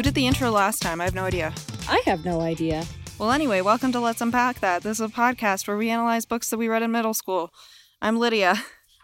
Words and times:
Who 0.00 0.04
did 0.04 0.14
the 0.14 0.26
intro 0.26 0.50
last 0.50 0.80
time? 0.80 0.98
I 0.98 1.04
have 1.04 1.14
no 1.14 1.24
idea. 1.26 1.52
I 1.86 2.00
have 2.06 2.24
no 2.24 2.40
idea. 2.40 2.86
Well, 3.18 3.32
anyway, 3.32 3.60
welcome 3.60 3.92
to 3.92 4.00
Let's 4.00 4.22
Unpack 4.22 4.60
That. 4.60 4.82
This 4.82 4.98
is 4.98 5.02
a 5.02 5.12
podcast 5.12 5.68
where 5.68 5.76
we 5.76 5.90
analyze 5.90 6.24
books 6.24 6.48
that 6.48 6.56
we 6.56 6.68
read 6.68 6.82
in 6.82 6.90
middle 6.90 7.12
school. 7.12 7.52
I'm 8.00 8.18
Lidia. 8.18 8.54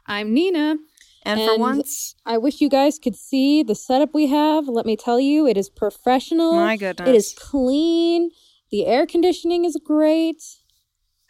I'm 0.06 0.32
Nina. 0.32 0.76
And, 1.22 1.38
for 1.38 1.58
once, 1.58 2.14
I 2.24 2.38
wish 2.38 2.62
you 2.62 2.70
guys 2.70 2.98
could 2.98 3.14
see 3.14 3.62
the 3.62 3.74
setup 3.74 4.14
we 4.14 4.28
have. 4.28 4.68
Let 4.68 4.86
me 4.86 4.96
tell 4.96 5.20
you, 5.20 5.46
it 5.46 5.58
is 5.58 5.68
professional. 5.68 6.54
my 6.54 6.78
goodness. 6.78 7.10
It 7.10 7.14
is 7.14 7.34
clean. 7.38 8.30
The 8.70 8.86
air 8.86 9.04
conditioning 9.04 9.66
is 9.66 9.78
great. 9.84 10.42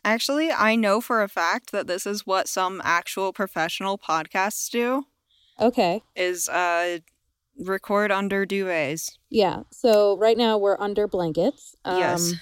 Actually, 0.04 0.52
I 0.52 0.76
know 0.76 1.00
for 1.00 1.24
a 1.24 1.28
fact 1.28 1.72
that 1.72 1.88
this 1.88 2.06
is 2.06 2.24
what 2.24 2.46
some 2.46 2.80
actual 2.84 3.32
professional 3.32 3.98
podcasts 3.98 4.70
do 4.70 5.06
Okay. 5.58 6.02
is 6.14 6.48
uh 6.48 6.98
record 7.58 8.10
under 8.12 8.46
duvets. 8.46 9.12
Yeah. 9.30 9.62
So 9.72 10.16
right 10.18 10.36
now 10.36 10.58
we're 10.58 10.80
under 10.80 11.06
blankets. 11.08 11.74
Um, 11.84 11.98
Yes. 11.98 12.34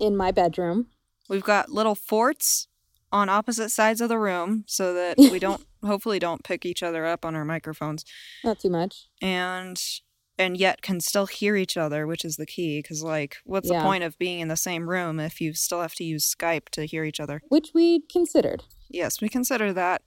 In 0.00 0.16
my 0.16 0.30
bedroom. 0.30 0.86
We've 1.28 1.42
got 1.42 1.70
little 1.70 1.94
forts 1.94 2.68
on 3.10 3.28
opposite 3.28 3.70
sides 3.70 4.00
of 4.00 4.08
the 4.08 4.18
room 4.18 4.64
so 4.66 4.94
that 4.94 5.16
we 5.32 5.38
don't 5.38 5.64
hopefully 5.84 6.18
don't 6.18 6.44
pick 6.44 6.64
each 6.66 6.82
other 6.82 7.06
up 7.06 7.24
on 7.24 7.34
our 7.34 7.44
microphones 7.44 8.04
Not 8.44 8.58
too 8.60 8.70
much. 8.70 9.06
and 9.22 9.80
and 10.40 10.56
yet 10.56 10.82
can 10.82 11.00
still 11.00 11.26
hear 11.26 11.56
each 11.56 11.76
other, 11.76 12.06
which 12.06 12.24
is 12.24 12.36
the 12.36 12.46
key 12.46 12.80
cuz 12.82 13.02
like 13.02 13.36
what's 13.44 13.68
Yeah. 13.70 13.78
the 13.78 13.84
point 13.84 14.04
of 14.04 14.16
being 14.18 14.38
in 14.40 14.48
the 14.48 14.56
same 14.56 14.88
room 14.88 15.18
if 15.18 15.40
you 15.40 15.52
still 15.54 15.80
have 15.82 15.94
to 15.96 16.04
use 16.04 16.32
Skype 16.32 16.68
to 16.70 16.84
hear 16.84 17.02
each 17.04 17.18
other? 17.18 17.42
Which 17.48 17.70
we 17.74 18.02
considered. 18.12 18.62
Yes, 18.88 19.20
we 19.20 19.28
consider 19.28 19.72
that. 19.72 20.02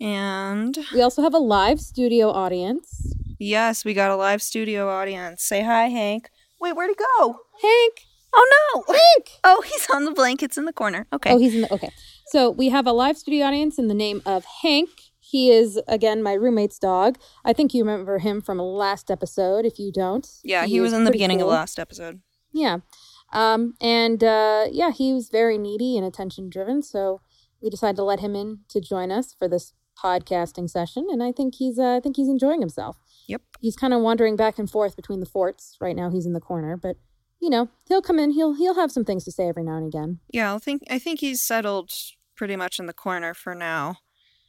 And 0.00 0.76
We 0.92 1.00
also 1.00 1.22
have 1.22 1.34
a 1.34 1.38
live 1.38 1.80
studio 1.80 2.30
audience. 2.30 3.14
yes, 3.38 3.84
we 3.84 3.94
got 3.94 4.10
a 4.10 4.16
live 4.16 4.42
studio 4.42 4.88
audience. 4.88 5.42
Say 5.44 5.62
hi, 5.62 5.86
Hank. 5.88 6.30
Wait, 6.60 6.74
where'd 6.74 6.90
he 6.90 6.96
go? 7.18 7.40
Hank. 7.62 8.06
Oh 8.34 8.74
no! 8.86 8.94
Hank. 8.94 9.30
Oh, 9.44 9.62
he's 9.62 9.86
on 9.94 10.04
the 10.04 10.10
blankets 10.10 10.58
in 10.58 10.64
the 10.64 10.72
corner. 10.72 11.06
Okay. 11.12 11.30
Oh, 11.30 11.38
he's 11.38 11.54
in 11.54 11.60
the 11.62 11.72
okay. 11.72 11.90
So 12.26 12.50
we 12.50 12.70
have 12.70 12.86
a 12.86 12.92
live 12.92 13.16
studio 13.16 13.46
audience 13.46 13.78
in 13.78 13.86
the 13.88 13.94
name 13.94 14.22
of 14.26 14.44
Hank. 14.62 14.88
He 15.20 15.50
is 15.52 15.80
again 15.86 16.22
my 16.22 16.32
roommate's 16.32 16.78
dog. 16.78 17.18
I 17.44 17.52
think 17.52 17.72
you 17.74 17.84
remember 17.84 18.18
him 18.18 18.40
from 18.40 18.58
last 18.58 19.10
episode. 19.10 19.64
If 19.64 19.78
you 19.78 19.92
don't, 19.92 20.26
yeah, 20.42 20.66
he 20.66 20.80
was 20.80 20.92
in 20.92 21.04
the 21.04 21.12
beginning 21.12 21.38
cool. 21.38 21.48
of 21.48 21.54
last 21.54 21.78
episode. 21.78 22.20
Yeah, 22.52 22.78
um, 23.32 23.74
and 23.80 24.24
uh, 24.24 24.66
yeah, 24.70 24.90
he 24.90 25.12
was 25.12 25.28
very 25.28 25.56
needy 25.58 25.96
and 25.96 26.04
attention 26.06 26.50
driven. 26.50 26.82
So 26.82 27.20
we 27.62 27.70
decided 27.70 27.96
to 27.96 28.04
let 28.04 28.20
him 28.20 28.34
in 28.34 28.60
to 28.70 28.80
join 28.80 29.12
us 29.12 29.34
for 29.38 29.48
this 29.48 29.72
podcasting 30.02 30.68
session, 30.68 31.06
and 31.10 31.22
I 31.22 31.32
think 31.32 31.56
he's 31.56 31.78
uh, 31.78 31.96
I 31.96 32.00
think 32.00 32.16
he's 32.16 32.28
enjoying 32.28 32.60
himself. 32.60 32.98
Yep. 33.26 33.42
He's 33.60 33.76
kind 33.76 33.94
of 33.94 34.00
wandering 34.00 34.36
back 34.36 34.58
and 34.58 34.70
forth 34.70 34.96
between 34.96 35.20
the 35.20 35.26
forts 35.26 35.76
right 35.80 35.96
now. 35.96 36.10
He's 36.10 36.26
in 36.26 36.32
the 36.32 36.40
corner, 36.40 36.76
but 36.76 36.96
you 37.40 37.50
know 37.50 37.68
he'll 37.88 38.02
come 38.02 38.18
in. 38.18 38.32
He'll 38.32 38.54
he'll 38.54 38.76
have 38.76 38.92
some 38.92 39.04
things 39.04 39.24
to 39.24 39.32
say 39.32 39.48
every 39.48 39.64
now 39.64 39.76
and 39.76 39.86
again. 39.86 40.20
Yeah, 40.30 40.54
I 40.54 40.58
think 40.58 40.82
I 40.90 40.98
think 40.98 41.20
he's 41.20 41.40
settled 41.40 41.90
pretty 42.36 42.56
much 42.56 42.78
in 42.78 42.86
the 42.86 42.92
corner 42.92 43.34
for 43.34 43.54
now, 43.54 43.96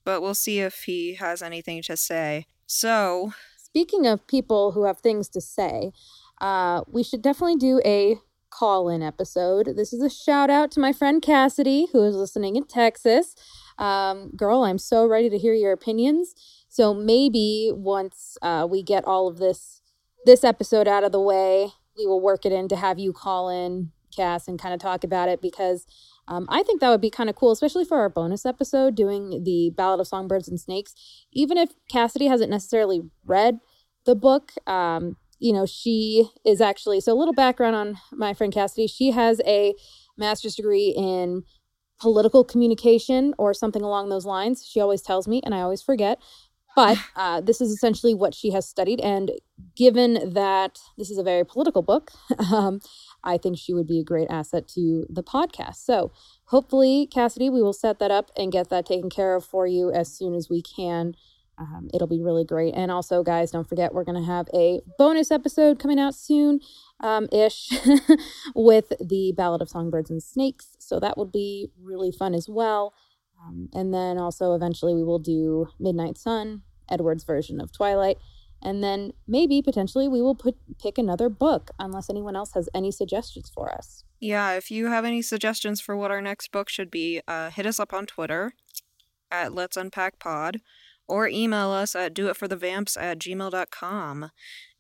but 0.04 0.22
we'll 0.22 0.36
see 0.36 0.60
if 0.60 0.84
he 0.86 1.16
has 1.16 1.42
anything 1.42 1.82
to 1.84 1.96
say. 1.96 2.48
So, 2.68 3.34
Speaking 3.76 4.08
of 4.08 4.26
people 4.26 4.72
who 4.72 4.86
have 4.86 5.00
things 5.00 5.28
to 5.28 5.42
say, 5.42 5.92
uh, 6.40 6.84
we 6.88 7.04
should 7.04 7.22
definitely 7.22 7.58
do 7.58 7.82
a 7.84 8.16
call 8.50 8.88
in 8.88 9.04
episode. 9.04 9.74
This 9.76 9.92
is 9.92 10.02
a 10.02 10.10
shout 10.10 10.50
out 10.50 10.72
to 10.72 10.80
my 10.80 10.94
friend 10.94 11.22
Cassidy, 11.22 11.88
who 11.92 12.02
is 12.06 12.16
listening 12.16 12.56
in 12.56 12.64
Texas. 12.64 13.36
Um, 13.78 14.32
girl, 14.36 14.64
I'm 14.64 14.78
so 14.78 15.06
ready 15.06 15.30
to 15.30 15.38
hear 15.38 15.54
your 15.54 15.72
opinions. 15.72 16.34
So 16.70 16.94
maybe 16.94 17.72
once 17.74 18.38
uh, 18.42 18.68
we 18.70 18.84
get 18.84 19.06
all 19.06 19.28
of 19.28 19.38
this 19.38 19.82
this 20.26 20.44
episode 20.44 20.88
out 20.88 21.04
of 21.04 21.12
the 21.12 21.22
way, 21.22 21.70
we 21.98 22.08
will 22.08 22.20
work 22.20 22.46
it 22.46 22.52
in 22.52 22.68
to 22.68 22.76
have 22.76 22.98
you 22.98 23.14
call 23.14 23.50
in, 23.50 23.92
Cass, 24.16 24.48
and 24.48 24.60
kind 24.60 24.74
of 24.74 24.80
talk 24.80 25.04
about 25.04 25.30
it 25.30 25.40
because 25.40 25.86
um, 26.28 26.48
I 26.50 26.64
think 26.64 26.82
that 26.82 26.90
would 26.90 27.02
be 27.02 27.12
kind 27.12 27.30
of 27.30 27.36
cool, 27.36 27.52
especially 27.52 27.86
for 27.86 28.00
our 28.00 28.10
bonus 28.10 28.46
episode 28.46 28.96
doing 28.96 29.44
the 29.44 29.72
Ballad 29.76 30.00
of 30.00 30.08
Songbirds 30.08 30.48
and 30.48 30.60
Snakes. 30.60 30.96
Even 31.32 31.58
if 31.58 31.70
Cassidy 31.90 32.28
hasn't 32.28 32.50
necessarily 32.50 33.04
read 33.24 33.60
the 34.06 34.16
book, 34.16 34.52
um, 34.66 35.18
you 35.40 35.54
know, 35.54 35.66
she 35.66 36.30
is 36.46 36.62
actually 36.62 37.02
so 37.02 37.14
a 37.14 37.20
little 37.20 37.34
background 37.34 37.76
on 37.76 37.98
my 38.12 38.34
friend 38.34 38.54
Cassidy. 38.54 38.88
She 38.88 39.12
has 39.12 39.42
a 39.46 39.76
master's 40.18 40.56
degree 40.56 40.94
in 40.98 41.44
political 42.00 42.44
communication 42.44 43.34
or 43.38 43.54
something 43.54 43.82
along 43.82 44.10
those 44.10 44.26
lines. 44.26 44.66
She 44.68 44.80
always 44.80 45.02
tells 45.02 45.28
me, 45.28 45.42
and 45.44 45.54
I 45.56 45.62
always 45.62 45.82
forget. 45.82 46.20
But 46.76 46.98
uh, 47.16 47.42
this 47.42 47.62
is 47.62 47.72
essentially 47.72 48.14
what 48.14 48.34
she 48.34 48.52
has 48.52 48.68
studied. 48.68 49.00
And 49.02 49.32
given 49.76 50.34
that 50.34 50.80
this 50.98 51.10
is 51.10 51.18
a 51.18 51.24
very 51.24 51.46
political 51.46 51.82
book, 51.82 52.12
um, 52.52 52.80
I 53.24 53.38
think 53.38 53.58
she 53.58 53.74
would 53.74 53.88
be 53.88 54.00
a 54.00 54.04
great 54.04 54.30
asset 54.30 54.68
to 54.70 55.06
the 55.10 55.24
podcast. 55.24 55.78
So 55.78 56.12
hopefully, 56.46 57.08
Cassidy, 57.12 57.50
we 57.50 57.62
will 57.62 57.74
set 57.74 58.00
that 58.00 58.12
up 58.12 58.32
and 58.38 58.52
get 58.52 58.70
that 58.70 58.86
taken 58.86 59.10
care 59.10 59.36
of 59.36 59.46
for 59.46 59.66
you 59.68 59.92
as 59.92 60.12
soon 60.12 60.36
as 60.36 60.50
we 60.50 60.62
can. 60.62 61.16
Um, 61.58 61.90
it'll 61.94 62.08
be 62.08 62.22
really 62.22 62.44
great. 62.44 62.74
And 62.76 62.92
also, 62.92 63.24
guys, 63.24 63.52
don't 63.52 63.68
forget 63.68 63.94
we're 63.94 64.04
going 64.04 64.22
to 64.22 64.28
have 64.28 64.48
a 64.54 64.82
bonus 64.98 65.32
episode 65.32 65.80
coming 65.80 66.00
out 66.00 66.16
soon 66.16 66.60
um, 67.00 67.28
ish 67.32 67.72
with 68.56 68.92
the 69.00 69.34
Ballad 69.36 69.62
of 69.62 69.70
Songbirds 69.70 70.10
and 70.10 70.22
Snakes. 70.22 70.76
So 70.80 71.00
that 71.00 71.18
will 71.18 71.26
be 71.26 71.70
really 71.82 72.12
fun 72.12 72.34
as 72.34 72.50
well. 72.50 72.94
Um, 73.42 73.70
and 73.74 73.94
then 73.94 74.18
also, 74.18 74.54
eventually, 74.54 74.94
we 74.94 75.04
will 75.04 75.20
do 75.20 75.68
Midnight 75.80 76.18
Sun, 76.18 76.64
Edward's 76.90 77.24
version 77.24 77.62
of 77.62 77.72
Twilight. 77.72 78.18
And 78.62 78.84
then 78.84 79.12
maybe 79.28 79.62
potentially 79.62 80.08
we 80.08 80.22
will 80.22 80.34
put 80.34 80.56
pick 80.82 80.98
another 80.98 81.30
book 81.30 81.72
unless 81.78 82.10
anyone 82.10 82.36
else 82.36 82.54
has 82.54 82.68
any 82.74 82.92
suggestions 82.92 83.52
for 83.54 83.72
us. 83.72 84.04
yeah, 84.20 84.54
if 84.54 84.72
you 84.72 84.88
have 84.88 85.06
any 85.06 85.22
suggestions 85.22 85.80
for 85.82 85.96
what 85.96 86.10
our 86.10 86.22
next 86.22 86.52
book 86.52 86.70
should 86.70 86.90
be, 86.90 87.22
uh, 87.28 87.52
hit 87.52 87.66
us 87.68 87.80
up 87.80 87.94
on 87.94 88.06
Twitter 88.08 88.54
at 89.30 89.54
Let's 89.54 89.78
Unpack 89.78 90.20
Pod 90.20 90.62
or 91.08 91.28
email 91.28 91.70
us 91.72 91.96
at 91.96 92.14
doitforthevamps 92.16 92.98
at 93.00 93.20
gmail.com. 93.20 94.32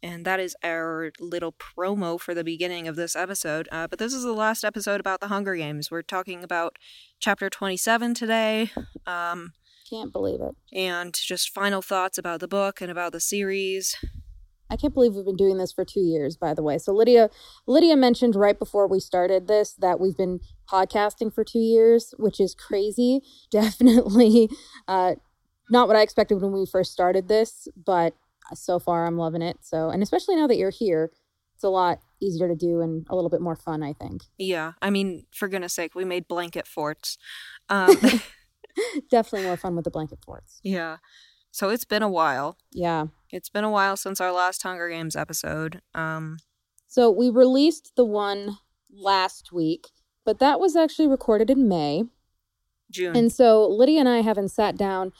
And 0.03 0.23
that 0.25 0.39
is 0.39 0.55
our 0.63 1.11
little 1.19 1.53
promo 1.53 2.19
for 2.19 2.33
the 2.35 2.43
beginning 2.43 2.87
of 2.87 2.95
this 2.95 3.15
episode. 3.15 3.67
Uh, 3.71 3.87
but 3.87 3.97
this 3.97 4.13
is 4.13 4.23
the 4.23 4.33
last 4.33 4.63
episode 4.63 4.99
about 4.99 5.19
the 5.19 5.29
Hunger 5.29 5.55
Games. 5.55 5.89
We're 5.89 6.03
talking 6.03 6.43
about 6.43 6.77
chapter 7.19 7.49
27 7.49 8.13
today. 8.13 8.69
Um, 9.07 9.53
Can't 9.89 10.11
believe 10.13 10.41
it. 10.41 10.55
and 10.77 11.13
just 11.15 11.49
final 11.49 11.81
thoughts 11.81 12.17
about 12.19 12.39
the 12.39 12.47
book 12.47 12.81
and 12.81 12.91
about 12.91 13.13
the 13.13 13.19
series. 13.19 13.95
I 14.69 14.77
can't 14.77 14.95
believe 14.95 15.13
we've 15.13 15.25
been 15.25 15.35
doing 15.35 15.57
this 15.57 15.71
for 15.71 15.85
two 15.85 15.99
years, 16.01 16.37
by 16.37 16.55
the 16.55 16.63
way. 16.63 16.79
So 16.79 16.91
Lidia, 16.91 17.29
Lidia 17.67 17.95
mentioned 17.95 18.35
right 18.35 18.57
before 18.57 18.87
we 18.87 18.99
started 18.99 19.47
this 19.47 19.73
that 19.75 19.99
we've 19.99 20.17
been 20.17 20.39
podcasting 20.67 21.31
for 21.31 21.43
two 21.43 21.59
years, 21.59 22.15
which 22.17 22.39
is 22.39 22.55
crazy. 22.55 23.21
Definitely, 23.51 24.49
uh, 24.87 25.15
not 25.69 25.87
what 25.87 25.97
I 25.97 26.01
expected 26.01 26.41
when 26.41 26.51
we 26.51 26.65
first 26.65 26.91
started 26.91 27.27
this, 27.27 27.67
but 27.75 28.13
so 28.53 28.77
far 28.79 29.05
I'm 29.07 29.17
loving 29.17 29.41
it. 29.41 29.57
So, 29.61 29.89
and 29.89 30.03
especially 30.03 30.35
now 30.35 30.47
that 30.47 30.57
you're 30.57 30.69
here, 30.69 31.11
it's 31.55 31.63
a 31.63 31.69
lot 31.69 31.99
easier 32.21 32.47
to 32.47 32.55
do 32.55 32.81
and 32.81 33.05
a 33.09 33.15
little 33.15 33.29
bit 33.29 33.41
more 33.41 33.55
fun, 33.55 33.81
I 33.81 33.93
think. 33.93 34.23
Yeah, 34.37 34.73
I 34.81 34.89
mean, 34.89 35.25
for 35.31 35.47
goodness 35.47 35.73
sake, 35.73 35.95
we 35.95 36.05
made 36.05 36.27
blanket 36.27 36.67
forts. 36.67 37.17
Um, 37.69 37.95
Definitely 39.09 39.47
more 39.47 39.57
fun 39.57 39.75
with 39.75 39.85
the 39.85 39.91
blanket 39.91 40.19
forts. 40.23 40.59
yeah. 40.63 40.97
So 41.51 41.69
it's 41.69 41.85
been 41.85 42.03
a 42.03 42.09
while. 42.09 42.57
Yeah. 42.73 43.05
It's 43.29 43.47
been 43.47 43.63
a 43.63 43.69
while 43.69 43.95
since 43.95 44.19
our 44.19 44.33
last 44.33 44.61
Hunger 44.63 44.89
Games 44.89 45.15
episode. 45.15 45.81
Um, 45.93 46.35
So 46.87 47.09
we 47.09 47.29
released 47.29 47.93
the 47.95 48.03
one 48.03 48.57
last 48.93 49.53
week, 49.53 49.87
but 50.25 50.39
that 50.39 50.59
was 50.59 50.75
actually 50.75 51.07
recorded 51.07 51.49
in 51.49 51.69
May. 51.69 52.03
June. 52.91 53.15
And 53.15 53.31
so 53.31 53.65
Lidia 53.69 54.01
and 54.01 54.09
I 54.09 54.19
haven't 54.19 54.49
sat 54.49 54.75
down 54.75 55.13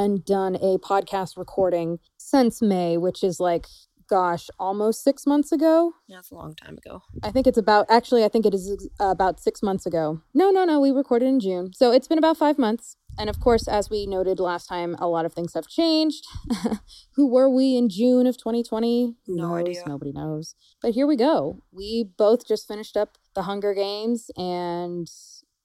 and 0.00 0.24
done 0.24 0.54
a 0.56 0.78
podcast 0.78 1.36
recording 1.36 1.98
since 2.16 2.62
May, 2.62 2.96
which 2.96 3.22
is 3.22 3.38
like, 3.40 3.66
gosh, 4.08 4.48
almost 4.58 5.04
six 5.04 5.26
months 5.26 5.52
ago. 5.52 5.92
Yeah, 6.08 6.16
That's 6.16 6.30
a 6.30 6.34
long 6.34 6.54
time 6.54 6.76
ago. 6.78 7.02
I 7.22 7.30
think 7.30 7.46
it's 7.46 7.58
about, 7.58 7.86
actually, 7.88 8.24
I 8.24 8.28
think 8.28 8.44
it 8.46 8.54
is 8.54 8.88
uh, 8.98 9.04
about 9.04 9.40
six 9.40 9.62
months 9.62 9.86
ago. 9.86 10.20
No, 10.34 10.50
no, 10.50 10.64
no, 10.64 10.80
we 10.80 10.90
recorded 10.90 11.26
in 11.28 11.38
June. 11.38 11.72
So 11.74 11.92
it's 11.92 12.08
been 12.08 12.18
about 12.18 12.36
five 12.36 12.58
months. 12.58 12.96
And 13.18 13.28
of 13.28 13.38
course, 13.40 13.68
as 13.68 13.90
we 13.90 14.06
noted 14.06 14.40
last 14.40 14.66
time, 14.66 14.96
a 14.98 15.06
lot 15.06 15.26
of 15.26 15.32
things 15.34 15.52
have 15.54 15.66
changed. 15.68 16.24
Who 17.16 17.28
were 17.30 17.50
we 17.50 17.76
in 17.76 17.88
June 17.88 18.26
of 18.26 18.36
2020? 18.38 19.14
Who 19.26 19.36
No 19.36 19.48
knows? 19.48 19.60
idea. 19.60 19.82
Nobody 19.86 20.12
knows. 20.12 20.54
But 20.80 20.92
here 20.92 21.06
we 21.06 21.16
go. 21.16 21.62
We 21.70 22.04
both 22.16 22.46
just 22.48 22.66
finished 22.66 22.96
up 22.96 23.18
the 23.34 23.42
Hunger 23.42 23.74
Games, 23.74 24.30
and 24.36 25.08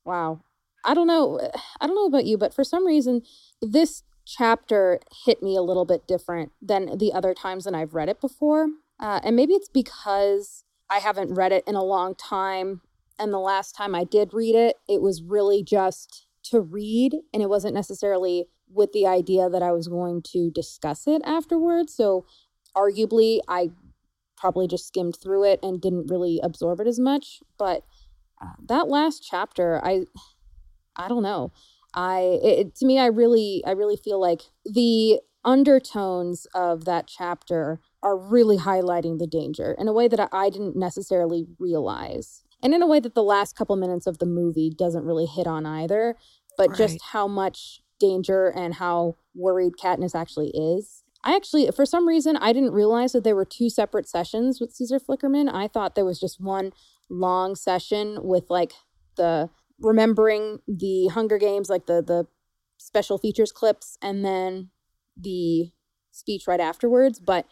wow, 0.03 0.41
I 0.83 0.93
don't 0.93 1.07
know. 1.07 1.39
I 1.79 1.87
don't 1.87 1.95
know 1.95 2.05
about 2.05 2.25
you, 2.25 2.37
but 2.37 2.53
for 2.53 2.63
some 2.63 2.85
reason, 2.85 3.21
this 3.61 4.03
chapter 4.25 4.99
hit 5.25 5.41
me 5.43 5.55
a 5.55 5.61
little 5.61 5.85
bit 5.85 6.07
different 6.07 6.51
than 6.61 6.97
the 6.97 7.13
other 7.13 7.33
times 7.33 7.63
that 7.65 7.75
I've 7.75 7.93
read 7.93 8.09
it 8.09 8.19
before. 8.19 8.67
Uh, 8.99 9.19
and 9.23 9.35
maybe 9.35 9.53
it's 9.53 9.69
because 9.69 10.63
I 10.89 10.99
haven't 10.99 11.33
read 11.33 11.51
it 11.51 11.63
in 11.67 11.75
a 11.75 11.83
long 11.83 12.15
time. 12.15 12.81
And 13.19 13.33
the 13.33 13.39
last 13.39 13.75
time 13.75 13.95
I 13.95 14.03
did 14.03 14.33
read 14.33 14.55
it, 14.55 14.77
it 14.89 15.01
was 15.01 15.21
really 15.21 15.63
just 15.63 16.27
to 16.45 16.61
read, 16.61 17.15
and 17.33 17.41
it 17.41 17.49
wasn't 17.49 17.73
necessarily 17.73 18.45
with 18.71 18.91
the 18.91 19.07
idea 19.07 19.49
that 19.49 19.63
I 19.63 19.71
was 19.71 19.87
going 19.87 20.21
to 20.33 20.51
discuss 20.51 21.07
it 21.07 21.21
afterwards. 21.25 21.95
So, 21.95 22.25
arguably, 22.75 23.39
I 23.47 23.71
probably 24.37 24.67
just 24.67 24.87
skimmed 24.87 25.17
through 25.21 25.45
it 25.45 25.59
and 25.63 25.81
didn't 25.81 26.07
really 26.09 26.39
absorb 26.43 26.79
it 26.79 26.87
as 26.87 26.99
much. 26.99 27.39
But 27.57 27.83
uh, 28.41 28.53
that 28.67 28.89
last 28.89 29.25
chapter, 29.27 29.83
I, 29.83 30.05
I 30.95 31.07
don't 31.07 31.23
know. 31.23 31.51
I 31.95 32.39
it, 32.43 32.75
to 32.75 32.85
me, 32.85 32.99
I 32.99 33.07
really, 33.07 33.63
I 33.65 33.71
really 33.71 33.97
feel 33.97 34.19
like 34.19 34.41
the 34.65 35.19
undertones 35.43 36.47
of 36.53 36.85
that 36.85 37.07
chapter 37.07 37.79
are 38.03 38.17
really 38.17 38.57
highlighting 38.57 39.19
the 39.19 39.27
danger 39.27 39.75
in 39.77 39.87
a 39.87 39.93
way 39.93 40.07
that 40.07 40.29
I 40.31 40.49
didn't 40.49 40.75
necessarily 40.75 41.45
realize. 41.59 42.43
And 42.61 42.73
in 42.73 42.81
a 42.81 42.87
way 42.87 42.99
that 42.99 43.13
the 43.13 43.23
last 43.23 43.55
couple 43.55 43.75
minutes 43.75 44.07
of 44.07 44.17
the 44.17 44.25
movie 44.25 44.71
doesn't 44.75 45.05
really 45.05 45.27
hit 45.27 45.45
on 45.45 45.65
either, 45.65 46.15
but 46.57 46.69
right. 46.69 46.77
just 46.77 47.01
how 47.11 47.27
much 47.27 47.81
danger 47.99 48.47
and 48.47 48.75
how 48.75 49.15
worried 49.35 49.73
Katniss 49.81 50.15
actually 50.15 50.49
is. 50.49 51.03
I 51.23 51.35
actually, 51.35 51.69
for 51.71 51.85
some 51.85 52.07
reason, 52.07 52.37
I 52.37 52.53
didn't 52.53 52.73
realize 52.73 53.13
that 53.13 53.23
there 53.23 53.35
were 53.35 53.45
two 53.45 53.69
separate 53.69 54.07
sessions 54.07 54.59
with 54.59 54.73
Caesar 54.73 54.99
Flickerman. 54.99 55.51
I 55.51 55.67
thought 55.67 55.95
there 55.95 56.05
was 56.05 56.19
just 56.19 56.39
one 56.39 56.71
long 57.09 57.55
session 57.55 58.19
with 58.21 58.49
like 58.49 58.73
the 59.15 59.49
remembering 59.79 60.59
the 60.67 61.07
Hunger 61.07 61.37
Games, 61.37 61.69
like 61.69 61.85
the 61.85 62.01
the 62.01 62.27
special 62.77 63.17
features 63.17 63.51
clips, 63.51 63.97
and 64.01 64.23
then 64.23 64.69
the 65.17 65.71
speech 66.11 66.47
right 66.47 66.59
afterwards. 66.59 67.19
But 67.19 67.45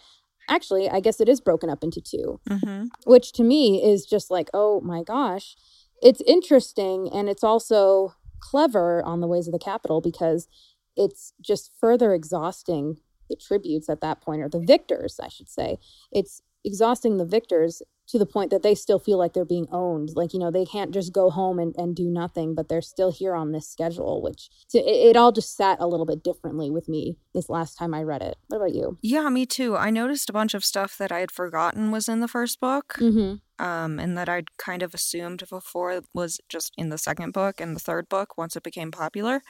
actually, 0.49 0.89
I 0.89 0.99
guess 0.99 1.19
it 1.19 1.29
is 1.29 1.41
broken 1.41 1.69
up 1.69 1.83
into 1.83 2.01
2 2.01 2.39
mm-hmm. 2.49 2.83
which 3.05 3.31
to 3.33 3.43
me 3.43 3.81
is 3.83 4.05
just 4.05 4.29
like, 4.29 4.49
oh 4.53 4.81
my 4.81 5.03
gosh, 5.03 5.55
it's 6.01 6.21
interesting 6.27 7.09
and 7.13 7.29
it's 7.29 7.43
also 7.43 8.15
clever 8.39 9.01
on 9.03 9.21
the 9.21 9.27
ways 9.27 9.47
of 9.47 9.53
the 9.53 9.59
Capitol 9.59 10.01
because 10.01 10.47
it's 10.95 11.33
just 11.41 11.71
further 11.79 12.13
exhausting 12.13 12.97
the 13.29 13.35
tributes 13.35 13.89
at 13.89 14.01
that 14.01 14.21
point, 14.21 14.41
or 14.41 14.49
the 14.49 14.59
victors, 14.59 15.19
I 15.21 15.29
should 15.29 15.49
say. 15.49 15.77
It's 16.11 16.41
exhausting 16.63 17.17
the 17.17 17.25
victors 17.25 17.81
to 18.07 18.19
the 18.19 18.25
point 18.25 18.51
that 18.51 18.63
they 18.63 18.75
still 18.75 18.99
feel 18.99 19.17
like 19.17 19.33
they're 19.33 19.45
being 19.45 19.67
owned. 19.71 20.11
Like, 20.15 20.33
you 20.33 20.39
know, 20.39 20.51
they 20.51 20.65
can't 20.65 20.93
just 20.93 21.13
go 21.13 21.29
home 21.29 21.59
and, 21.59 21.73
and 21.77 21.95
do 21.95 22.09
nothing, 22.09 22.53
but 22.53 22.67
they're 22.67 22.81
still 22.81 23.11
here 23.11 23.33
on 23.33 23.51
this 23.51 23.67
schedule, 23.67 24.21
which 24.21 24.49
it, 24.73 24.79
it, 24.79 25.15
all 25.15 25.31
just 25.31 25.55
sat 25.55 25.79
a 25.79 25.87
little 25.87 26.05
bit 26.05 26.23
differently 26.23 26.69
with 26.69 26.89
me 26.89 27.17
this 27.33 27.49
last 27.49 27.75
time 27.75 27.93
I 27.93 28.03
read 28.03 28.21
it. 28.21 28.35
What 28.47 28.57
about 28.57 28.73
you? 28.73 28.97
Yeah, 29.01 29.29
me 29.29 29.45
too. 29.45 29.77
I 29.77 29.89
noticed 29.89 30.29
a 30.29 30.33
bunch 30.33 30.53
of 30.53 30.65
stuff 30.65 30.97
that 30.97 31.11
I 31.11 31.19
had 31.19 31.31
forgotten 31.31 31.91
was 31.91 32.09
in 32.09 32.19
the 32.19 32.27
first 32.27 32.59
book. 32.59 32.95
Mm-hmm. 32.99 33.35
Um, 33.63 33.99
and 33.99 34.17
that 34.17 34.27
I'd 34.27 34.57
kind 34.57 34.81
of 34.81 34.93
assumed 34.93 35.43
before 35.49 36.01
was 36.13 36.41
just 36.49 36.73
in 36.75 36.89
the 36.89 36.97
second 36.97 37.33
book 37.33 37.61
and 37.61 37.75
the 37.75 37.79
third 37.79 38.09
book 38.09 38.37
once 38.37 38.55
it 38.55 38.63
became 38.63 38.91
popular. 38.91 39.41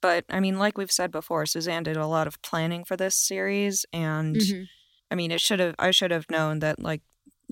But 0.00 0.24
I 0.28 0.38
mean, 0.38 0.58
like 0.58 0.78
we've 0.78 0.92
said 0.92 1.10
before, 1.10 1.46
Suzanne 1.46 1.82
did 1.82 1.96
a 1.96 2.06
lot 2.06 2.26
of 2.26 2.40
planning 2.42 2.84
for 2.84 2.96
this 2.96 3.16
series, 3.16 3.84
and 3.92 4.36
mm-hmm. 4.36 4.62
I 5.10 5.14
mean, 5.14 5.30
it 5.32 5.40
should 5.40 5.60
have 5.60 5.74
I 5.78 5.90
should 5.90 6.10
have 6.10 6.30
known 6.30 6.60
that 6.60 6.78
like 6.78 7.02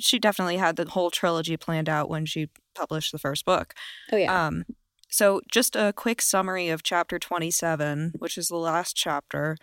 she 0.00 0.18
definitely 0.18 0.56
had 0.56 0.76
the 0.76 0.88
whole 0.88 1.10
trilogy 1.10 1.56
planned 1.56 1.88
out 1.88 2.08
when 2.08 2.26
she 2.26 2.48
published 2.74 3.12
the 3.12 3.18
first 3.18 3.44
book. 3.44 3.74
Oh 4.12 4.16
yeah. 4.16 4.46
Um, 4.46 4.64
so 5.08 5.40
just 5.50 5.76
a 5.76 5.92
quick 5.96 6.20
summary 6.20 6.68
of 6.68 6.82
chapter 6.82 7.18
twenty 7.18 7.50
seven, 7.50 8.12
which 8.18 8.36
is 8.36 8.48
the 8.48 8.56
last 8.56 8.96
chapter. 8.96 9.56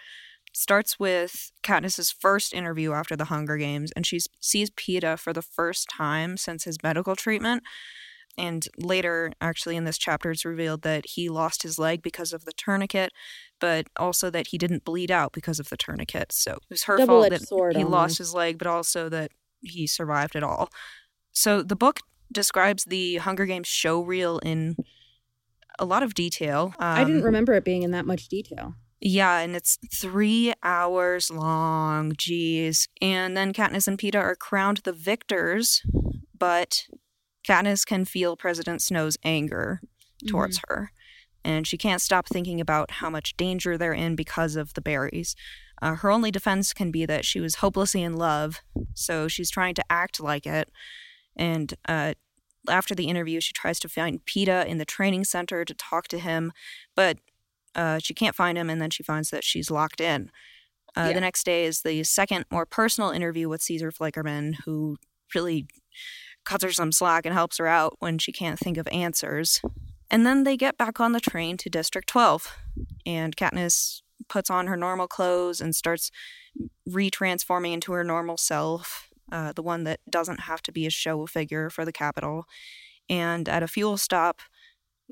Starts 0.56 1.00
with 1.00 1.52
Katniss's 1.64 2.12
first 2.12 2.54
interview 2.54 2.94
after 2.94 3.16
the 3.16 3.26
Hunger 3.26 3.58
Games, 3.58 3.92
and 3.96 4.06
she 4.06 4.20
sees 4.40 4.70
Peeta 4.70 5.18
for 5.18 5.34
the 5.34 5.42
first 5.42 5.90
time 5.90 6.38
since 6.38 6.64
his 6.64 6.84
medical 6.84 7.16
treatment. 7.16 7.64
And 8.38 8.68
later, 8.78 9.32
actually, 9.42 9.76
in 9.76 9.86
this 9.86 9.98
chapter, 9.98 10.32
it's 10.32 10.46
revealed 10.46 10.82
that 10.84 11.06
he 11.08 11.30
lost 11.30 11.64
his 11.64 11.78
leg 11.78 12.02
because 12.02 12.34
of 12.34 12.46
the 12.46 12.52
tourniquet, 12.52 13.12
but 13.60 13.88
also 13.98 14.30
that 14.32 14.48
he 14.48 14.58
didn't 14.58 14.86
bleed 14.86 15.12
out 15.12 15.34
because 15.34 15.60
of 15.60 15.70
the 15.70 15.78
tourniquet. 15.78 16.32
So 16.32 16.54
it 16.54 16.70
was 16.70 16.84
her 16.84 17.04
fault 17.06 17.30
that 17.30 17.74
he 17.76 17.84
lost 17.84 18.18
his 18.18 18.34
leg, 18.34 18.58
but 18.58 18.68
also 18.68 19.10
that 19.10 19.32
he 19.64 19.88
survived 19.88 20.36
at 20.36 20.44
all. 20.44 20.70
So 21.32 21.64
the 21.64 21.76
book 21.76 22.00
describes 22.32 22.86
the 22.86 23.18
Hunger 23.18 23.46
Games 23.46 23.68
show 23.68 24.02
reel 24.02 24.40
in 24.40 24.76
a 25.80 25.86
lot 25.86 26.04
of 26.04 26.14
detail. 26.14 26.74
Um, 26.80 26.98
I 26.98 27.04
didn't 27.04 27.22
um, 27.22 27.26
remember 27.26 27.54
it 27.54 27.64
being 27.64 27.84
in 27.84 27.92
that 27.92 28.06
much 28.06 28.28
detail. 28.28 28.76
Yeah, 29.02 29.40
and 29.40 29.56
it's 29.56 29.78
three 29.94 30.54
hours 30.64 31.30
long. 31.30 32.14
Jeez. 32.14 32.88
And 33.02 33.36
then 33.36 33.52
Katniss 33.52 33.88
and 33.88 33.98
Peeta 33.98 34.16
are 34.16 34.36
crowned 34.36 34.78
the 34.78 34.94
victors, 34.94 35.82
but 36.38 36.86
Katniss 37.46 37.86
can 37.86 38.06
feel 38.06 38.38
President 38.38 38.82
Snow's 38.82 39.18
anger 39.24 39.82
towards 40.28 40.60
mm-hmm. 40.60 40.74
her, 40.74 40.92
and 41.44 41.68
she 41.68 41.78
can't 41.78 42.02
stop 42.02 42.28
thinking 42.28 42.62
about 42.62 42.92
how 42.92 43.10
much 43.10 43.36
danger 43.36 43.78
they're 43.78 43.94
in 43.94 44.16
because 44.16 44.56
of 44.56 44.74
the 44.74 44.82
berries. 44.82 45.36
Uh, 45.82 45.96
her 45.96 46.10
only 46.12 46.32
defense 46.32 46.74
can 46.74 46.92
be 46.92 47.06
that 47.06 47.26
she 47.26 47.40
was 47.40 47.56
hopelessly 47.56 48.04
in 48.04 48.16
love, 48.16 48.62
so 48.94 49.28
she's 49.28 49.52
trying 49.52 49.76
to 49.76 49.84
act 49.90 50.20
like 50.20 50.46
it. 50.46 50.70
And 51.36 51.74
uh, 51.88 52.14
after 52.70 52.96
the 52.96 53.08
interview, 53.08 53.40
she 53.42 53.54
tries 53.54 53.80
to 53.82 53.90
find 53.90 54.26
Peeta 54.26 54.66
in 54.66 54.78
the 54.78 54.86
training 54.86 55.26
center 55.26 55.66
to 55.66 55.74
talk 55.74 56.08
to 56.10 56.20
him, 56.20 56.54
but 56.96 57.18
uh, 57.76 58.00
she 58.00 58.14
can't 58.14 58.36
find 58.36 58.58
him, 58.58 58.70
and 58.70 58.82
then 58.82 58.90
she 58.90 59.04
finds 59.04 59.30
that 59.32 59.44
she's 59.44 59.72
locked 59.72 60.00
in. 60.00 60.30
Uh, 60.96 61.06
yeah. 61.08 61.14
The 61.14 61.22
next 61.22 61.44
day 61.44 61.66
is 61.66 61.82
the 61.82 62.04
second, 62.04 62.46
more 62.52 62.66
personal 62.66 63.10
interview 63.10 63.50
with 63.50 63.62
Caesar 63.64 63.92
Flickerman, 63.92 64.56
who 64.66 64.98
really 65.34 65.66
cuts 66.46 66.64
her 66.64 66.72
some 66.72 66.92
slack 66.92 67.26
and 67.26 67.34
helps 67.34 67.58
her 67.58 67.68
out 67.68 67.96
when 68.00 68.20
she 68.20 68.32
can't 68.32 68.60
think 68.60 68.78
of 68.78 68.88
answers. 68.90 69.62
And 70.12 70.26
then 70.26 70.44
they 70.44 70.56
get 70.56 70.78
back 70.78 71.00
on 71.00 71.14
the 71.14 71.20
train 71.20 71.58
to 71.58 71.70
District 71.70 72.08
12, 72.08 72.56
and 73.06 73.36
Katniss 73.36 74.03
puts 74.34 74.50
on 74.50 74.66
her 74.66 74.76
normal 74.76 75.08
clothes 75.08 75.62
and 75.62 75.76
starts 75.76 76.10
retransforming 76.90 77.72
into 77.72 77.94
her 77.94 78.04
normal 78.04 78.36
self, 78.36 79.10
uh, 79.32 79.54
the 79.54 79.62
one 79.62 79.84
that 79.84 80.00
doesn't 80.10 80.42
have 80.42 80.64
to 80.64 80.72
be 80.72 80.88
a 80.88 80.90
show 80.90 81.28
figure 81.28 81.70
for 81.70 81.86
the 81.86 81.92
Capitol. 81.92 82.46
And 83.08 83.48
at 83.48 83.62
a 83.62 83.68
fuel 83.68 83.96
stop, 83.96 84.42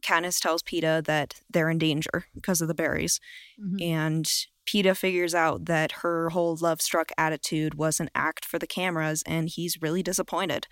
Katniss 0.03 0.41
tells 0.41 0.63
Peeta 0.63 1.06
that 1.06 1.35
they're 1.51 1.69
in 1.69 1.77
danger 1.77 2.25
because 2.33 2.62
of 2.62 2.68
the 2.68 2.73
berries. 2.73 3.19
Mm-hmm. 3.62 3.83
And 3.83 4.25
Peeta 4.68 4.97
figures 4.97 5.35
out 5.35 5.65
that 5.65 5.91
her 6.03 6.29
whole 6.29 6.57
love 6.59 6.81
struck 6.81 7.12
attitude 7.15 7.75
was 7.75 8.00
an 8.00 8.09
act 8.15 8.44
for 8.44 8.57
the 8.57 8.67
cameras, 8.67 9.21
and 9.27 9.50
he's 9.50 9.83
really 9.83 10.01
disappointed. 10.01 10.65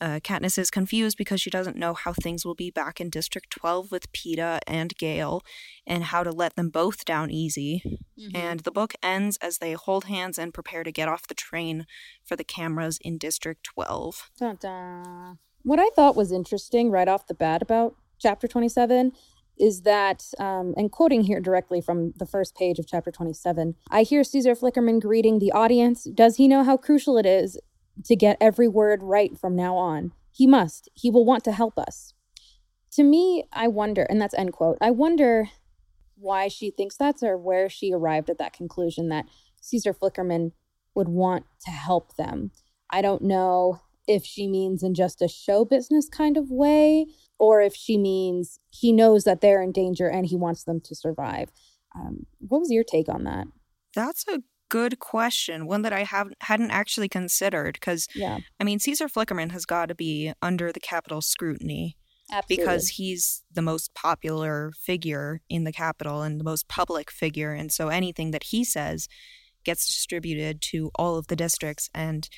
Uh, 0.00 0.18
Katniss 0.18 0.56
is 0.56 0.70
confused 0.70 1.18
because 1.18 1.40
she 1.40 1.50
doesn't 1.50 1.76
know 1.76 1.92
how 1.92 2.12
things 2.12 2.44
will 2.44 2.54
be 2.54 2.70
back 2.70 3.00
in 3.00 3.10
District 3.10 3.50
12 3.50 3.92
with 3.92 4.10
Peeta 4.12 4.58
and 4.66 4.96
Gale 4.96 5.42
and 5.86 6.04
how 6.04 6.22
to 6.22 6.30
let 6.30 6.56
them 6.56 6.70
both 6.70 7.04
down 7.04 7.30
easy. 7.30 7.82
Mm-hmm. 8.18 8.36
And 8.36 8.60
the 8.60 8.70
book 8.70 8.94
ends 9.02 9.36
as 9.42 9.58
they 9.58 9.72
hold 9.72 10.04
hands 10.04 10.38
and 10.38 10.54
prepare 10.54 10.84
to 10.84 10.92
get 10.92 11.08
off 11.08 11.28
the 11.28 11.34
train 11.34 11.86
for 12.24 12.34
the 12.34 12.44
cameras 12.44 12.98
in 13.02 13.18
District 13.18 13.62
12. 13.62 14.30
Dun, 14.38 14.56
dun. 14.60 15.38
What 15.62 15.78
I 15.78 15.90
thought 15.94 16.16
was 16.16 16.32
interesting 16.32 16.90
right 16.90 17.08
off 17.08 17.26
the 17.26 17.34
bat 17.34 17.60
about 17.60 17.94
chapter 18.18 18.48
27 18.48 19.12
is 19.58 19.82
that, 19.82 20.24
um, 20.38 20.72
and 20.78 20.90
quoting 20.90 21.22
here 21.24 21.40
directly 21.40 21.82
from 21.82 22.14
the 22.16 22.24
first 22.24 22.56
page 22.56 22.78
of 22.78 22.86
chapter 22.86 23.10
27, 23.10 23.74
I 23.90 24.04
hear 24.04 24.24
Caesar 24.24 24.54
Flickerman 24.54 25.02
greeting 25.02 25.38
the 25.38 25.52
audience. 25.52 26.04
Does 26.04 26.36
he 26.36 26.48
know 26.48 26.64
how 26.64 26.78
crucial 26.78 27.18
it 27.18 27.26
is 27.26 27.58
to 28.04 28.16
get 28.16 28.36
every 28.40 28.68
word 28.68 29.02
right 29.02 29.38
from 29.38 29.56
now 29.56 29.76
on. 29.76 30.12
He 30.32 30.46
must. 30.46 30.88
He 30.94 31.10
will 31.10 31.24
want 31.24 31.44
to 31.44 31.52
help 31.52 31.78
us. 31.78 32.14
To 32.92 33.04
me, 33.04 33.44
I 33.52 33.68
wonder, 33.68 34.02
and 34.02 34.20
that's 34.20 34.34
end 34.34 34.52
quote, 34.52 34.78
I 34.80 34.90
wonder 34.90 35.50
why 36.16 36.48
she 36.48 36.70
thinks 36.70 36.96
that's 36.96 37.22
or 37.22 37.36
where 37.36 37.68
she 37.68 37.92
arrived 37.92 38.30
at 38.30 38.38
that 38.38 38.52
conclusion 38.52 39.08
that 39.08 39.26
Caesar 39.60 39.94
Flickerman 39.94 40.52
would 40.94 41.08
want 41.08 41.46
to 41.64 41.70
help 41.70 42.16
them. 42.16 42.50
I 42.90 43.02
don't 43.02 43.22
know 43.22 43.80
if 44.06 44.24
she 44.24 44.48
means 44.48 44.82
in 44.82 44.94
just 44.94 45.22
a 45.22 45.28
show 45.28 45.64
business 45.64 46.08
kind 46.08 46.36
of 46.36 46.50
way 46.50 47.06
or 47.38 47.60
if 47.60 47.74
she 47.74 47.96
means 47.96 48.58
he 48.70 48.92
knows 48.92 49.24
that 49.24 49.40
they're 49.40 49.62
in 49.62 49.72
danger 49.72 50.08
and 50.08 50.26
he 50.26 50.36
wants 50.36 50.64
them 50.64 50.80
to 50.80 50.94
survive. 50.94 51.50
Um, 51.94 52.26
what 52.38 52.58
was 52.60 52.70
your 52.70 52.84
take 52.84 53.08
on 53.08 53.24
that? 53.24 53.46
That's 53.94 54.24
a 54.28 54.42
good 54.70 54.98
question, 54.98 55.66
one 55.66 55.82
that 55.82 55.92
I 55.92 56.04
have 56.04 56.28
hadn't 56.40 56.70
actually 56.70 57.08
considered. 57.08 57.74
Because 57.74 58.08
yeah. 58.14 58.38
I 58.58 58.64
mean, 58.64 58.78
Caesar 58.78 59.08
Flickerman 59.08 59.50
has 59.52 59.66
got 59.66 59.86
to 59.86 59.94
be 59.94 60.32
under 60.40 60.72
the 60.72 60.80
Capitol 60.80 61.20
scrutiny. 61.20 61.98
Absolutely. 62.32 62.64
Because 62.64 62.88
he's 62.90 63.42
the 63.52 63.60
most 63.60 63.92
popular 63.92 64.70
figure 64.80 65.42
in 65.50 65.64
the 65.64 65.72
Capitol 65.72 66.22
and 66.22 66.38
the 66.38 66.44
most 66.44 66.68
public 66.68 67.10
figure. 67.10 67.52
And 67.52 67.72
so 67.72 67.88
anything 67.88 68.30
that 68.30 68.44
he 68.44 68.62
says 68.64 69.08
gets 69.64 69.86
distributed 69.86 70.62
to 70.62 70.90
all 70.94 71.16
of 71.16 71.26
the 71.26 71.36
districts. 71.36 71.90
And 71.92 72.28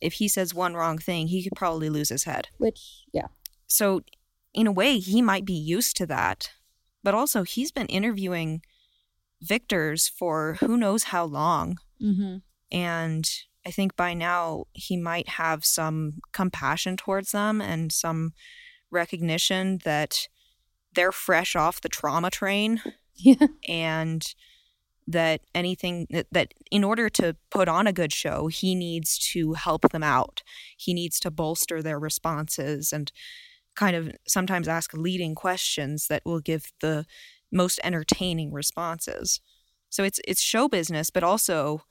if 0.00 0.14
he 0.14 0.28
says 0.28 0.52
one 0.52 0.74
wrong 0.74 0.98
thing, 0.98 1.28
he 1.28 1.42
could 1.42 1.56
probably 1.56 1.88
lose 1.88 2.08
his 2.08 2.24
head. 2.24 2.48
Which, 2.58 3.04
yeah. 3.12 3.28
So, 3.66 4.02
in 4.52 4.66
a 4.66 4.72
way, 4.72 4.98
he 4.98 5.22
might 5.22 5.44
be 5.44 5.54
used 5.54 5.96
to 5.98 6.06
that. 6.06 6.50
But 7.02 7.14
also, 7.14 7.44
he's 7.44 7.70
been 7.70 7.86
interviewing 7.86 8.62
victors 9.40 10.08
for 10.08 10.56
who 10.60 10.76
knows 10.76 11.04
how 11.04 11.24
long. 11.24 11.78
Mm-hmm. 12.02 12.36
And 12.72 13.30
I 13.66 13.70
think 13.70 13.96
by 13.96 14.14
now 14.14 14.64
he 14.72 14.96
might 14.96 15.28
have 15.30 15.64
some 15.64 16.20
compassion 16.32 16.96
towards 16.96 17.32
them 17.32 17.60
and 17.60 17.92
some 17.92 18.32
recognition 18.90 19.78
that 19.84 20.28
they're 20.94 21.12
fresh 21.12 21.56
off 21.56 21.80
the 21.80 21.88
trauma 21.88 22.30
train. 22.30 22.82
Yeah. 23.18 23.46
And 23.66 24.34
that 25.06 25.40
anything 25.54 26.06
that, 26.10 26.26
that 26.32 26.52
in 26.70 26.84
order 26.84 27.08
to 27.08 27.34
put 27.50 27.66
on 27.66 27.86
a 27.86 27.92
good 27.94 28.12
show, 28.12 28.48
he 28.48 28.74
needs 28.74 29.18
to 29.32 29.54
help 29.54 29.88
them 29.90 30.02
out. 30.02 30.42
He 30.76 30.92
needs 30.92 31.18
to 31.20 31.30
bolster 31.30 31.82
their 31.82 31.98
responses 31.98 32.92
and 32.92 33.10
kind 33.74 33.96
of 33.96 34.10
sometimes 34.26 34.68
ask 34.68 34.92
leading 34.92 35.34
questions 35.34 36.08
that 36.08 36.22
will 36.24 36.40
give 36.40 36.72
the 36.80 37.06
most 37.52 37.80
entertaining 37.84 38.52
responses. 38.52 39.40
So 39.88 40.04
it's 40.04 40.20
it's 40.26 40.42
show 40.42 40.68
business, 40.68 41.10
but 41.10 41.22
also 41.22 41.82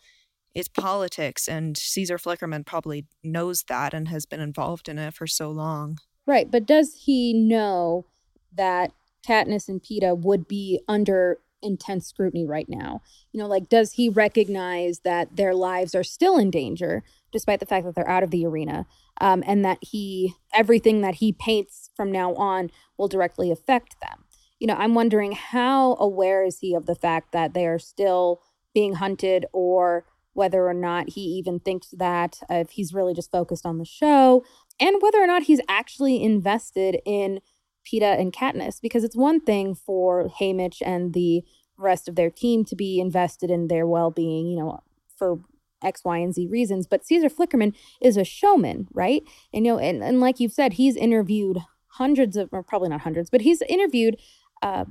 it's 0.53 0.67
politics 0.69 1.47
and 1.47 1.77
Caesar 1.77 2.17
Flickerman 2.17 2.65
probably 2.65 3.05
knows 3.23 3.63
that 3.67 3.93
and 3.93 4.07
has 4.07 4.25
been 4.25 4.39
involved 4.39 4.87
in 4.87 4.97
it 4.97 5.13
for 5.13 5.27
so 5.27 5.49
long. 5.49 5.97
Right, 6.25 6.49
but 6.49 6.65
does 6.65 6.93
he 7.05 7.33
know 7.33 8.05
that 8.53 8.91
Katniss 9.27 9.67
and 9.67 9.81
Peeta 9.81 10.17
would 10.17 10.47
be 10.47 10.79
under 10.87 11.39
intense 11.61 12.07
scrutiny 12.07 12.45
right 12.45 12.69
now? 12.69 13.01
You 13.31 13.41
know, 13.41 13.47
like, 13.47 13.69
does 13.69 13.93
he 13.93 14.09
recognize 14.09 14.99
that 14.99 15.35
their 15.35 15.53
lives 15.53 15.93
are 15.93 16.03
still 16.03 16.37
in 16.37 16.51
danger 16.51 17.03
despite 17.31 17.59
the 17.59 17.65
fact 17.65 17.85
that 17.85 17.95
they're 17.95 18.09
out 18.09 18.23
of 18.23 18.31
the 18.31 18.45
arena? 18.45 18.85
Um, 19.19 19.43
and 19.47 19.63
that 19.65 19.79
he, 19.81 20.35
everything 20.53 21.01
that 21.01 21.15
he 21.15 21.31
paints 21.31 21.89
from 21.95 22.11
now 22.11 22.33
on 22.35 22.69
will 22.97 23.07
directly 23.07 23.51
affect 23.51 23.95
them. 24.01 24.24
You 24.65 24.73
know, 24.73 24.79
I'm 24.79 24.95
wondering 24.95 25.33
how 25.33 25.95
aware 25.99 26.43
is 26.43 26.57
he 26.57 26.73
of 26.73 26.87
the 26.87 26.95
fact 26.95 27.33
that 27.33 27.53
they 27.53 27.67
are 27.67 27.77
still 27.77 28.41
being 28.73 28.95
hunted 28.95 29.45
or 29.53 30.07
whether 30.33 30.67
or 30.67 30.73
not 30.73 31.09
he 31.09 31.21
even 31.21 31.59
thinks 31.59 31.91
that, 31.91 32.39
uh, 32.49 32.55
if 32.55 32.71
he's 32.71 32.91
really 32.91 33.13
just 33.13 33.29
focused 33.29 33.63
on 33.63 33.77
the 33.77 33.85
show, 33.85 34.43
and 34.79 35.03
whether 35.03 35.19
or 35.19 35.27
not 35.27 35.43
he's 35.43 35.61
actually 35.69 36.23
invested 36.23 36.97
in 37.05 37.41
Peeta 37.85 38.19
and 38.19 38.33
Katniss. 38.33 38.81
Because 38.81 39.03
it's 39.03 39.15
one 39.15 39.39
thing 39.39 39.75
for 39.75 40.31
Haymitch 40.39 40.81
and 40.83 41.13
the 41.13 41.43
rest 41.77 42.07
of 42.09 42.15
their 42.15 42.31
team 42.31 42.65
to 42.65 42.75
be 42.75 42.99
invested 42.99 43.51
in 43.51 43.67
their 43.67 43.85
well 43.85 44.09
being, 44.09 44.47
you 44.47 44.57
know, 44.57 44.79
for 45.15 45.41
X, 45.83 46.03
Y, 46.03 46.17
and 46.17 46.33
Z 46.33 46.47
reasons. 46.47 46.87
But 46.87 47.05
Caesar 47.05 47.29
Flickerman 47.29 47.75
is 48.01 48.17
a 48.17 48.23
showman, 48.23 48.87
right? 48.95 49.21
And 49.53 49.63
you 49.63 49.73
know, 49.73 49.77
and, 49.77 50.03
and 50.03 50.19
like 50.19 50.39
you've 50.39 50.53
said, 50.53 50.73
he's 50.73 50.95
interviewed 50.95 51.59
hundreds 51.87 52.35
of, 52.35 52.49
or 52.51 52.63
probably 52.63 52.89
not 52.89 53.01
hundreds, 53.01 53.29
but 53.29 53.41
he's 53.41 53.61
interviewed 53.69 54.17
uh, 54.61 54.85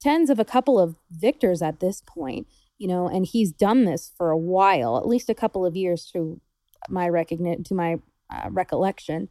tens 0.00 0.30
of 0.30 0.38
a 0.38 0.44
couple 0.44 0.78
of 0.78 0.96
victors 1.10 1.62
at 1.62 1.80
this 1.80 2.02
point 2.06 2.46
you 2.82 2.88
know, 2.88 3.06
and 3.06 3.24
he's 3.24 3.52
done 3.52 3.84
this 3.84 4.10
for 4.16 4.30
a 4.30 4.36
while, 4.36 4.98
at 4.98 5.06
least 5.06 5.30
a 5.30 5.36
couple 5.36 5.64
of 5.64 5.76
years 5.76 6.04
to 6.12 6.40
my 6.88 7.08
recognition, 7.08 7.62
to 7.62 7.74
my 7.76 7.98
uh, 8.28 8.48
recollection. 8.50 9.28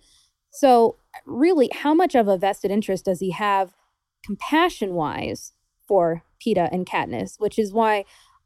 So, 0.51 0.95
really, 1.25 1.69
how 1.73 1.93
much 1.93 2.15
of 2.15 2.29
a 2.29 2.37
vested 2.37 2.71
interest 2.71 3.03
does 3.03 3.19
he 3.19 3.31
have, 3.31 3.73
compassion 4.23 4.93
wise, 4.93 5.51
for 5.85 6.23
Peeta 6.41 6.69
and 6.71 6.85
Katniss? 6.85 7.41
Which 7.41 7.59
is 7.59 7.73
why 7.73 8.05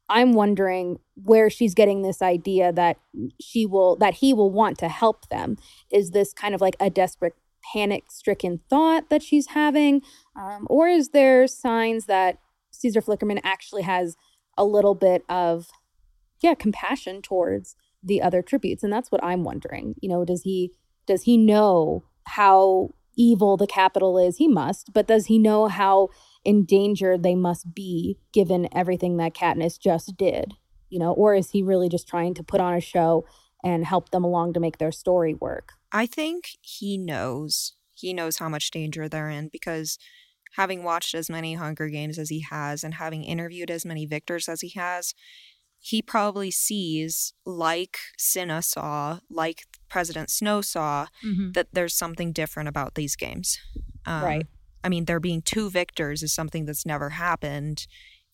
I'm 0.10 0.34
wondering 0.34 0.98
where 1.14 1.52
she's 1.52 1.76
getting 1.76 2.02
this 2.02 2.24
idea 2.24 2.74
that 2.74 2.98
she 3.40 3.68
will, 3.68 3.98
that 3.98 4.16
he 4.16 4.34
will 4.34 4.50
want 4.50 4.80
to 4.80 4.90
help 4.90 5.30
them. 5.30 5.58
Is 5.92 6.12
this 6.12 6.34
kind 6.34 6.56
of 6.56 6.62
like 6.62 6.78
a 6.80 6.90
desperate, 6.90 7.36
panic 7.74 8.06
stricken 8.10 8.62
thought 8.72 9.12
that 9.12 9.22
she's 9.22 9.50
having? 9.50 10.02
Um, 10.36 10.68
or 10.70 10.88
is 10.88 11.10
there 11.10 11.48
signs 11.48 12.06
that 12.06 12.40
Caesar 12.72 13.02
Flickerman 13.02 13.40
actually 13.44 13.84
has 13.84 14.16
a 14.58 14.66
little 14.66 14.96
bit 14.96 15.24
of 15.30 15.70
yeah 16.42 16.54
compassion 16.54 17.22
towards 17.22 17.76
the 18.04 18.22
other 18.22 18.42
tributes? 18.42 18.84
And 18.84 18.92
that's 18.92 19.12
what 19.12 19.24
i'm 19.24 19.44
wondering 19.44 19.96
you 20.02 20.10
know 20.10 20.26
does 20.26 20.44
he 20.44 20.72
does 21.08 21.24
he 21.24 21.38
know 21.38 22.04
how 22.28 22.90
evil 23.18 23.56
the 23.56 23.68
Capitol 23.68 24.18
is? 24.18 24.38
He 24.38 24.48
must 24.48 24.92
but 24.94 25.08
does 25.08 25.28
he 25.28 25.40
know 25.40 25.68
how 25.68 26.10
endangered 26.44 27.24
they 27.24 27.36
must 27.36 27.74
be 27.74 28.18
given 28.34 28.68
everything 28.76 29.18
that 29.18 29.34
katniss 29.34 29.80
just 29.80 30.18
did 30.18 30.54
you 30.90 31.00
know? 31.00 31.12
Or 31.12 31.36
is 31.36 31.52
he 31.52 31.62
really 31.62 31.90
just 31.90 32.08
trying 32.08 32.34
to 32.36 32.44
put 32.44 32.62
on 32.62 32.74
a 32.74 32.82
show 32.82 33.26
and 33.64 33.86
help 33.86 34.10
them 34.12 34.24
along 34.24 34.54
to 34.54 34.60
make 34.60 34.78
their 34.78 34.92
story 34.92 35.34
work? 35.34 35.74
I 35.92 36.06
think 36.06 36.52
he 36.62 36.98
knows 36.98 37.74
he 37.94 38.14
knows 38.14 38.38
how 38.38 38.50
much 38.50 38.72
danger 38.72 39.08
they're 39.08 39.30
in 39.30 39.50
because 39.50 39.98
having 40.56 40.84
watched 40.84 41.14
as 41.14 41.30
many 41.30 41.56
Hunger 41.56 41.90
Games 41.90 42.18
as 42.18 42.30
he 42.30 42.42
has 42.50 42.84
and 42.84 42.96
having 42.96 43.24
interviewed 43.24 43.72
as 43.72 43.86
many 43.86 44.06
victors 44.06 44.48
as 44.48 44.62
he 44.62 44.70
has, 44.70 45.14
he 45.80 46.02
probably 46.02 46.50
sees, 46.50 47.34
like 47.46 47.98
Cinna 48.18 48.62
saw, 48.62 49.20
like 49.30 49.64
President 49.90 50.30
Snow 50.30 50.62
saw, 50.62 51.08
mm-hmm. 51.24 51.52
that 51.52 51.68
there's 51.74 51.94
something 51.94 52.32
different 52.32 52.70
about 52.70 52.96
these 52.96 53.16
games. 53.16 53.60
Um, 54.06 54.24
right. 54.24 54.48
I 54.84 54.90
mean, 54.90 55.06
there 55.06 55.20
being 55.20 55.42
two 55.42 55.70
victors 55.70 56.24
is 56.24 56.34
something 56.34 56.66
that's 56.66 56.86
never 56.86 57.12
happened 57.12 57.88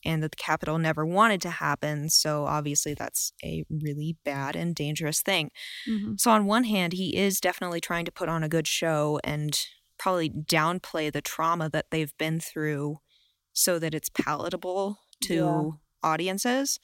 and 0.04 0.24
that 0.24 0.32
the 0.32 0.38
Capitol 0.38 0.78
never 0.78 1.06
wanted 1.06 1.42
to 1.42 1.50
happen. 1.50 2.10
So 2.10 2.46
obviously, 2.46 2.94
that's 2.94 3.34
a 3.44 3.64
really 3.70 4.18
bad 4.24 4.56
and 4.56 4.74
dangerous 4.76 5.22
thing. 5.22 5.52
Mm-hmm. 5.90 6.14
So, 6.18 6.32
on 6.32 6.46
one 6.46 6.64
hand, 6.66 6.94
he 6.94 7.16
is 7.16 7.40
definitely 7.40 7.82
trying 7.82 8.06
to 8.06 8.12
put 8.12 8.30
on 8.30 8.44
a 8.44 8.50
good 8.50 8.68
show 8.68 9.20
and 9.24 9.60
probably 10.02 10.32
downplay 10.32 11.14
the 11.14 11.22
trauma 11.22 11.70
that 11.70 11.86
they've 11.92 12.18
been 12.18 12.40
through 12.40 12.98
so 13.54 13.78
that 13.78 13.94
it's 13.94 14.10
palatable 14.10 14.98
to 15.22 15.36
yeah. 15.36 15.70
audiences. 16.02 16.80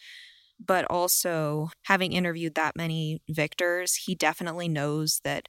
But 0.64 0.86
also, 0.86 1.70
having 1.84 2.14
interviewed 2.14 2.54
that 2.56 2.76
many 2.76 3.22
victors, 3.28 3.96
he 4.06 4.14
definitely 4.14 4.68
knows 4.68 5.20
that 5.24 5.48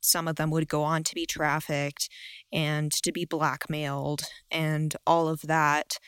some 0.00 0.28
of 0.28 0.36
them 0.36 0.50
would 0.50 0.68
go 0.68 0.84
on 0.84 1.02
to 1.04 1.14
be 1.14 1.26
trafficked 1.26 2.08
and 2.52 2.92
to 2.92 3.10
be 3.10 3.24
blackmailed 3.24 4.22
and 4.50 4.94
all 5.04 5.28
of 5.28 5.42
that. 5.42 5.98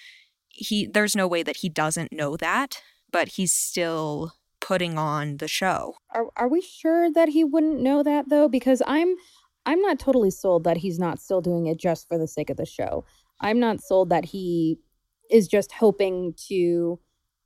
He 0.48 0.86
there's 0.86 1.16
no 1.16 1.26
way 1.26 1.42
that 1.42 1.58
he 1.58 1.68
doesn't 1.68 2.12
know 2.12 2.36
that, 2.36 2.82
but 3.10 3.30
he's 3.30 3.52
still 3.52 4.34
putting 4.60 4.96
on 4.96 5.38
the 5.38 5.48
show. 5.48 5.94
Are 6.14 6.26
are 6.36 6.48
we 6.48 6.60
sure 6.60 7.10
that 7.12 7.30
he 7.30 7.42
wouldn't 7.42 7.80
know 7.80 8.02
that 8.02 8.28
though? 8.28 8.48
Because 8.48 8.82
I'm 8.86 9.16
I'm 9.70 9.80
not 9.80 10.00
totally 10.00 10.32
sold 10.32 10.64
that 10.64 10.78
he's 10.78 10.98
not 10.98 11.20
still 11.20 11.40
doing 11.40 11.66
it 11.66 11.78
just 11.78 12.08
for 12.08 12.18
the 12.18 12.26
sake 12.26 12.50
of 12.50 12.56
the 12.56 12.66
show. 12.66 13.04
I'm 13.40 13.60
not 13.60 13.80
sold 13.80 14.08
that 14.08 14.24
he 14.24 14.78
is 15.30 15.46
just 15.46 15.70
hoping 15.70 16.34
to 16.48 16.98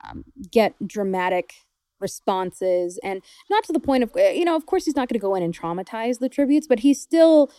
um, 0.03 0.25
get 0.51 0.75
dramatic 0.87 1.53
responses 2.01 2.99
and 3.05 3.23
not 3.51 3.63
to 3.65 3.75
the 3.75 3.79
point 3.81 4.05
of 4.05 4.11
eh, 4.17 4.33
you 4.33 4.45
know 4.45 4.57
of 4.57 4.65
course 4.65 4.87
he's 4.87 4.97
not 4.97 5.07
going 5.09 5.19
to 5.19 5.23
go 5.23 5.35
in 5.35 5.43
and 5.43 5.57
traumatize 5.57 6.19
the 6.19 6.29
tributes 6.29 6.67
but 6.67 6.81
he's 6.81 7.01
still 7.01 7.51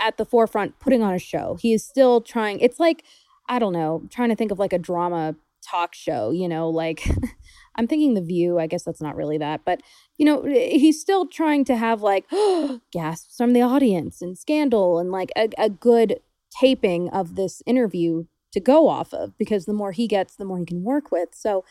at 0.00 0.16
the 0.16 0.24
forefront 0.24 0.78
putting 0.80 1.02
on 1.02 1.14
a 1.14 1.18
show 1.18 1.56
he 1.60 1.72
is 1.72 1.84
still 1.84 2.20
trying 2.20 2.58
it's 2.60 2.80
like 2.80 3.04
i 3.48 3.58
don't 3.58 3.72
know 3.72 4.02
trying 4.10 4.28
to 4.28 4.36
think 4.36 4.50
of 4.50 4.58
like 4.58 4.72
a 4.72 4.78
drama 4.78 5.36
talk 5.62 5.94
show 5.94 6.32
you 6.32 6.48
know 6.48 6.68
like 6.68 7.08
I'm 7.76 7.86
thinking 7.86 8.14
The 8.14 8.22
View. 8.22 8.58
I 8.58 8.66
guess 8.66 8.82
that's 8.82 9.00
not 9.00 9.16
really 9.16 9.38
that, 9.38 9.62
but 9.64 9.80
you 10.16 10.24
know, 10.24 10.44
he's 10.44 11.00
still 11.00 11.26
trying 11.26 11.64
to 11.66 11.76
have 11.76 12.02
like 12.02 12.24
gasps 12.92 13.36
from 13.36 13.52
the 13.52 13.62
audience 13.62 14.22
and 14.22 14.38
scandal 14.38 14.98
and 14.98 15.10
like 15.10 15.30
a, 15.36 15.48
a 15.58 15.68
good 15.68 16.20
taping 16.50 17.08
of 17.10 17.34
this 17.34 17.62
interview 17.66 18.24
to 18.52 18.60
go 18.60 18.88
off 18.88 19.12
of 19.12 19.36
because 19.36 19.66
the 19.66 19.72
more 19.72 19.92
he 19.92 20.06
gets, 20.06 20.36
the 20.36 20.44
more 20.44 20.58
he 20.58 20.64
can 20.64 20.84
work 20.84 21.10
with. 21.10 21.30
So 21.32 21.64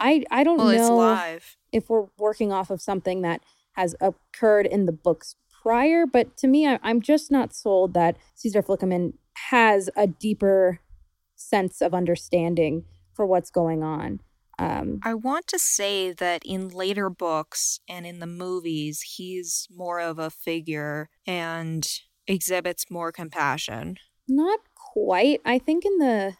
I 0.00 0.24
I 0.30 0.44
don't 0.44 0.58
well, 0.58 1.06
know 1.06 1.38
if 1.72 1.88
we're 1.88 2.06
working 2.18 2.52
off 2.52 2.70
of 2.70 2.80
something 2.80 3.22
that 3.22 3.42
has 3.72 3.94
occurred 4.00 4.66
in 4.66 4.86
the 4.86 4.92
books 4.92 5.36
prior, 5.62 6.06
but 6.06 6.36
to 6.38 6.46
me, 6.46 6.66
I, 6.66 6.78
I'm 6.82 7.00
just 7.00 7.30
not 7.30 7.54
sold 7.54 7.94
that 7.94 8.16
Caesar 8.34 8.62
Flickerman 8.62 9.14
has 9.50 9.90
a 9.96 10.06
deeper 10.06 10.80
sense 11.36 11.80
of 11.80 11.94
understanding 11.94 12.84
for 13.12 13.26
what's 13.26 13.50
going 13.50 13.82
on. 13.82 14.20
Um, 14.58 15.00
I 15.02 15.14
want 15.14 15.46
to 15.48 15.58
say 15.58 16.12
that 16.12 16.42
in 16.44 16.68
later 16.68 17.10
books 17.10 17.80
and 17.88 18.06
in 18.06 18.20
the 18.20 18.26
movies, 18.26 19.00
he's 19.16 19.66
more 19.70 20.00
of 20.00 20.18
a 20.18 20.30
figure 20.30 21.08
and 21.26 21.86
exhibits 22.26 22.90
more 22.90 23.12
compassion. 23.12 23.96
Not 24.28 24.60
quite. 24.74 25.40
I 25.44 25.58
think 25.58 25.84
in 25.84 25.98
the. 25.98 26.34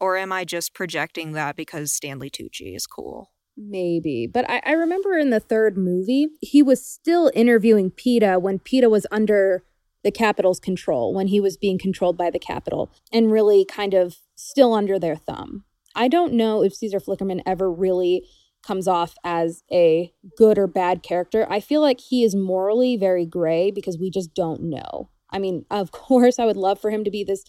Or 0.00 0.16
am 0.16 0.32
I 0.32 0.44
just 0.44 0.74
projecting 0.74 1.32
that 1.32 1.56
because 1.56 1.92
Stanley 1.92 2.30
Tucci 2.30 2.74
is 2.74 2.86
cool? 2.86 3.32
Maybe. 3.56 4.28
But 4.32 4.48
I, 4.48 4.62
I 4.64 4.72
remember 4.72 5.18
in 5.18 5.30
the 5.30 5.40
third 5.40 5.76
movie, 5.76 6.28
he 6.40 6.62
was 6.62 6.84
still 6.86 7.32
interviewing 7.34 7.90
Peeta 7.90 8.40
when 8.40 8.60
Peeta 8.60 8.88
was 8.88 9.06
under 9.10 9.64
the 10.04 10.12
Capitol's 10.12 10.60
control, 10.60 11.12
when 11.12 11.26
he 11.26 11.40
was 11.40 11.56
being 11.56 11.78
controlled 11.78 12.16
by 12.16 12.30
the 12.30 12.38
Capitol, 12.38 12.92
and 13.12 13.32
really 13.32 13.64
kind 13.64 13.94
of 13.94 14.18
still 14.36 14.72
under 14.72 14.98
their 14.98 15.16
thumb. 15.16 15.64
I 15.98 16.06
don't 16.06 16.34
know 16.34 16.62
if 16.62 16.74
Caesar 16.74 17.00
Flickerman 17.00 17.42
ever 17.44 17.70
really 17.70 18.24
comes 18.62 18.86
off 18.86 19.16
as 19.24 19.64
a 19.70 20.12
good 20.36 20.56
or 20.56 20.68
bad 20.68 21.02
character. 21.02 21.44
I 21.50 21.58
feel 21.58 21.80
like 21.80 21.98
he 22.00 22.22
is 22.22 22.36
morally 22.36 22.96
very 22.96 23.26
gray 23.26 23.72
because 23.72 23.98
we 23.98 24.08
just 24.08 24.32
don't 24.32 24.62
know. 24.62 25.10
I 25.30 25.40
mean, 25.40 25.66
of 25.70 25.90
course, 25.90 26.38
I 26.38 26.46
would 26.46 26.56
love 26.56 26.80
for 26.80 26.90
him 26.90 27.02
to 27.02 27.10
be 27.10 27.24
this 27.24 27.44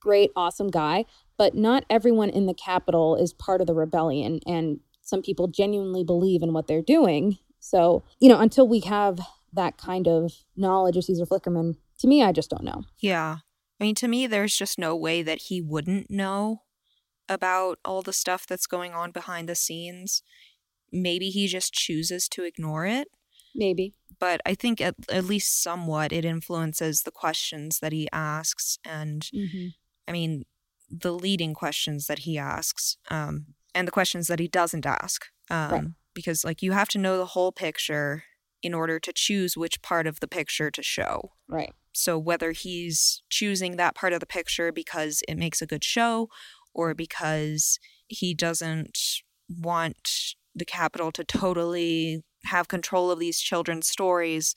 great, 0.00 0.30
awesome 0.36 0.68
guy, 0.70 1.06
but 1.36 1.56
not 1.56 1.84
everyone 1.90 2.30
in 2.30 2.46
the 2.46 2.54
Capitol 2.54 3.16
is 3.16 3.32
part 3.32 3.60
of 3.60 3.66
the 3.66 3.74
rebellion, 3.74 4.38
and 4.46 4.78
some 5.02 5.20
people 5.20 5.48
genuinely 5.48 6.04
believe 6.04 6.42
in 6.42 6.52
what 6.52 6.68
they're 6.68 6.82
doing. 6.82 7.38
So, 7.58 8.04
you 8.20 8.28
know, 8.28 8.38
until 8.38 8.68
we 8.68 8.80
have 8.80 9.18
that 9.52 9.76
kind 9.76 10.06
of 10.06 10.32
knowledge 10.56 10.96
of 10.96 11.04
Caesar 11.04 11.26
Flickerman, 11.26 11.74
to 11.98 12.06
me, 12.06 12.22
I 12.22 12.30
just 12.30 12.50
don't 12.50 12.62
know. 12.62 12.84
Yeah. 13.00 13.38
I 13.80 13.84
mean, 13.84 13.96
to 13.96 14.06
me, 14.08 14.28
there's 14.28 14.56
just 14.56 14.78
no 14.78 14.94
way 14.94 15.22
that 15.22 15.42
he 15.42 15.60
wouldn't 15.60 16.10
know 16.10 16.62
about 17.28 17.78
all 17.84 18.02
the 18.02 18.12
stuff 18.12 18.46
that's 18.46 18.66
going 18.66 18.92
on 18.92 19.10
behind 19.10 19.48
the 19.48 19.54
scenes. 19.54 20.22
Maybe 20.92 21.30
he 21.30 21.46
just 21.46 21.72
chooses 21.72 22.28
to 22.30 22.44
ignore 22.44 22.86
it. 22.86 23.08
Maybe. 23.54 23.94
But 24.18 24.40
I 24.46 24.54
think 24.54 24.80
at, 24.80 24.94
at 25.10 25.24
least 25.24 25.62
somewhat 25.62 26.12
it 26.12 26.24
influences 26.24 27.02
the 27.02 27.10
questions 27.10 27.80
that 27.80 27.92
he 27.92 28.08
asks. 28.12 28.78
And 28.84 29.22
Mm-hmm. 29.34 29.68
I 30.08 30.12
mean, 30.12 30.44
the 30.90 31.12
leading 31.12 31.52
questions 31.54 32.06
that 32.06 32.20
he 32.20 32.38
asks 32.38 32.96
um, 33.10 33.48
and 33.74 33.86
the 33.86 33.92
questions 33.92 34.26
that 34.28 34.38
he 34.38 34.48
doesn't 34.48 34.86
ask. 34.86 35.26
Um, 35.50 35.70
Right. 35.70 35.84
Because, 36.14 36.44
like, 36.44 36.62
you 36.62 36.72
have 36.72 36.88
to 36.88 36.98
know 36.98 37.16
the 37.16 37.26
whole 37.26 37.52
picture 37.52 38.24
in 38.60 38.74
order 38.74 38.98
to 38.98 39.12
choose 39.12 39.56
which 39.56 39.82
part 39.82 40.06
of 40.06 40.18
the 40.18 40.26
picture 40.26 40.68
to 40.70 40.82
show. 40.82 41.32
Right. 41.46 41.72
So, 41.92 42.18
whether 42.18 42.50
he's 42.52 43.22
choosing 43.28 43.76
that 43.76 43.94
part 43.94 44.12
of 44.12 44.18
the 44.18 44.26
picture 44.26 44.72
because 44.72 45.22
it 45.28 45.36
makes 45.36 45.62
a 45.62 45.66
good 45.66 45.84
show 45.84 46.28
or 46.78 46.94
because 46.94 47.80
he 48.06 48.34
doesn't 48.34 48.96
want 49.48 50.36
the 50.54 50.64
Capitol 50.64 51.10
to 51.10 51.24
totally 51.24 52.22
have 52.44 52.68
control 52.68 53.10
of 53.10 53.18
these 53.18 53.40
children's 53.40 53.88
stories 53.88 54.54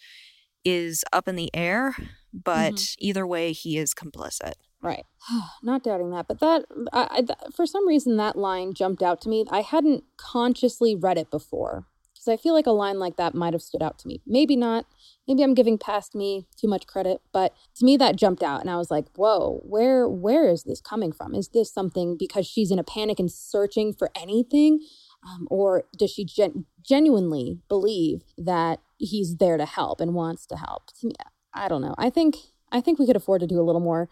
is 0.64 1.04
up 1.12 1.28
in 1.28 1.36
the 1.36 1.50
air. 1.56 1.94
Mm-hmm. 1.94 2.06
But 2.46 2.96
either 3.00 3.26
way, 3.26 3.54
he 3.54 3.78
is 3.78 3.96
complicit. 3.96 4.54
Right. 4.84 5.06
Not 5.64 5.84
doubting 5.84 6.12
that, 6.12 6.28
but 6.28 6.40
that 6.40 6.66
I, 6.94 7.08
I, 7.10 7.22
th- 7.22 7.54
for 7.56 7.66
some 7.66 7.88
reason 7.88 8.18
that 8.18 8.38
line 8.38 8.76
jumped 8.76 9.02
out 9.02 9.20
to 9.22 9.30
me. 9.30 9.44
I 9.50 9.62
hadn't 9.62 10.04
consciously 10.18 10.96
read 10.96 11.18
it 11.18 11.32
before 11.32 11.88
because 12.22 12.40
I 12.40 12.42
feel 12.42 12.54
like 12.54 12.68
a 12.68 12.72
line 12.72 13.00
like 13.00 13.16
that 13.16 13.34
might 13.34 13.54
have 13.54 13.62
stood 13.64 13.82
out 13.82 13.98
to 14.00 14.08
me. 14.08 14.22
Maybe 14.28 14.56
not. 14.56 14.86
Maybe 15.28 15.44
I'm 15.44 15.56
giving 15.56 15.80
past 15.80 16.14
me 16.14 16.46
too 16.56 16.68
much 16.68 16.86
credit, 16.86 17.22
but 17.34 17.54
to 17.78 17.86
me 17.86 17.98
that 17.98 18.16
jumped 18.16 18.44
out, 18.44 18.62
and 18.62 18.70
I 18.70 18.78
was 18.78 18.92
like, 18.92 19.08
"Whoa, 19.16 19.62
where 19.64 20.08
where 20.08 20.48
is 20.48 20.64
this 20.64 20.82
coming 20.82 21.12
from? 21.12 21.34
Is 21.34 21.50
this 21.50 21.74
something 21.74 22.18
because 22.18 22.46
she's 22.46 22.70
in 22.70 22.80
a 22.80 22.84
panic 22.84 23.20
and 23.20 23.32
searching 23.32 23.94
for 23.94 24.12
anything?" 24.16 24.80
Um, 25.28 25.48
or 25.50 25.84
does 25.98 26.12
she 26.12 26.26
gen- 26.26 26.66
genuinely 26.84 27.60
believe 27.70 28.24
that 28.38 28.80
he's 28.98 29.38
there 29.38 29.58
to 29.58 29.66
help 29.66 30.02
and 30.02 30.14
wants 30.14 30.46
to 30.48 30.58
help? 30.58 30.88
To 31.00 31.08
me, 31.08 31.14
I 31.54 31.68
don't 31.68 31.82
know. 31.82 31.96
I 31.98 32.10
think 32.10 32.36
I 32.72 32.82
think 32.82 33.00
we 33.00 33.08
could 33.08 33.16
afford 33.16 33.42
to 33.42 33.48
do 33.48 33.60
a 33.60 33.64
little 33.64 33.82
more 33.82 34.10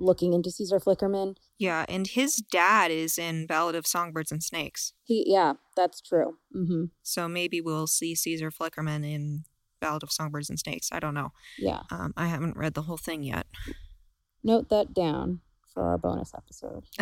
looking 0.00 0.32
into 0.32 0.50
Caesar 0.50 0.80
Flickerman. 0.80 1.36
Yeah, 1.58 1.84
and 1.88 2.06
his 2.06 2.36
dad 2.50 2.90
is 2.90 3.18
in 3.18 3.46
Ballad 3.46 3.74
of 3.76 3.86
Songbirds 3.86 4.32
and 4.32 4.42
Snakes. 4.42 4.92
He, 5.04 5.24
yeah, 5.26 5.52
that's 5.76 6.00
true. 6.00 6.38
Mm-hmm. 6.56 6.84
So 7.02 7.28
maybe 7.28 7.60
we'll 7.60 7.86
see 7.86 8.14
Caesar 8.14 8.50
Flickerman 8.50 9.04
in 9.04 9.44
Ballad 9.80 10.02
of 10.02 10.10
Songbirds 10.10 10.48
and 10.50 10.58
Snakes. 10.58 10.88
I 10.90 10.98
don't 11.00 11.14
know. 11.14 11.32
Yeah, 11.58 11.82
Um, 11.90 12.12
I 12.16 12.26
haven't 12.26 12.56
read 12.56 12.74
the 12.74 12.82
whole 12.82 12.96
thing 12.96 13.22
yet. 13.22 13.46
note 14.42 14.70
that 14.70 14.94
down 14.94 15.40
for 15.72 15.84
our 15.84 15.98
bonus 15.98 16.32
episode. 16.34 16.84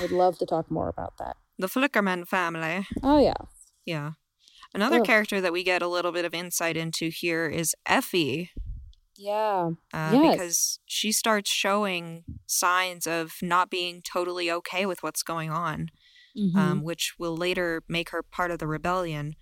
I'd 0.00 0.10
love 0.10 0.38
to 0.38 0.46
talk 0.46 0.70
more 0.70 0.88
about 0.88 1.18
that. 1.18 1.36
The 1.58 1.68
Flickerman 1.68 2.26
family. 2.26 2.86
Oh 3.02 3.18
yeah, 3.18 3.34
Yeah. 3.84 4.12
Another 4.74 5.00
character 5.02 5.40
that 5.40 5.52
we 5.52 5.62
get 5.62 5.82
a 5.82 5.86
little 5.88 6.10
bit 6.10 6.24
of 6.24 6.34
insight 6.34 6.76
into 6.76 7.08
here 7.08 7.46
is 7.46 7.76
Effie, 7.86 8.50
yeah, 9.16 9.70
uh, 9.92 10.10
Yes. 10.12 10.32
because 10.32 10.78
she 10.86 11.12
starts 11.12 11.50
showing 11.50 12.24
signs 12.46 13.06
of 13.06 13.34
not 13.42 13.70
being 13.70 14.02
totally 14.02 14.50
okay 14.50 14.86
with 14.86 15.02
what's 15.02 15.22
going 15.22 15.50
on, 15.50 15.90
Mhm. 16.36 16.54
um, 16.56 16.82
which 16.82 17.14
will 17.18 17.36
later 17.36 17.82
make 17.88 18.10
her 18.10 18.22
part 18.22 18.50
of 18.50 18.58
the 18.58 18.66
rebellion. 18.66 19.36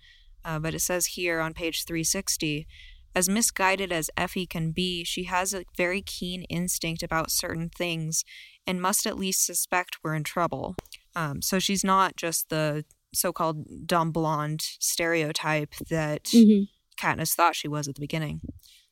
Uh, 0.45 0.59
but 0.59 0.73
it 0.73 0.79
says 0.79 1.05
here 1.17 1.39
on 1.39 1.53
page 1.53 1.85
360 1.85 2.67
as 3.15 3.29
misguided 3.29 3.91
as 3.91 4.09
Effie 4.17 4.47
can 4.47 4.71
be, 4.71 5.03
she 5.03 5.25
has 5.25 5.53
a 5.53 5.65
very 5.77 6.01
keen 6.01 6.43
instinct 6.43 7.03
about 7.03 7.29
certain 7.31 7.69
things 7.69 8.23
and 8.65 8.81
must 8.81 9.05
at 9.05 9.17
least 9.19 9.45
suspect 9.45 9.97
we're 10.03 10.15
in 10.15 10.23
trouble. 10.23 10.75
Um, 11.15 11.41
so 11.41 11.59
she's 11.59 11.83
not 11.83 12.15
just 12.15 12.49
the 12.49 12.85
so 13.13 13.31
called 13.31 13.85
dumb 13.85 14.11
blonde 14.11 14.61
stereotype 14.79 15.75
that 15.91 16.23
Mhm. 16.23 16.67
Katniss 16.97 17.35
thought 17.35 17.55
she 17.55 17.67
was 17.67 17.87
at 17.87 17.93
the 17.93 18.01
beginning. 18.01 18.41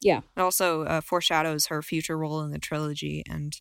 Yeah. 0.01 0.21
It 0.35 0.41
also 0.41 0.83
uh, 0.83 1.01
foreshadows 1.01 1.67
her 1.67 1.81
future 1.81 2.17
role 2.17 2.41
in 2.41 2.51
the 2.51 2.59
trilogy 2.59 3.23
and 3.29 3.53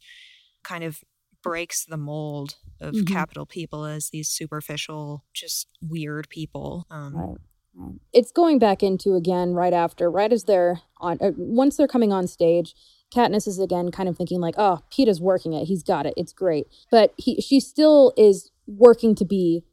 kind 0.63 0.85
of 0.85 1.01
breaks 1.43 1.85
the 1.85 1.97
mold 1.97 2.57
of 2.81 2.95
Mhm. 2.95 3.07
Capitol 3.09 3.47
people 3.47 3.85
as 3.85 4.11
these 4.11 4.29
superficial, 4.29 5.25
just 5.35 5.69
weird 5.83 6.29
people. 6.29 6.87
Um, 6.91 7.15
Right. 7.17 7.37
right. 7.75 7.95
It's 8.13 8.31
going 8.33 8.59
back 8.59 8.83
into 8.83 9.15
again 9.15 9.55
right 9.55 9.73
after, 9.73 10.11
right 10.11 10.33
as 10.33 10.45
they're 10.45 10.83
on. 10.99 11.19
Uh, 11.21 11.33
once 11.37 11.77
they're 11.77 11.89
coming 11.89 12.13
on 12.13 12.27
stage, 12.27 12.75
Katniss 13.15 13.47
is 13.49 13.59
again 13.59 13.91
kind 13.91 14.09
of 14.09 14.17
thinking 14.17 14.41
like, 14.41 14.55
"Oh, 14.59 14.81
Peeta's 14.91 15.21
working 15.21 15.53
it. 15.53 15.65
He's 15.65 15.83
got 15.83 16.07
it. 16.07 16.15
It's 16.17 16.33
great." 16.33 16.67
But 16.91 17.13
he, 17.17 17.41
she 17.41 17.59
still 17.59 18.13
is 18.17 18.51
working 18.67 19.15
to 19.17 19.25
be 19.25 19.65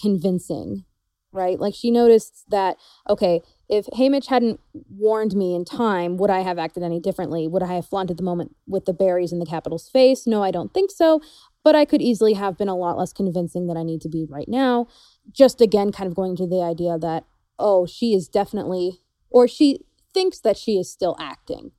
convincing, 0.00 0.84
right? 1.32 1.58
Like 1.58 1.74
she 1.74 1.90
noticed 1.90 2.44
that 2.50 2.76
okay, 3.08 3.40
if 3.68 3.86
Haymitch 3.86 4.26
hadn't 4.26 4.60
warned 4.90 5.34
me 5.34 5.54
in 5.54 5.64
time, 5.64 6.16
would 6.18 6.30
I 6.30 6.40
have 6.40 6.58
acted 6.58 6.82
any 6.82 7.00
differently? 7.00 7.48
Would 7.48 7.62
I 7.62 7.74
have 7.74 7.86
flaunted 7.86 8.16
the 8.16 8.22
moment 8.22 8.54
with 8.66 8.84
the 8.84 8.92
berries 8.92 9.32
in 9.32 9.40
the 9.40 9.46
Capitol's 9.46 9.88
face? 9.88 10.26
No, 10.26 10.42
I 10.42 10.50
don't 10.50 10.72
think 10.72 10.90
so. 10.90 11.20
But 11.64 11.74
I 11.74 11.84
could 11.84 12.00
easily 12.00 12.34
have 12.34 12.56
been 12.56 12.68
a 12.68 12.76
lot 12.76 12.96
less 12.96 13.12
convincing 13.12 13.66
than 13.66 13.76
I 13.76 13.82
need 13.82 14.00
to 14.02 14.08
be 14.08 14.24
right 14.28 14.48
now. 14.48 14.86
Just 15.32 15.60
again, 15.60 15.90
kind 15.90 16.06
of 16.06 16.14
going 16.14 16.36
to 16.36 16.46
the 16.46 16.62
idea 16.62 16.96
that, 16.98 17.24
oh, 17.58 17.86
she 17.86 18.14
is 18.14 18.28
definitely, 18.28 19.00
or 19.30 19.48
she 19.48 19.80
thinks 20.14 20.38
that 20.40 20.56
she 20.56 20.78
is 20.78 20.90
still 20.90 21.16
acting, 21.18 21.72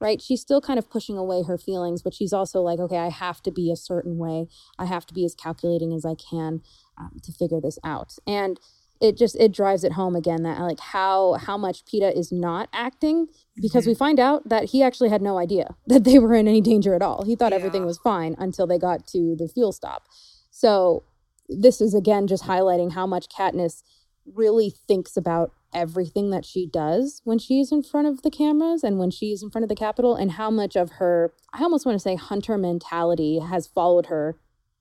right? 0.00 0.22
She's 0.22 0.40
still 0.40 0.60
kind 0.60 0.78
of 0.78 0.88
pushing 0.88 1.18
away 1.18 1.42
her 1.42 1.58
feelings, 1.58 2.02
but 2.02 2.14
she's 2.14 2.32
also 2.32 2.60
like, 2.60 2.78
okay, 2.78 2.98
I 2.98 3.08
have 3.08 3.42
to 3.42 3.50
be 3.50 3.72
a 3.72 3.76
certain 3.76 4.16
way. 4.16 4.46
I 4.78 4.84
have 4.84 5.06
to 5.06 5.14
be 5.14 5.24
as 5.24 5.34
calculating 5.34 5.92
as 5.92 6.04
I 6.04 6.14
can 6.14 6.62
um, 6.96 7.16
to 7.24 7.32
figure 7.32 7.60
this 7.60 7.80
out. 7.82 8.14
And 8.28 8.60
it 9.02 9.16
just 9.18 9.34
it 9.36 9.52
drives 9.52 9.82
it 9.82 9.92
home 9.92 10.14
again 10.14 10.44
that 10.44 10.60
like 10.60 10.78
how 10.78 11.34
how 11.34 11.58
much 11.58 11.84
Peeta 11.84 12.16
is 12.16 12.30
not 12.30 12.68
acting 12.72 13.26
because 13.60 13.84
we 13.84 13.92
mm-hmm. 13.92 13.98
find 13.98 14.20
out 14.20 14.48
that 14.48 14.66
he 14.66 14.82
actually 14.82 15.08
had 15.10 15.20
no 15.20 15.38
idea 15.38 15.74
that 15.86 16.04
they 16.04 16.18
were 16.18 16.34
in 16.34 16.48
any 16.48 16.60
danger 16.60 16.94
at 16.94 17.02
all. 17.02 17.24
He 17.24 17.34
thought 17.34 17.52
everything 17.52 17.84
was 17.84 17.98
fine 17.98 18.36
until 18.38 18.66
they 18.66 18.78
got 18.78 19.06
to 19.08 19.34
the 19.36 19.48
fuel 19.48 19.72
stop. 19.72 20.04
So 20.50 21.02
this 21.48 21.80
is 21.80 21.94
again 21.94 22.28
just 22.28 22.44
highlighting 22.44 22.92
how 22.92 23.06
much 23.06 23.28
Katniss 23.28 23.82
really 24.24 24.70
thinks 24.70 25.16
about 25.16 25.52
everything 25.74 26.30
that 26.30 26.44
she 26.44 26.66
does 26.66 27.22
when 27.24 27.38
she's 27.38 27.72
in 27.72 27.82
front 27.82 28.06
of 28.06 28.22
the 28.22 28.30
cameras 28.30 28.84
and 28.84 28.98
when 28.98 29.10
she's 29.10 29.42
in 29.42 29.50
front 29.50 29.64
of 29.64 29.68
the 29.68 29.74
Capitol 29.74 30.14
and 30.14 30.32
how 30.32 30.50
much 30.50 30.76
of 30.76 30.92
her 30.92 31.32
I 31.52 31.62
almost 31.62 31.84
want 31.84 31.96
to 31.96 32.02
say 32.02 32.14
hunter 32.14 32.56
mentality 32.56 33.40
has 33.40 33.66
followed 33.66 34.06
her 34.06 34.38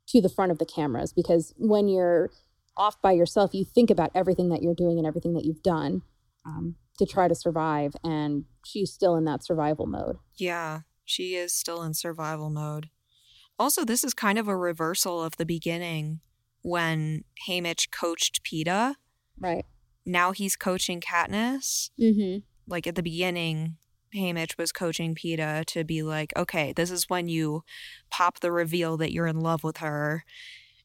to 0.10 0.22
the 0.22 0.30
front 0.30 0.52
of 0.52 0.60
the 0.60 0.66
cameras 0.66 1.12
because 1.12 1.56
when 1.58 1.88
you're 1.88 2.30
off 2.78 3.02
by 3.02 3.12
yourself, 3.12 3.54
you 3.54 3.66
think 3.66 3.90
about 3.90 4.12
everything 4.16 4.50
that 4.50 4.62
you're 4.62 4.76
doing 4.76 4.98
and 4.98 5.08
everything 5.08 5.34
that 5.34 5.46
you've 5.46 5.64
done 5.64 6.02
um, 6.46 6.76
to 6.98 7.06
try 7.06 7.28
to 7.28 7.36
survive. 7.36 7.96
And 8.04 8.46
she's 8.66 8.92
still 8.92 9.16
in 9.16 9.26
that 9.26 9.44
survival 9.44 9.86
mode. 9.86 10.18
Yeah, 10.38 10.82
she 11.06 11.36
is 11.36 11.54
still 11.54 11.84
in 11.84 11.94
survival 11.94 12.50
mode. 12.50 12.90
Also, 13.60 13.86
this 13.86 14.04
is 14.04 14.14
kind 14.14 14.40
of 14.40 14.48
a 14.48 14.58
reversal 14.58 15.24
of 15.24 15.38
the 15.38 15.46
beginning 15.46 16.22
when 16.64 17.24
Haymitch 17.48 17.92
coached 17.92 18.44
Peeta. 18.44 18.96
Right. 19.40 19.66
Now 20.06 20.32
he's 20.32 20.56
coaching 20.56 21.00
Katniss. 21.00 21.92
Mm-hmm. 22.00 22.40
Like 22.68 22.88
at 22.88 22.96
the 22.96 23.04
beginning, 23.04 23.78
Haymitch 24.16 24.58
was 24.58 24.72
coaching 24.72 25.16
Peeta 25.16 25.66
to 25.66 25.84
be 25.84 26.04
like, 26.04 26.34
okay, 26.36 26.74
this 26.74 26.92
is 26.92 27.10
when 27.10 27.28
you 27.28 27.64
pop 28.10 28.40
the 28.40 28.52
reveal 28.52 28.98
that 28.98 29.12
you're 29.12 29.28
in 29.28 29.40
love 29.40 29.64
with 29.64 29.78
her 29.78 30.24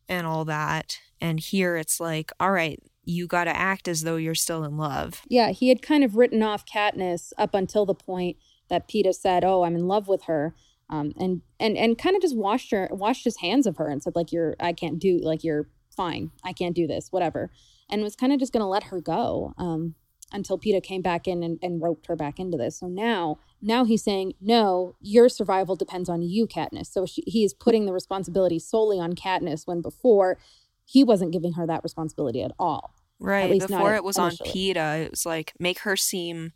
and 0.09 0.27
all 0.27 0.45
that. 0.45 0.99
And 1.21 1.41
here 1.41 1.77
it's 1.77 2.01
like, 2.01 2.31
all 2.39 2.53
right, 2.53 2.83
you 3.05 3.27
got 3.27 3.45
to 3.45 3.57
act 3.57 3.89
as 3.89 4.03
though 4.03 4.17
you're 4.17 4.35
still 4.35 4.65
in 4.65 4.77
love. 4.77 5.23
Yeah, 5.29 5.51
he 5.51 5.69
had 5.69 5.81
kind 5.81 6.05
of 6.05 6.17
written 6.17 6.43
off 6.43 6.67
Katniss 6.67 7.33
up 7.39 7.55
until 7.55 7.87
the 7.87 7.95
point 7.95 8.37
that 8.69 8.89
Peeta 8.89 9.15
said, 9.15 9.45
"Oh, 9.45 9.63
I'm 9.63 9.77
in 9.77 9.87
love 9.87 10.09
with 10.09 10.25
her," 10.25 10.55
um, 10.91 11.13
and 11.17 11.43
and 11.61 11.77
and 11.77 11.97
kind 11.97 12.17
of 12.17 12.23
just 12.23 12.37
washed 12.37 12.73
her, 12.73 12.89
washed 12.91 13.25
his 13.25 13.39
hands 13.39 13.67
of 13.67 13.77
her, 13.77 13.89
and 13.89 14.03
said, 14.03 14.17
"Like 14.17 14.33
you're, 14.33 14.57
I 14.59 14.73
can't 14.73 14.99
do, 14.99 15.19
like 15.23 15.45
you're 15.45 15.69
fine, 15.89 16.33
I 16.45 16.53
can't 16.53 16.75
do 16.75 16.89
this, 16.89 17.13
whatever," 17.13 17.53
and 17.89 18.03
was 18.03 18.17
kind 18.17 18.33
of 18.33 18.41
just 18.41 18.53
gonna 18.53 18.69
let 18.69 18.85
her 18.85 19.01
go 19.01 19.55
um, 19.57 19.95
until 20.33 20.59
Peeta 20.59 20.83
came 20.83 21.03
back 21.03 21.29
in 21.29 21.43
and, 21.43 21.59
and 21.63 21.81
roped 21.81 22.07
her 22.07 22.17
back 22.17 22.39
into 22.39 22.57
this. 22.57 22.79
So 22.79 22.89
now, 22.89 23.39
now 23.63 23.85
he's 23.85 24.03
saying, 24.03 24.35
"No, 24.41 24.97
your 25.01 25.29
survival 25.29 25.77
depends 25.77 26.09
on 26.09 26.23
you, 26.23 26.47
Katniss." 26.47 26.87
So 26.87 27.07
she, 27.07 27.23
he 27.27 27.45
is 27.45 27.55
putting 27.55 27.87
the 27.87 27.93
responsibility 27.93 28.59
solely 28.59 28.99
on 28.99 29.15
Katniss 29.15 29.67
when 29.67 29.81
before 29.81 30.39
he 30.85 31.05
wasn't 31.05 31.33
giving 31.33 31.55
her 31.55 31.67
that 31.67 31.83
responsibility 31.83 32.43
at 32.43 32.53
all. 32.59 32.95
Right. 33.19 33.59
not 33.59 33.69
Before 33.69 33.95
it 33.95 34.05
was 34.05 34.19
on 34.19 34.29
initially. 34.29 34.51
Peeta, 34.51 35.05
it 35.05 35.11
was 35.11 35.27
like 35.27 35.53
make 35.59 35.81
her 35.81 35.97
seem 35.97 36.53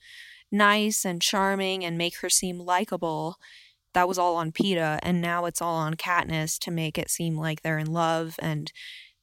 nice 0.53 1.05
and 1.05 1.23
charming 1.23 1.85
and 1.85 1.97
make 1.97 2.19
her 2.19 2.29
seem 2.29 2.59
likable. 2.59 3.37
That 3.93 4.09
was 4.09 4.19
all 4.19 4.37
on 4.37 4.53
Peeta. 4.53 4.99
And 5.03 5.21
now 5.21 5.47
it's 5.47 5.63
all 5.63 5.77
on 5.77 5.95
Katniss 5.95 6.59
to 6.61 6.71
make 6.71 6.99
it 6.99 7.11
seem 7.11 7.37
like 7.37 7.63
they're 7.63 7.79
in 7.79 7.93
love 7.93 8.37
and 8.41 8.71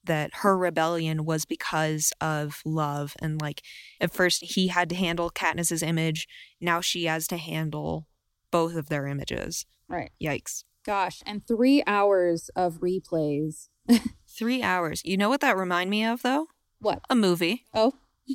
that 0.07 0.31
her 0.41 0.57
rebellion 0.57 1.23
was 1.25 1.45
because 1.45 2.11
of 2.19 2.61
love. 2.65 3.15
And 3.21 3.39
like 3.39 3.61
at 4.01 4.11
first 4.13 4.43
he 4.43 4.67
had 4.67 4.89
to 4.89 4.95
handle 4.95 5.29
Katniss's 5.29 5.83
image. 5.83 6.27
Now 6.59 6.81
she 6.81 7.05
has 7.05 7.27
to 7.27 7.37
handle 7.37 8.07
both 8.51 8.75
of 8.75 8.89
their 8.89 9.05
images. 9.07 9.65
Right. 9.87 10.11
Yikes. 10.21 10.63
Gosh, 10.85 11.21
and 11.25 11.45
three 11.45 11.83
hours 11.85 12.49
of 12.55 12.79
replays. 12.79 13.67
Three 14.27 14.61
hours. 14.63 15.01
You 15.03 15.17
know 15.17 15.29
what 15.29 15.41
that 15.41 15.57
remind 15.57 15.89
me 15.89 16.05
of 16.05 16.21
though? 16.21 16.47
What? 16.79 17.01
A 17.09 17.15
movie. 17.15 17.65
Oh. 17.73 17.93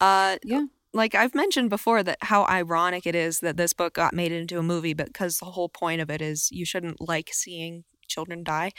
Uh, 0.00 0.36
Yeah. 0.44 0.64
like 0.92 1.14
I've 1.14 1.34
mentioned 1.34 1.70
before 1.70 2.02
that 2.02 2.18
how 2.22 2.44
ironic 2.46 3.06
it 3.06 3.14
is 3.14 3.40
that 3.40 3.56
this 3.56 3.72
book 3.72 3.94
got 3.94 4.14
made 4.14 4.32
into 4.32 4.58
a 4.58 4.62
movie, 4.62 4.94
because 4.94 5.38
the 5.38 5.46
whole 5.46 5.68
point 5.68 6.00
of 6.00 6.10
it 6.10 6.20
is 6.22 6.50
you 6.50 6.64
shouldn't 6.64 7.00
like 7.06 7.30
seeing 7.32 7.84
children 8.08 8.42
die. 8.44 8.72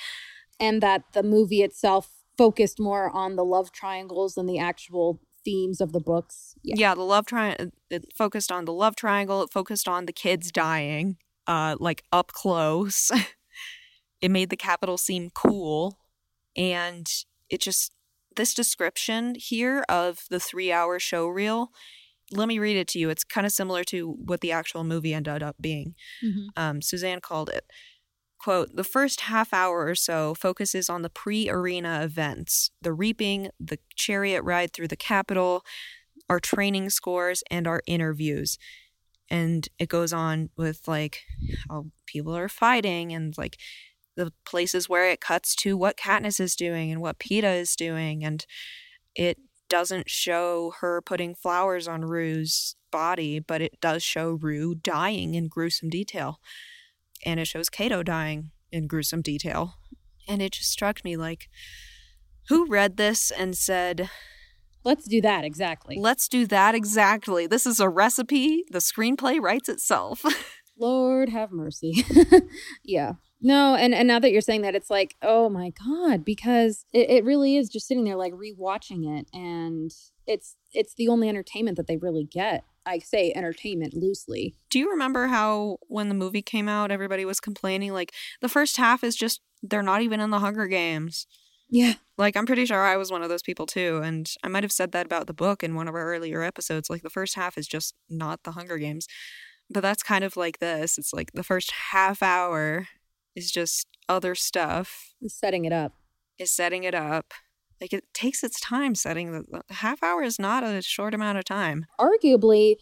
and 0.60 0.82
that 0.82 1.04
the 1.14 1.22
movie 1.24 1.62
itself 1.62 2.10
focused 2.38 2.80
more 2.80 3.10
on 3.10 3.36
the 3.36 3.46
love 3.46 3.72
triangles 3.72 4.36
than 4.36 4.46
the 4.46 4.60
actual 4.60 5.20
themes 5.44 5.80
of 5.80 5.94
the 5.94 6.00
books. 6.00 6.56
Yeah, 6.64 6.94
the 6.94 7.02
love 7.02 7.26
triangle. 7.26 7.72
It 7.90 8.06
focused 8.16 8.52
on 8.52 8.66
the 8.66 8.74
love 8.74 8.96
triangle. 8.96 9.42
It 9.44 9.52
focused 9.52 9.88
on 9.88 10.06
the 10.06 10.14
kids 10.14 10.52
dying, 10.52 11.18
uh, 11.48 11.76
like 11.80 12.04
up 12.12 12.32
close. 12.34 13.12
it 14.22 14.30
made 14.30 14.50
the 14.50 14.58
Capitol 14.58 14.98
seem 14.98 15.30
cool, 15.34 16.00
and 16.56 17.08
it 17.50 17.62
just 17.62 17.94
this 18.36 18.54
description 18.54 19.36
here 19.36 19.84
of 19.90 20.20
the 20.30 20.40
three-hour 20.40 21.00
show 21.00 21.28
reel. 21.28 21.72
Let 22.32 22.50
me 22.50 22.60
read 22.60 22.76
it 22.76 22.90
to 22.90 23.00
you. 23.00 23.10
It's 23.10 23.24
kind 23.24 23.48
of 23.48 23.54
similar 23.54 23.86
to 23.86 24.12
what 24.12 24.42
the 24.42 24.52
actual 24.52 24.84
movie 24.84 25.14
ended 25.14 25.42
up 25.42 25.56
being. 25.62 25.96
um, 26.58 26.82
Suzanne 26.82 27.22
called 27.22 27.50
it. 27.50 27.66
Quote, 28.48 28.78
the 28.78 28.86
first 28.86 29.20
half 29.20 29.52
hour 29.52 29.86
or 29.86 29.94
so 29.94 30.34
focuses 30.34 30.90
on 30.90 31.02
the 31.02 31.10
pre 31.10 31.50
arena 31.50 32.00
events 32.02 32.72
the 32.82 32.94
reaping, 32.94 33.50
the 33.60 33.78
chariot 33.94 34.42
ride 34.42 34.72
through 34.72 34.88
the 34.88 34.96
Capitol, 34.96 35.66
our 36.30 36.40
training 36.40 36.90
scores, 36.90 37.44
and 37.52 37.68
our 37.68 37.82
interviews. 37.88 38.58
And 39.30 39.68
it 39.78 39.90
goes 39.90 40.14
on 40.14 40.50
with 40.56 40.88
like 40.88 41.24
how 41.68 41.88
people 42.06 42.38
are 42.38 42.48
fighting 42.48 43.12
and 43.12 43.38
like 43.38 43.58
the 44.16 44.32
places 44.46 44.88
where 44.88 45.10
it 45.10 45.20
cuts 45.20 45.54
to 45.58 45.76
what 45.76 45.98
Katniss 45.98 46.40
is 46.40 46.56
doing 46.56 46.90
and 46.90 47.02
what 47.02 47.20
Peeta 47.20 47.54
is 47.60 47.76
doing. 47.76 48.24
And 48.24 48.46
it 49.14 49.40
doesn't 49.68 50.10
show 50.10 50.74
her 50.80 51.02
putting 51.02 51.36
flowers 51.36 51.86
on 51.86 52.06
Rue's 52.06 52.78
body, 52.94 53.40
but 53.40 53.62
it 53.62 53.82
does 53.82 54.04
show 54.04 54.40
Rue 54.42 54.74
dying 54.74 55.34
in 55.34 55.50
gruesome 55.50 55.90
detail. 55.90 56.40
And 57.26 57.40
it 57.40 57.48
shows 57.48 57.70
Cato 57.70 58.04
dying 58.04 58.52
in 58.72 58.88
gruesome 58.88 59.22
detail. 59.22 59.76
And 60.28 60.42
it 60.42 60.54
just 60.54 60.72
struck 60.72 61.04
me 61.04 61.16
like, 61.18 61.50
who 62.50 62.66
read 62.68 62.98
this 62.98 63.32
and 63.32 63.58
said, 63.58 64.10
Let's 64.84 65.06
do 65.08 65.20
that 65.22 65.44
exactly. 65.44 65.98
let's 66.00 66.30
do 66.30 66.46
that 66.48 66.74
exactly? 66.74 67.46
This 67.46 67.66
is 67.66 67.82
a 67.82 67.90
recipe. 67.90 68.64
The 68.72 68.80
screenplay 68.80 69.42
writes 69.42 69.68
itself. 69.68 70.24
Lord 70.80 71.30
have 71.30 71.52
mercy. 71.52 72.06
yeah. 72.86 73.14
No, 73.40 73.76
and, 73.76 73.94
and 73.94 74.08
now 74.08 74.20
that 74.20 74.32
you're 74.32 74.42
saying 74.42 74.64
that, 74.64 74.76
it's 74.76 74.90
like, 74.90 75.16
oh 75.22 75.50
my 75.50 75.72
God, 75.86 76.26
because 76.26 76.86
it, 76.92 77.10
it 77.10 77.24
really 77.24 77.56
is 77.56 77.70
just 77.70 77.88
sitting 77.88 78.04
there 78.04 78.16
like 78.16 78.34
rewatching 78.34 79.20
it 79.20 79.28
and 79.32 79.92
it's 80.26 80.56
it's 80.74 80.96
the 80.96 81.08
only 81.08 81.30
entertainment 81.30 81.78
that 81.78 81.88
they 81.88 81.98
really 81.98 82.26
get. 82.26 82.64
I 82.86 83.00
say 83.00 83.34
entertainment 83.36 83.94
loosely. 83.94 84.56
Do 84.70 84.80
you 84.80 84.90
remember 84.90 85.28
how 85.28 85.78
when 85.88 86.08
the 86.08 86.16
movie 86.16 86.42
came 86.42 86.70
out, 86.70 86.90
everybody 86.90 87.26
was 87.26 87.40
complaining? 87.40 87.94
Like, 87.94 88.14
the 88.42 88.50
first 88.50 88.78
half 88.78 89.04
is 89.04 89.16
just, 89.16 89.42
they're 89.62 89.84
not 89.84 90.02
even 90.02 90.22
in 90.22 90.30
the 90.30 90.40
Hunger 90.40 90.68
Games. 90.68 91.28
Yeah. 91.70 91.96
Like, 92.18 92.38
I'm 92.38 92.46
pretty 92.46 92.66
sure 92.66 92.82
I 92.82 92.96
was 92.96 93.12
one 93.12 93.24
of 93.24 93.30
those 93.30 93.44
people 93.44 93.66
too. 93.66 94.00
And 94.04 94.32
I 94.42 94.48
might 94.48 94.64
have 94.64 94.72
said 94.72 94.94
that 94.94 95.06
about 95.06 95.28
the 95.28 95.34
book 95.34 95.64
in 95.64 95.76
one 95.76 95.90
of 95.90 95.96
our 95.96 96.14
earlier 96.14 96.44
episodes. 96.44 96.90
Like, 96.90 97.02
the 97.02 97.10
first 97.10 97.36
half 97.36 97.58
is 97.58 97.68
just 97.68 97.94
not 98.10 98.44
the 98.44 98.52
Hunger 98.52 98.78
Games. 98.78 99.06
But 99.70 99.82
that's 99.82 100.02
kind 100.02 100.24
of 100.24 100.38
like 100.38 100.60
this. 100.60 100.98
It's 100.98 101.12
like 101.12 101.34
the 101.34 101.44
first 101.44 101.72
half 101.92 102.24
hour 102.24 102.88
is 103.38 103.52
just 103.52 103.86
other 104.10 104.34
stuff, 104.36 105.14
Setting 105.28 105.64
it 105.66 105.72
up. 105.74 105.94
is 106.40 106.52
setting 106.52 106.84
it 106.84 106.96
up. 106.96 107.34
Like, 107.80 107.94
it 107.94 108.06
takes 108.14 108.44
its 108.44 108.60
time 108.60 108.96
setting 108.96 109.32
the, 109.32 109.62
half 109.70 110.02
hour 110.02 110.24
is 110.24 110.40
not 110.40 110.64
a 110.64 110.82
short 110.82 111.14
amount 111.14 111.38
of 111.38 111.44
time. 111.46 111.86
arguably 112.00 112.76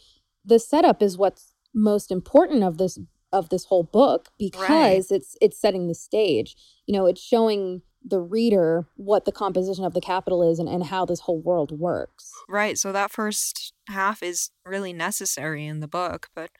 the 0.45 0.59
setup 0.59 1.01
is 1.01 1.17
what's 1.17 1.53
most 1.73 2.11
important 2.11 2.63
of 2.63 2.77
this 2.77 2.97
of 3.33 3.49
this 3.49 3.65
whole 3.65 3.83
book 3.83 4.29
because 4.39 4.69
Right. 4.69 5.03
it's 5.17 5.35
it's 5.41 5.59
setting 5.59 5.87
the 5.89 5.95
stage 5.95 6.55
you 6.85 6.93
know 6.95 7.05
it's 7.05 7.21
showing 7.21 7.81
the 8.07 8.21
reader 8.21 8.87
what 8.95 9.25
the 9.25 9.31
composition 9.33 9.83
of 9.83 9.93
the 9.93 9.99
Capitol 9.99 10.49
is 10.49 10.59
and, 10.59 10.69
and 10.69 10.85
how 10.85 11.03
this 11.05 11.21
whole 11.21 11.41
world 11.41 11.71
works 11.77 12.31
Right. 12.47 12.77
So 12.77 12.91
that 12.93 13.11
first 13.11 13.73
half 13.89 14.23
is 14.23 14.51
really 14.65 14.93
necessary 14.93 15.65
in 15.65 15.79
the 15.81 15.87
book, 15.87 16.27
but. 16.35 16.51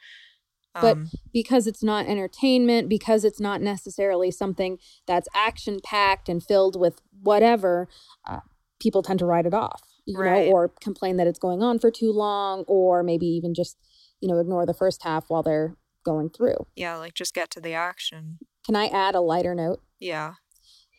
But- 0.81 0.97
Um, 0.97 1.09
because 1.33 1.67
it's 1.67 1.83
not 1.83 2.05
entertainment 2.05 2.89
because 2.89 3.23
it's 3.23 3.39
not 3.39 3.61
necessarily 3.61 4.29
something 4.31 4.77
that's 5.05 5.27
action 5.33 5.79
packed 5.83 6.27
and 6.29 6.43
filled 6.43 6.79
with 6.79 7.01
whatever 7.23 7.87
uh, 8.27 8.41
people 8.79 9.01
tend 9.01 9.19
to 9.19 9.25
write 9.25 9.45
it 9.45 9.53
off 9.53 9.81
you 10.05 10.19
Right. 10.19 10.47
know 10.47 10.51
or 10.53 10.67
complain 10.81 11.15
that 11.17 11.27
it's 11.27 11.39
going 11.39 11.63
on 11.63 11.79
for 11.79 11.89
too 11.91 12.11
long 12.11 12.63
or 12.67 13.03
maybe 13.03 13.25
even 13.25 13.53
just 13.53 13.77
you 14.19 14.27
know 14.27 14.37
ignore 14.39 14.65
the 14.65 14.73
first 14.73 15.03
half 15.03 15.29
while 15.29 15.41
they're 15.43 15.75
going 16.03 16.29
through 16.29 16.67
yeah, 16.75 16.97
like 16.97 17.13
just 17.13 17.33
get 17.33 17.49
to 17.51 17.61
the 17.61 17.73
action. 17.73 18.37
can 18.65 18.75
i 18.75 18.87
add 18.87 19.15
a 19.15 19.21
lighter 19.21 19.55
note 19.55 19.81
Yeah. 19.99 20.33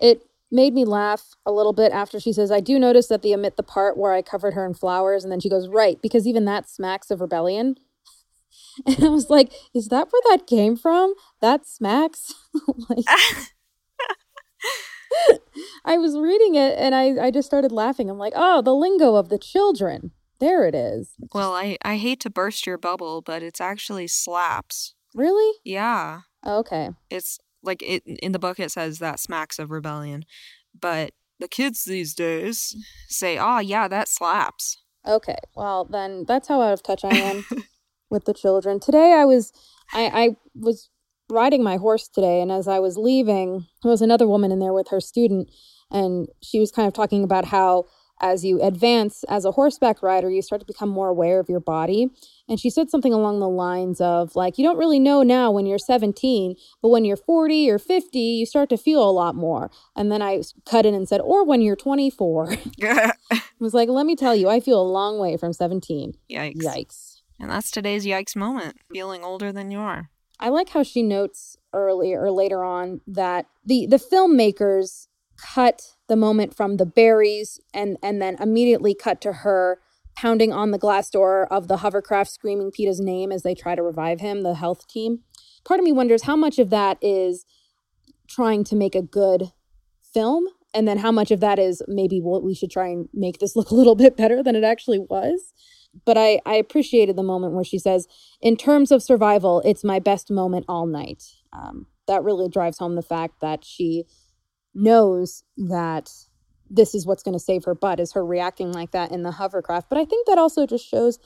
It 0.01 0.23
made 0.51 0.75
me 0.75 0.85
laugh 0.85 1.35
a 1.45 1.53
little 1.53 1.73
bit 1.73 1.91
after 1.93 2.21
she 2.21 2.33
says, 2.33 2.51
I 2.53 2.61
do 2.61 2.79
notice 2.79 3.09
that 3.09 3.23
they 3.23 3.35
omit 3.35 3.57
the 3.57 3.63
part 3.63 3.97
where 3.97 4.13
I 4.13 4.23
covered 4.23 4.55
her 4.55 4.65
in 4.67 4.75
flowers. 4.75 5.25
And 5.25 5.33
then 5.33 5.41
she 5.41 5.49
goes, 5.49 5.69
Right, 5.69 6.01
because 6.03 6.27
even 6.27 6.45
that 6.45 6.69
smacks 6.69 7.11
of 7.11 7.21
rebellion. 7.21 7.77
And 8.87 9.05
I 9.05 9.09
was 9.09 9.31
like, 9.31 9.53
Is 9.75 9.89
that 9.89 10.09
where 10.11 10.23
that 10.31 10.47
came 10.47 10.77
from? 10.77 11.15
That 11.41 11.67
smacks? 11.67 12.35
like, 12.89 13.05
I 15.85 15.99
was 15.99 16.19
reading 16.19 16.57
it 16.57 16.77
and 16.79 16.95
I, 16.95 17.27
I 17.27 17.31
just 17.31 17.47
started 17.47 17.73
laughing. 17.73 18.11
I'm 18.11 18.19
like, 18.19 18.33
Oh, 18.37 18.63
the 18.63 18.75
lingo 18.75 19.15
of 19.15 19.29
the 19.29 19.39
children. 19.39 20.13
There 20.39 20.67
it 20.67 20.75
is. 20.75 21.13
Well, 21.33 21.55
I, 21.55 21.79
I 21.83 21.97
hate 21.97 22.21
to 22.21 22.31
burst 22.31 22.67
your 22.67 22.77
bubble, 22.77 23.23
but 23.23 23.43
it's 23.43 23.61
actually 23.61 24.07
slaps. 24.07 24.95
Really? 25.15 25.59
Yeah. 25.65 26.21
Okay. 26.47 26.91
It's 27.09 27.39
like 27.63 27.83
it 27.83 28.03
in 28.05 28.33
the 28.33 28.39
book 28.39 28.61
it 28.61 28.71
says 28.71 28.99
that 28.99 29.19
smacks 29.19 29.59
of 29.59 29.71
rebellion. 29.71 30.25
But 30.79 31.13
the 31.41 31.49
kids 31.49 31.85
these 31.85 32.15
days 32.15 32.77
say, 33.09 33.39
Oh 33.39 33.61
yeah, 33.61 33.89
that 33.89 34.09
slaps. 34.09 34.83
Okay. 35.07 35.39
Well, 35.55 35.85
then 35.85 36.25
that's 36.27 36.49
how 36.49 36.61
out 36.61 36.75
of 36.75 36.83
touch 36.83 37.05
I 37.05 37.17
am 37.17 37.45
with 38.11 38.25
the 38.25 38.35
children. 38.35 38.81
Today 38.81 39.13
I 39.13 39.25
was 39.25 39.53
I 39.93 40.07
I 40.07 40.37
was 40.55 40.91
riding 41.29 41.63
my 41.63 41.77
horse 41.77 42.09
today 42.09 42.41
and 42.41 42.53
as 42.53 42.69
I 42.69 42.79
was 42.79 42.97
leaving, 42.97 43.67
there 43.83 43.91
was 43.91 44.03
another 44.03 44.29
woman 44.29 44.53
in 44.53 44.61
there 44.61 44.73
with 44.73 44.89
her 44.89 45.01
student 45.01 45.51
and 45.91 46.29
she 46.43 46.59
was 46.61 46.71
kind 46.71 46.89
of 46.89 46.95
talking 46.95 47.25
about 47.25 47.47
how 47.47 47.87
as 48.21 48.45
you 48.45 48.63
advance 48.63 49.25
as 49.29 49.45
a 49.45 49.53
horseback 49.53 50.03
rider, 50.03 50.31
you 50.31 50.41
start 50.41 50.61
to 50.61 50.67
become 50.67 50.89
more 50.89 51.09
aware 51.09 51.39
of 51.39 51.49
your 51.49 51.61
body. 51.61 52.09
And 52.49 52.59
she 52.59 52.71
said 52.71 52.89
something 52.89 53.13
along 53.13 53.41
the 53.41 53.49
lines 53.49 54.01
of 54.01 54.35
like 54.35 54.59
you 54.59 54.65
don't 54.65 54.79
really 54.79 54.99
know 54.99 55.23
now 55.23 55.51
when 55.51 55.67
you're 55.67 55.79
17, 55.79 56.55
but 56.81 56.89
when 56.89 57.05
you're 57.05 57.17
40 57.17 57.71
or 57.71 57.79
50, 57.79 58.19
you 58.19 58.47
start 58.47 58.71
to 58.71 58.79
feel 58.79 59.09
a 59.09 59.11
lot 59.11 59.35
more. 59.35 59.71
And 59.95 60.11
then 60.11 60.23
I 60.23 60.43
cut 60.65 60.87
in 60.87 60.95
and 60.95 61.09
said 61.09 61.21
or 61.21 61.45
when 61.45 61.61
you're 61.61 61.77
24. 61.77 62.57
I 63.33 63.41
was 63.59 63.75
like, 63.75 63.89
let 63.89 64.07
me 64.07 64.17
tell 64.17 64.35
you, 64.35 64.49
I 64.49 64.61
feel 64.61 64.81
a 64.81 64.85
long 64.85 65.19
way 65.19 65.37
from 65.37 65.53
17. 65.53 66.15
Yikes. 66.31 66.63
Yikes. 66.63 67.16
And 67.39 67.51
that's 67.51 67.71
today's 67.71 68.07
yikes 68.07 68.37
moment. 68.37 68.77
Feeling 68.93 69.25
older 69.25 69.53
than 69.53 69.71
you 69.71 69.79
are. 69.79 70.11
I 70.39 70.49
like 70.49 70.71
how 70.71 70.83
she 70.83 71.03
notes 71.03 71.57
earlier 71.73 72.23
or 72.23 72.31
later 72.31 72.65
on 72.65 73.01
that 73.07 73.47
the 73.65 73.87
the 73.87 73.99
filmmakers 73.99 75.09
cut 75.37 75.83
the 76.09 76.17
moment 76.17 76.55
from 76.55 76.77
the 76.77 76.87
berries 76.87 77.61
and 77.73 77.97
and 78.03 78.21
then 78.21 78.37
immediately 78.41 78.95
cut 78.95 79.21
to 79.23 79.33
her 79.33 79.81
pounding 80.17 80.53
on 80.53 80.71
the 80.71 80.79
glass 80.79 81.11
door 81.11 81.47
of 81.53 81.69
the 81.69 81.79
hovercraft 81.79 82.31
screaming 82.31 82.71
Peeta's 82.71 83.01
name 83.01 83.31
as 83.31 83.43
they 83.43 83.55
try 83.55 83.75
to 83.75 83.83
revive 83.83 84.21
him, 84.21 84.43
the 84.43 84.55
health 84.55 84.89
team. 84.89 85.21
Part 85.65 85.79
of 85.79 85.85
me 85.85 85.93
wonders 85.93 86.23
how 86.23 86.37
much 86.37 86.59
of 86.59 86.71
that 86.71 86.97
is 87.03 87.45
trying 88.29 88.65
to 88.65 88.77
make 88.77 88.95
a 88.95 89.03
good 89.03 89.53
film 90.15 90.47
and 90.73 90.89
then 90.89 90.99
how 90.99 91.13
much 91.13 91.31
of 91.31 91.41
that 91.41 91.59
is 91.59 91.83
maybe 91.87 92.21
what 92.21 92.43
we 92.43 92.55
should 92.55 92.71
try 92.71 92.89
and 92.89 93.09
make 93.13 93.39
this 93.39 93.57
look 93.57 93.71
a 93.71 93.75
little 93.75 93.95
bit 93.95 94.17
better 94.17 94.43
than 94.43 94.57
it 94.57 94.65
actually 94.65 94.99
was. 94.99 95.53
But 96.05 96.19
I, 96.19 96.41
I 96.45 96.55
appreciated 96.55 97.17
the 97.17 97.23
moment 97.23 97.55
where 97.55 97.65
she 97.65 97.79
says, 97.79 98.07
in 98.41 98.57
terms 98.57 98.91
of 98.91 99.03
survival, 99.03 99.63
it's 99.65 99.85
my 99.85 99.99
best 99.99 100.31
moment 100.31 100.67
all 100.69 100.87
night. 100.87 101.25
Um, 101.53 101.87
that 102.07 102.23
really 102.23 102.49
drives 102.49 102.79
home 102.79 102.95
the 102.95 103.03
fact 103.03 103.41
that 103.41 103.65
she 103.65 104.05
knows 104.75 105.43
that 105.57 106.11
this 106.69 106.95
is 106.95 107.07
what's 107.07 107.23
going 107.23 107.33
to 107.33 107.43
save 107.43 107.65
her 107.65 107.75
butt 107.75 108.01
is 108.01 108.13
her 108.13 108.25
reacting 108.25 108.73
like 108.73 108.91
that 108.91 109.13
in 109.13 109.23
the 109.23 109.33
hovercraft. 109.33 109.89
But 109.89 109.99
I 109.99 110.05
think 110.05 110.27
that 110.27 110.39
also 110.39 110.67
just 110.67 110.87
shows 110.87 111.19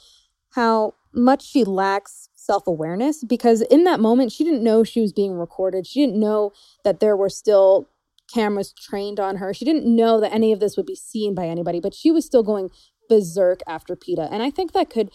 how 0.50 0.94
much 1.12 1.44
she 1.44 1.64
lacks 1.64 2.28
self 2.34 2.66
awareness 2.66 3.24
because 3.24 3.62
in 3.62 3.84
that 3.84 4.00
moment, 4.00 4.32
she 4.32 4.44
didn't 4.44 4.62
know 4.62 4.84
she 4.84 5.00
was 5.00 5.12
being 5.12 5.32
recorded. 5.32 5.86
She 5.86 6.00
didn't 6.00 6.20
know 6.20 6.52
that 6.84 7.00
there 7.00 7.16
were 7.16 7.28
still 7.28 7.88
cameras 8.32 8.72
trained 8.72 9.18
on 9.18 9.36
her. 9.36 9.52
She 9.52 9.64
didn't 9.64 9.84
know 9.84 10.20
that 10.20 10.32
any 10.32 10.52
of 10.52 10.60
this 10.60 10.76
would 10.76 10.86
be 10.86 10.94
seen 10.94 11.34
by 11.34 11.46
anybody, 11.46 11.80
but 11.80 11.94
she 11.94 12.10
was 12.10 12.24
still 12.24 12.42
going 12.42 12.70
berserk 13.10 13.60
after 13.66 13.94
Peeta. 13.94 14.26
And 14.32 14.42
I 14.42 14.50
think 14.50 14.72
that 14.72 14.88
could 14.88 15.10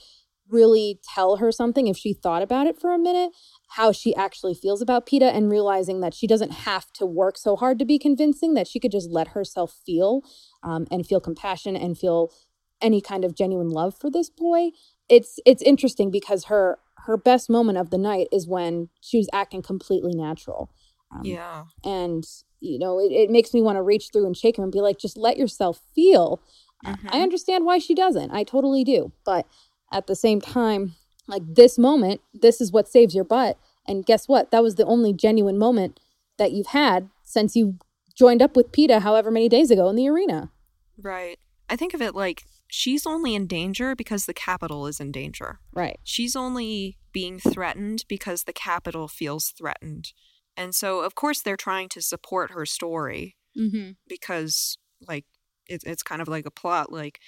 really 0.48 1.00
tell 1.16 1.38
her 1.38 1.52
something 1.52 1.88
if 1.88 1.98
she 1.98 2.14
thought 2.14 2.44
about 2.44 2.68
it 2.68 2.80
for 2.80 2.94
a 2.94 3.00
minute, 3.00 3.32
how 3.70 3.92
she 3.92 4.16
actually 4.16 4.54
feels 4.54 4.82
about 4.82 5.08
Peeta 5.08 5.34
and 5.34 5.50
realizing 5.50 6.02
that 6.02 6.14
she 6.14 6.28
doesn't 6.28 6.52
have 6.52 6.94
to 6.94 7.06
work 7.08 7.36
so 7.38 7.56
hard 7.56 7.80
to 7.80 7.86
be 7.86 7.98
convincing, 7.98 8.54
that 8.54 8.68
she 8.68 8.80
could 8.80 8.92
just 8.92 9.10
let 9.10 9.30
herself 9.30 9.80
feel 9.84 10.22
um, 10.62 10.86
and 10.92 11.08
feel 11.08 11.20
compassion 11.20 11.76
and 11.76 11.98
feel 11.98 12.32
any 12.80 13.02
kind 13.02 13.26
of 13.26 13.36
genuine 13.36 13.70
love 13.70 13.98
for 13.98 14.12
this 14.12 14.30
boy. 14.30 14.70
It's 15.10 15.40
it's 15.46 15.64
interesting 15.64 16.12
because 16.12 16.46
her 16.46 16.78
her 17.06 17.18
best 17.18 17.50
moment 17.50 17.78
of 17.78 17.90
the 17.90 17.98
night 17.98 18.28
is 18.32 18.48
when 18.48 18.90
she 19.02 19.18
was 19.18 19.30
acting 19.34 19.62
completely 19.62 20.14
natural. 20.14 20.70
Um, 21.12 21.22
yeah. 21.24 21.64
And, 21.84 22.24
you 22.60 22.80
know, 22.80 23.00
it, 23.00 23.12
it 23.12 23.30
makes 23.30 23.54
me 23.54 23.62
want 23.62 23.78
to 23.78 23.84
reach 23.84 24.10
through 24.12 24.26
and 24.26 24.36
shake 24.36 24.58
her 24.58 24.64
and 24.64 24.72
be 24.72 24.82
like, 24.82 24.98
just 24.98 25.18
let 25.18 25.38
yourself 25.38 25.82
feel. 25.94 26.42
Mm-hmm. 26.86 27.08
I 27.12 27.22
understand 27.22 27.66
why 27.66 27.80
she 27.80 27.96
doesn't. 27.96 28.32
I 28.32 28.44
totally 28.44 28.84
do. 28.84 29.12
But 29.26 29.48
at 29.92 30.08
the 30.08 30.16
same 30.16 30.42
time, 30.42 30.96
like 31.28 31.44
this 31.48 31.78
moment, 31.78 32.22
this 32.34 32.62
is 32.62 32.72
what 32.72 32.88
saves 32.88 33.16
your 33.16 33.24
butt. 33.24 33.58
And 33.88 34.06
guess 34.06 34.28
what? 34.28 34.52
That 34.52 34.64
was 34.64 34.76
the 34.76 34.86
only 34.86 35.14
genuine 35.14 35.58
moment 35.58 36.00
that 36.38 36.52
you've 36.52 36.68
had 36.68 37.10
since 37.24 37.56
you 37.56 37.78
joined 38.16 38.42
up 38.42 38.56
with 38.56 38.72
Peeta 38.72 39.02
however 39.02 39.30
many 39.32 39.50
days 39.50 39.72
ago 39.72 39.90
in 39.90 39.96
the 39.96 40.08
arena. 40.08 40.52
Right. 40.98 41.38
I 41.70 41.76
think 41.76 41.94
of 41.94 42.02
it 42.02 42.16
like 42.16 42.44
she's 42.68 43.06
only 43.06 43.36
in 43.36 43.48
danger 43.48 43.96
because 43.96 44.26
the 44.26 44.34
Capitol 44.34 44.88
is 44.88 45.00
in 45.00 45.12
danger. 45.12 45.60
Right. 45.74 46.00
She's 46.04 46.36
only 46.36 46.98
being 47.12 47.40
threatened 47.40 48.06
because 48.08 48.44
the 48.44 48.54
Capitol 48.54 49.08
feels 49.08 49.54
threatened. 49.58 50.14
And 50.58 50.74
so, 50.74 51.02
of 51.02 51.16
course, 51.16 51.42
they're 51.42 51.58
trying 51.58 51.90
to 51.90 52.02
support 52.02 52.52
her 52.52 52.66
story 52.66 53.36
mm-hmm. 53.58 53.92
because, 54.08 54.78
like, 55.06 55.26
it, 55.68 55.84
it's 55.86 56.04
kind 56.04 56.22
of 56.22 56.28
like 56.28 56.46
a 56.46 56.52
plot. 56.52 56.92
Like, 56.92 57.20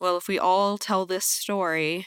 well, 0.00 0.16
if 0.16 0.28
we 0.28 0.38
all 0.38 0.78
tell 0.78 1.06
this 1.06 1.24
story, 1.24 2.06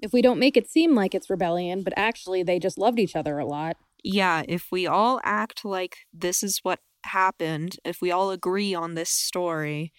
if 0.00 0.12
we 0.12 0.22
don't 0.22 0.38
make 0.38 0.56
it 0.56 0.68
seem 0.68 0.94
like 0.94 1.14
it's 1.14 1.30
rebellion, 1.30 1.82
but 1.82 1.92
actually 1.96 2.42
they 2.42 2.58
just 2.58 2.78
loved 2.78 2.98
each 2.98 3.16
other 3.16 3.38
a 3.38 3.46
lot. 3.46 3.76
Yeah, 4.04 4.42
if 4.48 4.70
we 4.70 4.86
all 4.86 5.20
act 5.24 5.64
like 5.64 5.98
this 6.12 6.42
is 6.42 6.60
what 6.62 6.80
happened, 7.04 7.76
if 7.84 8.00
we 8.00 8.10
all 8.10 8.30
agree 8.30 8.74
on 8.74 8.94
this 8.94 9.10
story, 9.10 9.92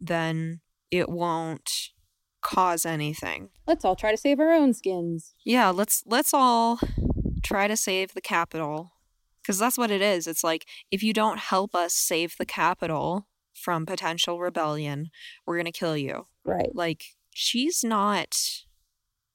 then 0.00 0.60
it 0.90 1.08
won't 1.08 1.70
cause 2.40 2.86
anything. 2.86 3.50
Let's 3.66 3.84
all 3.84 3.96
try 3.96 4.10
to 4.10 4.16
save 4.16 4.40
our 4.40 4.52
own 4.52 4.72
skins. 4.72 5.34
Yeah, 5.44 5.70
let's 5.70 6.02
let's 6.06 6.32
all 6.32 6.78
try 7.42 7.68
to 7.68 7.76
save 7.76 8.14
the 8.14 8.20
Capitol 8.20 8.92
because 9.42 9.58
that's 9.58 9.78
what 9.78 9.90
it 9.90 10.00
is. 10.00 10.26
It's 10.26 10.44
like 10.44 10.66
if 10.90 11.02
you 11.02 11.12
don't 11.12 11.38
help 11.38 11.74
us 11.74 11.94
save 11.94 12.36
the 12.38 12.46
Capitol 12.46 13.26
from 13.54 13.86
potential 13.86 14.38
rebellion, 14.40 15.10
we're 15.46 15.56
going 15.56 15.64
to 15.66 15.72
kill 15.72 15.96
you. 15.96 16.26
Right. 16.44 16.70
Like 16.74 17.04
she's 17.32 17.82
not 17.82 18.36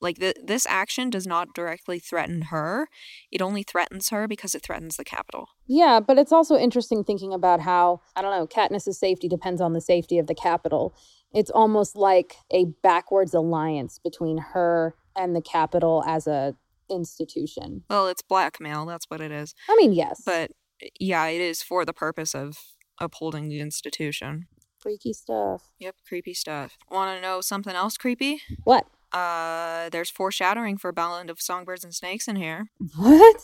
like 0.02 0.18
th- 0.18 0.38
this 0.44 0.66
action 0.68 1.10
does 1.10 1.28
not 1.28 1.54
directly 1.54 2.00
threaten 2.00 2.44
her. 2.44 2.88
It 3.32 3.42
only 3.42 3.64
threatens 3.64 4.10
her 4.10 4.28
because 4.28 4.56
it 4.56 4.64
threatens 4.64 4.96
the 4.96 5.04
Capitol 5.04 5.50
Yeah, 5.68 6.00
but 6.00 6.18
it's 6.18 6.32
also 6.32 6.56
interesting 6.58 7.04
thinking 7.04 7.34
about 7.34 7.62
how 7.62 8.02
I 8.16 8.22
don't 8.22 8.32
know, 8.32 8.48
Katniss's 8.48 9.00
safety 9.00 9.28
depends 9.28 9.62
on 9.62 9.74
the 9.74 9.82
safety 9.82 10.18
of 10.18 10.28
the 10.28 10.36
Capitol 10.36 10.96
It's 11.34 11.50
almost 11.50 11.96
like 11.96 12.36
a 12.52 12.66
backwards 12.82 13.34
alliance 13.34 14.00
between 14.00 14.38
her 14.54 14.96
and 15.16 15.36
the 15.36 15.42
Capitol 15.42 16.04
as 16.08 16.28
a 16.28 16.56
institution. 16.90 17.84
Well, 17.90 18.08
it's 18.08 18.22
blackmail. 18.22 18.86
That's 18.86 19.06
what 19.10 19.22
it 19.22 19.32
is. 19.32 19.54
I 19.70 19.76
mean, 19.78 19.94
yes. 19.94 20.22
But 20.26 20.52
yeah, 21.00 21.26
it 21.28 21.42
is 21.42 21.62
for 21.62 21.86
the 21.86 21.94
purpose 21.94 22.34
of 22.34 22.58
upholding 23.00 23.50
the 23.50 23.60
institution. 23.60 24.48
Freaky 24.78 25.14
stuff. 25.14 25.72
Yep, 25.80 25.96
creepy 26.08 26.34
stuff. 26.34 26.78
Want 26.90 27.18
to 27.18 27.22
know 27.22 27.42
something 27.42 27.76
else 27.76 27.98
creepy? 27.98 28.42
What? 28.64 28.86
Uh, 29.12 29.90
there's 29.90 30.10
foreshadowing 30.10 30.78
for 30.78 30.90
a 30.90 30.94
Ballad 30.94 31.30
of 31.30 31.42
Songbirds 31.42 31.84
and 31.84 31.94
Snakes 31.94 32.28
in 32.28 32.36
here. 32.36 32.70
What? 32.96 33.42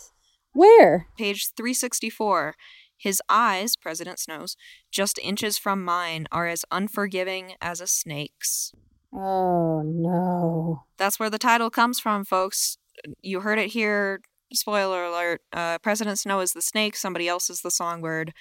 Where? 0.53 1.07
Page 1.17 1.49
364. 1.57 2.55
His 2.97 3.21
eyes, 3.27 3.75
President 3.75 4.19
Snow's, 4.19 4.55
just 4.91 5.19
inches 5.19 5.57
from 5.57 5.83
mine, 5.83 6.27
are 6.31 6.47
as 6.47 6.63
unforgiving 6.71 7.53
as 7.59 7.81
a 7.81 7.87
snake's. 7.87 8.71
Oh, 9.13 9.81
no. 9.83 10.83
That's 10.97 11.19
where 11.19 11.29
the 11.29 11.37
title 11.37 11.69
comes 11.69 11.99
from, 11.99 12.23
folks 12.23 12.77
you 13.21 13.41
heard 13.41 13.59
it 13.59 13.71
here. 13.71 14.21
Spoiler 14.53 15.05
alert: 15.05 15.41
uh, 15.53 15.79
President 15.79 16.19
Snow 16.19 16.39
is 16.39 16.53
the 16.53 16.61
snake. 16.61 16.95
Somebody 16.95 17.27
else 17.27 17.49
is 17.49 17.61
the 17.61 17.71
songbird, 17.71 18.33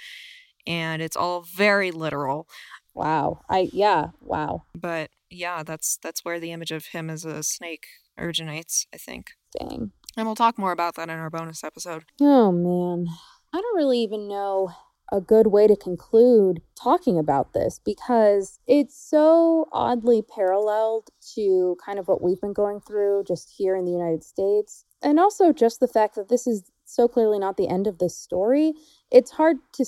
and 0.67 1.03
it's 1.03 1.17
all 1.17 1.43
very 1.43 1.91
literal. 1.91 2.49
Wow. 2.95 3.41
I 3.49 3.71
yeah. 3.73 4.09
Wow. 4.21 4.65
But 4.75 5.11
yeah, 5.31 5.63
that's 5.63 5.99
that's 6.03 6.25
where 6.25 6.39
the 6.39 6.53
image 6.53 6.71
of 6.71 6.87
him 6.87 7.11
as 7.11 7.25
a 7.25 7.43
snake 7.43 7.87
originates. 8.19 8.87
I 8.95 8.99
think. 8.99 9.33
Dang. 9.59 9.93
And 10.17 10.27
we'll 10.27 10.37
talk 10.37 10.59
more 10.59 10.73
about 10.73 10.95
that 10.95 11.09
in 11.09 11.19
our 11.19 11.31
bonus 11.31 11.65
episode. 11.65 12.05
Oh 12.21 12.53
man, 12.53 13.07
I 13.53 13.61
don't 13.61 13.77
really 13.77 13.99
even 13.99 14.29
know 14.29 14.71
a 15.13 15.21
good 15.21 15.49
way 15.49 15.67
to 15.67 15.77
conclude 15.77 16.61
talking 16.81 17.19
about 17.19 17.53
this 17.53 17.81
because 17.85 18.59
it's 18.67 18.99
so 18.99 19.69
oddly 19.73 20.23
paralleled 20.23 21.11
to 21.35 21.77
kind 21.85 21.99
of 21.99 22.09
what 22.09 22.23
we've 22.23 22.41
been 22.41 22.53
going 22.53 22.81
through 22.81 23.25
just 23.27 23.55
here 23.57 23.77
in 23.77 23.85
the 23.85 23.93
United 23.93 24.25
States. 24.25 24.85
And 25.03 25.21
also 25.21 25.53
just 25.53 25.81
the 25.81 25.89
fact 25.89 26.15
that 26.15 26.29
this 26.29 26.47
is 26.47 26.65
so 26.85 27.07
clearly 27.07 27.39
not 27.39 27.57
the 27.57 27.69
end 27.69 27.87
of 27.87 27.99
this 27.99 28.17
story. 28.17 28.73
It's 29.11 29.33
hard 29.33 29.59
to 29.75 29.85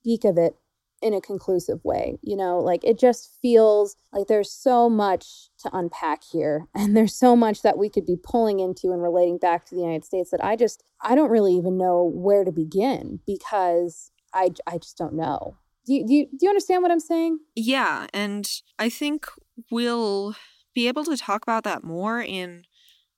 speak 0.00 0.24
of 0.24 0.38
it 0.38 0.56
in 1.00 1.14
a 1.14 1.20
conclusive 1.20 1.84
way. 1.84 2.18
You 2.22 2.36
know, 2.36 2.58
like 2.58 2.84
it 2.84 2.98
just 2.98 3.30
feels 3.40 3.96
like 4.12 4.26
there's 4.26 4.50
so 4.50 4.90
much 4.90 5.50
to 5.60 5.70
unpack 5.72 6.22
here 6.24 6.66
and 6.74 6.96
there's 6.96 7.14
so 7.14 7.36
much 7.36 7.62
that 7.62 7.78
we 7.78 7.88
could 7.88 8.06
be 8.06 8.16
pulling 8.22 8.60
into 8.60 8.92
and 8.92 9.02
relating 9.02 9.38
back 9.38 9.64
to 9.66 9.74
the 9.74 9.80
United 9.80 10.04
States 10.04 10.30
that 10.30 10.44
I 10.44 10.56
just 10.56 10.82
I 11.00 11.14
don't 11.14 11.30
really 11.30 11.54
even 11.54 11.78
know 11.78 12.10
where 12.14 12.44
to 12.44 12.52
begin 12.52 13.20
because 13.26 14.10
I, 14.34 14.50
I 14.66 14.78
just 14.78 14.96
don't 14.96 15.14
know. 15.14 15.56
Do 15.86 15.94
you, 15.94 16.06
do 16.06 16.12
you, 16.12 16.26
do 16.26 16.38
you 16.42 16.48
understand 16.50 16.82
what 16.82 16.90
I'm 16.92 17.00
saying? 17.00 17.38
Yeah. 17.54 18.08
And 18.12 18.46
I 18.78 18.90
think 18.90 19.26
we'll 19.70 20.36
be 20.74 20.86
able 20.86 21.04
to 21.04 21.16
talk 21.16 21.42
about 21.42 21.64
that 21.64 21.82
more 21.82 22.20
in 22.20 22.64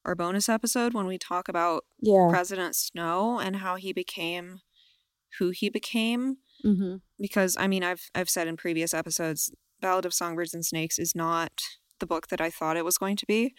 our 0.05 0.15
bonus 0.15 0.49
episode 0.49 0.95
when 0.95 1.07
we 1.07 1.19
talk 1.19 1.49
about 1.49 1.85
yeah. 2.01 2.29
President 2.31 2.77
Snow 2.77 3.41
and 3.41 3.57
how 3.57 3.75
he 3.75 3.93
became 3.93 4.61
who 5.39 5.51
he 5.51 5.69
became. 5.69 6.39
Mm-hmm. 6.65 6.97
Because 7.19 7.57
I 7.59 7.67
mean, 7.67 7.85
I've 7.85 8.11
I've 8.15 8.31
said 8.31 8.49
in 8.49 8.57
previous 8.57 8.95
episodes, 8.95 9.53
Ballad 9.81 10.07
of 10.07 10.15
Songbirds 10.15 10.55
and 10.55 10.65
Snakes 10.65 10.99
is 10.99 11.15
not 11.15 11.53
the 11.99 12.07
book 12.07 12.29
that 12.29 12.41
I 12.41 12.51
thought 12.51 12.77
it 12.77 12.85
was 12.85 12.99
going 12.99 13.17
to 13.17 13.27
be. 13.27 13.55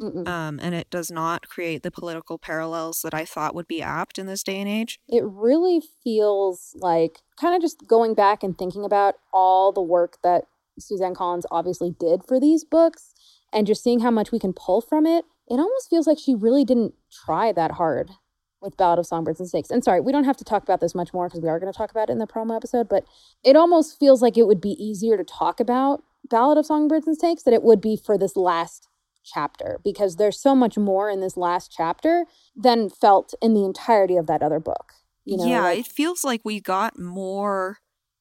Um, 0.00 0.58
and 0.62 0.74
it 0.74 0.88
does 0.88 1.10
not 1.10 1.48
create 1.48 1.82
the 1.82 1.90
political 1.90 2.38
parallels 2.38 3.02
that 3.02 3.12
I 3.12 3.26
thought 3.26 3.54
would 3.54 3.68
be 3.68 3.82
apt 3.82 4.18
in 4.18 4.24
this 4.24 4.42
day 4.42 4.58
and 4.58 4.68
age. 4.68 4.98
It 5.06 5.22
really 5.26 5.82
feels 6.02 6.74
like 6.76 7.18
kind 7.38 7.54
of 7.54 7.60
just 7.60 7.86
going 7.86 8.14
back 8.14 8.42
and 8.42 8.56
thinking 8.56 8.82
about 8.82 9.16
all 9.30 9.72
the 9.72 9.82
work 9.82 10.16
that 10.22 10.44
Suzanne 10.78 11.14
Collins 11.14 11.44
obviously 11.50 11.94
did 12.00 12.22
for 12.26 12.40
these 12.40 12.64
books 12.64 13.12
and 13.52 13.66
just 13.66 13.82
seeing 13.82 14.00
how 14.00 14.10
much 14.10 14.32
we 14.32 14.38
can 14.38 14.54
pull 14.54 14.80
from 14.80 15.04
it. 15.04 15.26
It 15.48 15.60
almost 15.60 15.90
feels 15.90 16.06
like 16.06 16.18
she 16.18 16.34
really 16.34 16.64
didn't 16.64 16.94
try 17.26 17.52
that 17.52 17.72
hard 17.72 18.12
with 18.60 18.76
Ballad 18.76 18.98
of 18.98 19.06
Songbirds 19.06 19.40
and 19.40 19.48
Snakes. 19.48 19.70
And 19.70 19.82
sorry, 19.82 20.00
we 20.00 20.12
don't 20.12 20.24
have 20.24 20.36
to 20.38 20.44
talk 20.44 20.62
about 20.62 20.80
this 20.80 20.94
much 20.94 21.12
more 21.12 21.28
because 21.28 21.40
we 21.40 21.48
are 21.48 21.58
going 21.58 21.72
to 21.72 21.76
talk 21.76 21.90
about 21.90 22.08
it 22.08 22.12
in 22.12 22.18
the 22.18 22.26
promo 22.26 22.56
episode, 22.56 22.88
but 22.88 23.04
it 23.44 23.56
almost 23.56 23.98
feels 23.98 24.22
like 24.22 24.36
it 24.36 24.46
would 24.46 24.60
be 24.60 24.76
easier 24.82 25.16
to 25.16 25.24
talk 25.24 25.60
about 25.60 26.02
Ballad 26.28 26.58
of 26.58 26.66
Songbirds 26.66 27.06
and 27.06 27.16
Snakes 27.16 27.42
than 27.42 27.54
it 27.54 27.62
would 27.62 27.80
be 27.80 27.96
for 27.96 28.18
this 28.18 28.36
last 28.36 28.88
chapter 29.24 29.78
because 29.84 30.16
there's 30.16 30.40
so 30.40 30.54
much 30.54 30.76
more 30.78 31.10
in 31.10 31.20
this 31.20 31.36
last 31.36 31.72
chapter 31.74 32.24
than 32.56 32.90
felt 32.90 33.34
in 33.42 33.54
the 33.54 33.64
entirety 33.64 34.16
of 34.16 34.26
that 34.26 34.42
other 34.42 34.60
book. 34.60 34.92
You 35.24 35.36
know, 35.36 35.46
yeah, 35.46 35.62
like, 35.62 35.80
it 35.80 35.86
feels 35.86 36.24
like 36.24 36.40
we 36.44 36.60
got 36.60 36.98
more 36.98 37.78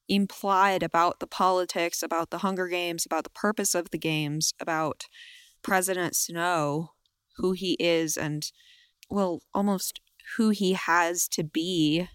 implied 0.08 0.84
about 0.84 1.20
the 1.20 1.28
politics, 1.28 2.04
about 2.04 2.30
the 2.30 2.40
Hunger 2.40 2.68
Games, 2.68 3.06
about 3.06 3.24
the 3.24 3.30
purpose 3.30 3.76
of 3.76 3.92
the 3.92 3.98
games, 3.98 4.54
about 4.60 5.06
President 5.62 6.16
Snow, 6.16 6.92
who 7.38 7.54
he 7.54 7.78
is, 7.80 8.18
and 8.18 8.52
well, 9.10 9.42
almost 9.54 10.02
who 10.38 10.50
he 10.50 10.74
has 10.74 11.28
to 11.30 11.44
be 11.44 12.08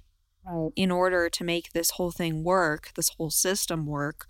right. 0.46 0.70
in 0.76 0.90
order 0.90 1.28
to 1.28 1.44
make 1.44 1.72
this 1.72 1.90
whole 1.90 2.10
thing 2.10 2.44
work, 2.44 2.90
this 2.96 3.10
whole 3.10 3.30
system 3.30 3.86
work. 3.86 4.26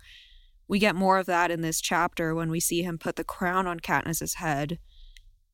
We 0.67 0.79
get 0.79 0.95
more 0.95 1.17
of 1.17 1.27
that 1.27 1.51
in 1.51 1.61
this 1.61 1.79
chapter 1.79 2.33
when 2.33 2.49
we 2.49 2.59
see 2.59 2.81
him 2.81 2.97
put 2.97 3.15
the 3.15 3.23
crown 3.23 3.67
on 3.67 3.79
Katniss's 3.79 4.35
head 4.35 4.79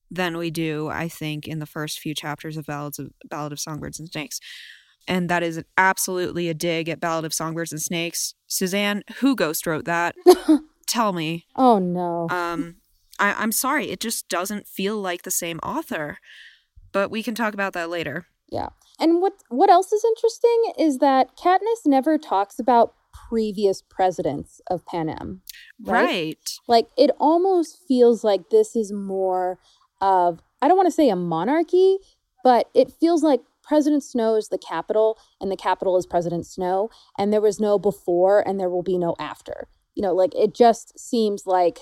than 0.09 0.37
we 0.37 0.51
do, 0.51 0.89
I 0.89 1.07
think, 1.07 1.47
in 1.47 1.59
the 1.59 1.65
first 1.65 1.99
few 1.99 2.13
chapters 2.13 2.57
of 2.57 2.65
Ballads 2.65 2.99
of 2.99 3.11
Ballad 3.29 3.51
of 3.51 3.59
Songbirds 3.59 3.99
and 3.99 4.09
Snakes. 4.09 4.39
And 5.07 5.29
that 5.29 5.41
is 5.41 5.63
absolutely 5.77 6.47
a 6.49 6.53
dig 6.53 6.87
at 6.89 6.99
Ballad 6.99 7.25
of 7.25 7.33
Songbirds 7.33 7.71
and 7.71 7.81
Snakes. 7.81 8.35
Suzanne, 8.47 9.03
who 9.19 9.35
ghost 9.35 9.65
wrote 9.65 9.85
that? 9.85 10.15
Tell 10.87 11.13
me. 11.13 11.45
Oh 11.55 11.79
no. 11.79 12.27
Um, 12.29 12.75
I, 13.19 13.33
I'm 13.33 13.51
sorry, 13.51 13.89
it 13.89 13.99
just 13.99 14.27
doesn't 14.29 14.67
feel 14.67 14.99
like 14.99 15.23
the 15.23 15.31
same 15.31 15.59
author. 15.59 16.17
But 16.91 17.11
we 17.11 17.23
can 17.23 17.35
talk 17.35 17.53
about 17.53 17.73
that 17.73 17.89
later. 17.89 18.27
Yeah. 18.49 18.69
And 18.99 19.21
what 19.21 19.33
what 19.49 19.69
else 19.69 19.91
is 19.91 20.03
interesting 20.03 20.73
is 20.77 20.97
that 20.99 21.35
Katniss 21.37 21.85
never 21.85 22.17
talks 22.17 22.59
about 22.59 22.93
previous 23.29 23.81
presidents 23.81 24.61
of 24.67 24.85
Panem. 24.85 25.41
Right? 25.81 26.03
right. 26.03 26.51
Like 26.67 26.87
it 26.97 27.11
almost 27.19 27.79
feels 27.87 28.23
like 28.23 28.49
this 28.49 28.75
is 28.75 28.91
more 28.91 29.59
of, 30.01 30.41
I 30.61 30.67
don't 30.67 30.77
want 30.77 30.87
to 30.87 30.91
say 30.91 31.09
a 31.09 31.15
monarchy, 31.15 31.97
but 32.43 32.69
it 32.73 32.91
feels 32.91 33.23
like 33.23 33.41
President 33.63 34.03
Snow 34.03 34.35
is 34.35 34.49
the 34.49 34.57
Capitol 34.57 35.17
and 35.39 35.51
the 35.51 35.57
Capitol 35.57 35.97
is 35.97 36.05
President 36.05 36.45
Snow. 36.45 36.89
And 37.17 37.31
there 37.31 37.41
was 37.41 37.59
no 37.59 37.79
before 37.79 38.45
and 38.45 38.59
there 38.59 38.69
will 38.69 38.83
be 38.83 38.97
no 38.97 39.15
after. 39.19 39.67
You 39.95 40.03
know, 40.03 40.13
like 40.13 40.33
it 40.35 40.53
just 40.53 40.99
seems 40.99 41.45
like 41.45 41.79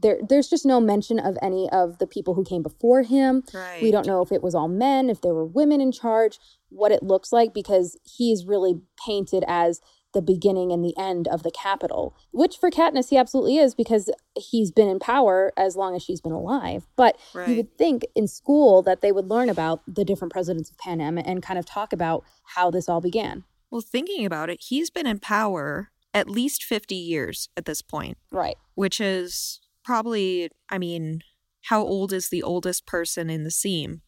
there 0.00 0.18
there's 0.28 0.48
just 0.48 0.64
no 0.66 0.80
mention 0.80 1.18
of 1.18 1.36
any 1.42 1.68
of 1.70 1.98
the 1.98 2.06
people 2.06 2.34
who 2.34 2.44
came 2.44 2.62
before 2.62 3.02
him. 3.02 3.42
Right. 3.52 3.82
We 3.82 3.90
don't 3.90 4.06
know 4.06 4.22
if 4.22 4.30
it 4.32 4.42
was 4.42 4.54
all 4.54 4.68
men, 4.68 5.10
if 5.10 5.20
there 5.20 5.34
were 5.34 5.44
women 5.46 5.80
in 5.80 5.92
charge, 5.92 6.38
what 6.68 6.92
it 6.92 7.02
looks 7.02 7.32
like 7.32 7.52
because 7.54 7.96
he's 8.04 8.44
really 8.46 8.80
painted 9.04 9.44
as 9.48 9.80
the 10.14 10.22
beginning 10.22 10.72
and 10.72 10.82
the 10.82 10.96
end 10.98 11.28
of 11.28 11.42
the 11.42 11.50
Capitol, 11.50 12.16
which 12.32 12.56
for 12.56 12.70
Katniss 12.70 13.10
he 13.10 13.18
absolutely 13.18 13.58
is 13.58 13.74
because 13.74 14.08
he's 14.38 14.70
been 14.72 14.88
in 14.88 14.98
power 14.98 15.52
as 15.56 15.76
long 15.76 15.94
as 15.94 16.02
she's 16.02 16.22
been 16.22 16.32
alive. 16.32 16.86
But 16.96 17.18
Right. 17.34 17.48
you 17.48 17.56
would 17.56 17.76
think 17.76 18.06
in 18.14 18.26
school 18.26 18.80
that 18.82 19.02
they 19.02 19.12
would 19.12 19.28
learn 19.28 19.50
about 19.50 19.82
the 19.86 20.06
different 20.06 20.32
presidents 20.32 20.70
of 20.70 20.78
Panem 20.78 21.18
and 21.18 21.42
kind 21.42 21.58
of 21.58 21.66
talk 21.66 21.92
about 21.92 22.24
how 22.54 22.70
this 22.70 22.88
all 22.88 23.02
began. 23.02 23.44
Well, 23.70 23.82
thinking 23.82 24.24
about 24.24 24.48
it, 24.48 24.62
he's 24.62 24.88
been 24.88 25.06
in 25.06 25.18
power 25.18 25.90
at 26.14 26.30
least 26.30 26.64
50 26.64 26.94
years 26.94 27.50
at 27.54 27.66
this 27.66 27.82
point, 27.82 28.16
Right. 28.32 28.56
which 28.74 29.02
is 29.02 29.60
probably, 29.88 30.50
I 30.68 30.76
mean, 30.76 31.22
how 31.62 31.80
old 31.80 32.12
is 32.12 32.28
the 32.28 32.42
oldest 32.42 32.84
person 32.84 33.30
in 33.30 33.44
the 33.44 33.50
seam? 33.50 34.02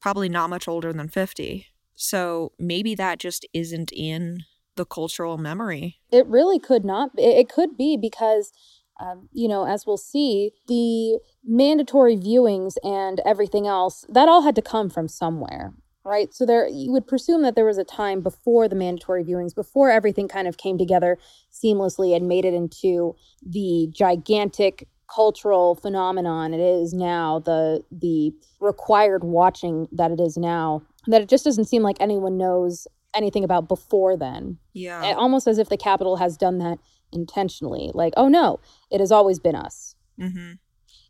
Probably 0.00 0.28
not 0.28 0.50
much 0.50 0.68
older 0.68 0.92
than 0.92 1.08
50. 1.08 1.66
So 1.96 2.52
maybe 2.60 2.94
that 2.94 3.18
just 3.18 3.44
isn't 3.52 3.90
in 3.92 4.44
the 4.76 4.84
cultural 4.84 5.36
memory. 5.36 5.96
It 6.12 6.28
really 6.28 6.60
could 6.60 6.84
not. 6.84 7.10
It, 7.18 7.48
could 7.48 7.76
be 7.76 7.96
because, 7.96 8.52
um, 9.00 9.28
you 9.32 9.48
know, 9.48 9.66
as 9.66 9.84
we'll 9.84 9.96
see, 9.96 10.52
the 10.68 11.18
mandatory 11.44 12.16
viewings 12.16 12.76
and 12.84 13.20
everything 13.26 13.66
else 13.66 14.04
that 14.08 14.28
all 14.28 14.42
had 14.42 14.54
to 14.54 14.62
come 14.62 14.88
from 14.88 15.08
somewhere, 15.08 15.74
right? 16.04 16.32
So 16.32 16.46
there, 16.46 16.68
you 16.68 16.92
would 16.92 17.08
presume 17.08 17.42
that 17.42 17.56
there 17.56 17.64
was 17.64 17.78
a 17.78 17.84
time 17.84 18.20
before 18.20 18.68
the 18.68 18.76
mandatory 18.76 19.24
viewings, 19.24 19.56
before 19.56 19.90
everything 19.90 20.28
kind 20.28 20.46
of 20.46 20.56
came 20.56 20.78
together 20.78 21.18
seamlessly 21.52 22.14
and 22.14 22.28
made 22.28 22.44
it 22.44 22.54
into 22.54 23.16
the 23.44 23.88
gigantic 23.90 24.86
cultural 25.08 25.74
phenomenon 25.74 26.52
it 26.52 26.60
is 26.60 26.92
now 26.92 27.38
the 27.40 27.82
the 27.90 28.32
required 28.60 29.22
watching 29.24 29.86
that 29.92 30.10
it 30.10 30.20
is 30.20 30.36
now 30.36 30.82
that 31.06 31.22
it 31.22 31.28
just 31.28 31.44
doesn't 31.44 31.66
seem 31.66 31.82
like 31.82 31.96
anyone 32.00 32.36
knows 32.36 32.88
anything 33.14 33.44
about 33.44 33.68
before 33.68 34.16
then. 34.16 34.58
Yeah. 34.74 35.00
uh, 35.02 35.14
almost 35.14 35.46
as 35.46 35.58
if 35.58 35.68
the 35.68 35.76
Capitol 35.76 36.16
has 36.16 36.36
done 36.36 36.58
that 36.58 36.78
intentionally 37.12 37.90
like 37.94 38.12
oh 38.16 38.28
no 38.28 38.60
it 38.90 39.00
has 39.00 39.12
always 39.12 39.38
been 39.38 39.54
us. 39.54 39.94
Mm-hmm. 40.20 40.52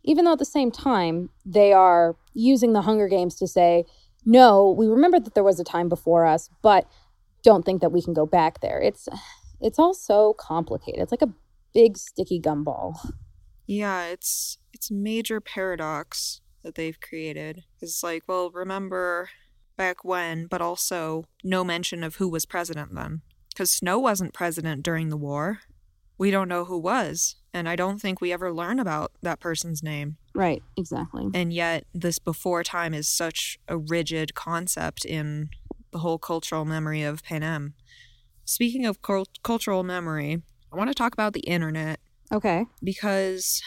even 0.03 0.25
though 0.25 0.33
at 0.33 0.41
the 0.41 0.45
same 0.45 0.73
time 0.73 1.31
they 1.45 1.73
are 1.73 2.17
using 2.35 2.73
the 2.73 2.83
hunger 2.83 3.07
games 3.09 3.37
to 3.37 3.47
say 3.47 3.85
no 4.25 4.69
we 4.77 4.89
remember 4.89 5.21
that 5.21 5.35
there 5.35 5.45
was 5.45 5.61
a 5.61 5.65
time 5.65 5.89
before 5.89 6.27
us 6.27 6.51
but 6.61 6.89
don't 7.47 7.65
think 7.65 7.81
that 7.81 7.93
we 7.93 8.03
can 8.03 8.13
go 8.13 8.27
back 8.27 8.61
there. 8.61 8.81
It's 8.81 9.09
it's 9.61 9.79
all 9.79 9.95
so 9.95 10.35
complicated. 10.35 11.01
It's 11.01 11.13
like 11.13 11.23
a 11.23 11.33
big 11.73 11.97
sticky 11.97 12.41
gumball 12.41 12.97
Yeah, 13.67 14.05
it's 14.07 14.59
it's 14.73 14.91
a 14.91 14.95
major 14.95 15.41
paradox 15.41 16.41
that 16.63 16.75
they've 16.75 17.01
created. 17.01 17.65
It's 17.81 18.03
like, 18.03 18.25
well, 18.27 18.51
remember 18.51 19.31
back 19.77 20.05
when, 20.05 20.47
but 20.47 20.61
also 20.61 21.25
no 21.45 21.65
mention 21.65 22.03
of 22.03 22.17
who 22.17 22.29
was 22.29 22.47
president 22.47 22.95
then. 22.95 23.23
Because 23.51 23.71
Snow 23.71 23.99
wasn't 23.99 24.35
president 24.35 24.83
during 24.83 25.09
the 25.09 25.17
war. 25.17 25.61
We 26.19 26.31
don't 26.31 26.49
know 26.49 26.65
who 26.65 26.79
was, 26.79 27.37
and 27.53 27.69
I 27.69 27.77
don't 27.77 28.01
think 28.01 28.21
we 28.21 28.33
ever 28.33 28.53
learn 28.53 28.79
about 28.81 29.13
that 29.23 29.41
person's 29.41 29.83
name. 29.83 30.17
right 30.35 30.63
exactly 30.77 31.29
And 31.35 31.53
yet, 31.53 31.85
this 31.93 32.19
before 32.19 32.63
time 32.63 32.95
is 32.95 33.07
such 33.07 33.59
a 33.69 33.77
rigid 33.77 34.35
concept 34.35 35.05
in 35.05 35.51
the 35.93 35.99
whole 35.99 36.19
cultural 36.19 36.65
memory 36.65 37.03
of 37.03 37.23
Panem. 37.23 37.75
Speaking 38.45 38.87
of 38.87 39.03
cul- 39.03 39.27
cultural 39.43 39.83
memory, 39.83 40.43
I 40.73 40.77
want 40.77 40.89
to 40.89 40.95
talk 40.95 41.13
about 41.13 41.33
the 41.33 41.41
internet 41.41 42.01
okay 42.33 42.67
because 42.83 43.63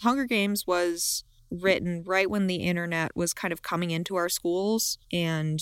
Hunger 0.00 0.24
Games 0.24 0.66
was 0.66 1.24
written 1.50 2.02
right 2.06 2.30
when 2.30 2.46
the 2.46 2.56
internet 2.56 3.12
was 3.14 3.34
kind 3.34 3.52
of 3.52 3.62
coming 3.62 3.90
into 3.90 4.16
our 4.16 4.28
schools. 4.28 4.98
And 5.12 5.60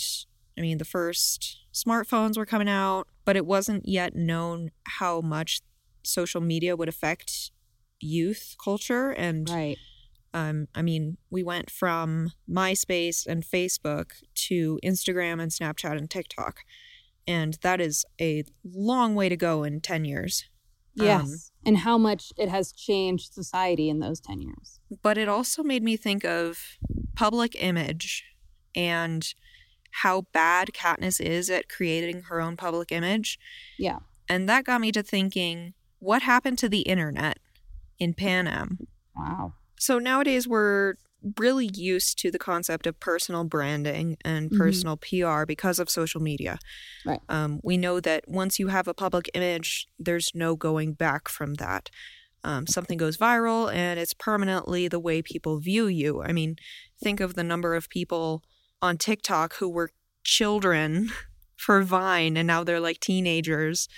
I 0.56 0.60
mean, 0.60 0.78
the 0.78 0.84
first 0.84 1.58
smartphones 1.72 2.36
were 2.36 2.46
coming 2.46 2.68
out, 2.68 3.08
but 3.24 3.36
it 3.36 3.46
wasn't 3.46 3.88
yet 3.88 4.14
known 4.14 4.70
how 4.86 5.20
much 5.20 5.60
social 6.04 6.40
media 6.40 6.76
would 6.76 6.88
affect 6.88 7.50
youth 8.00 8.54
culture. 8.62 9.10
And 9.10 9.48
right 9.48 9.78
um, 10.34 10.68
I 10.74 10.82
mean, 10.82 11.16
we 11.30 11.42
went 11.42 11.70
from 11.70 12.32
MySpace 12.48 13.26
and 13.26 13.42
Facebook 13.42 14.12
to 14.34 14.78
Instagram 14.84 15.40
and 15.40 15.50
Snapchat 15.50 15.96
and 15.96 16.08
TikTok. 16.08 16.60
And 17.26 17.58
that 17.62 17.80
is 17.80 18.04
a 18.20 18.44
long 18.64 19.14
way 19.14 19.28
to 19.28 19.36
go 19.36 19.64
in 19.64 19.80
10 19.80 20.04
years. 20.04 20.44
yes 20.94 21.22
Um, 21.22 21.36
and 21.66 21.78
how 21.78 21.98
much 21.98 22.32
it 22.36 22.48
has 22.48 22.72
changed 22.72 23.32
society 23.32 23.88
in 23.88 23.98
those 24.00 24.20
10 24.20 24.40
years 24.40 24.80
but 25.02 25.18
it 25.18 25.28
also 25.28 25.62
made 25.62 25.82
me 25.82 25.96
think 25.96 26.24
of 26.24 26.78
public 27.14 27.60
image 27.60 28.24
and 28.74 29.34
how 30.02 30.22
bad 30.32 30.68
Katniss 30.68 31.20
is 31.20 31.50
at 31.50 31.68
creating 31.68 32.22
her 32.22 32.40
own 32.40 32.56
public 32.56 32.92
image. 32.92 33.38
yeah 33.78 33.98
And 34.28 34.48
that 34.48 34.64
got 34.64 34.80
me 34.80 34.92
to 34.92 35.02
thinking, 35.02 35.74
what 35.98 36.22
happened 36.22 36.58
to 36.58 36.68
the 36.68 36.82
internet 36.82 37.38
in 37.98 38.14
Panem? 38.14 38.86
wow 39.16 39.54
So 39.78 39.98
nowadays 39.98 40.46
we're 40.46 40.94
really 41.36 41.68
used 41.74 42.18
to 42.20 42.30
the 42.30 42.38
concept 42.38 42.86
of 42.86 42.98
personal 43.00 43.44
branding 43.44 44.16
and 44.24 44.50
Mhm. 44.50 44.58
personal 44.58 44.96
PR 44.96 45.44
because 45.44 45.78
of 45.78 45.90
social 45.90 46.20
media. 46.20 46.58
Right. 47.04 47.20
Um, 47.28 47.60
we 47.64 47.76
know 47.76 47.98
that 48.00 48.28
once 48.28 48.58
you 48.58 48.68
have 48.68 48.86
a 48.86 48.94
public 48.94 49.28
image, 49.34 49.88
there's 49.98 50.30
no 50.34 50.54
going 50.56 50.92
back 50.94 51.28
from 51.28 51.54
that. 51.54 51.90
Um, 52.44 52.66
something 52.68 52.98
goes 52.98 53.16
viral 53.16 53.72
and 53.72 53.98
it's 53.98 54.14
permanently 54.14 54.86
the 54.86 55.00
way 55.00 55.20
people 55.22 55.58
view 55.58 55.86
you. 55.88 56.22
I 56.22 56.32
mean, 56.32 56.56
think 57.02 57.18
of 57.20 57.34
the 57.34 57.42
number 57.42 57.74
of 57.74 57.88
people 57.88 58.42
on 58.80 58.96
TikTok 58.96 59.54
who 59.56 59.68
were 59.68 59.90
children 60.22 61.10
for 61.56 61.82
Vine 61.82 62.36
and 62.36 62.46
now 62.46 62.62
they're 62.62 62.78
like 62.80 63.00
teenagers 63.00 63.88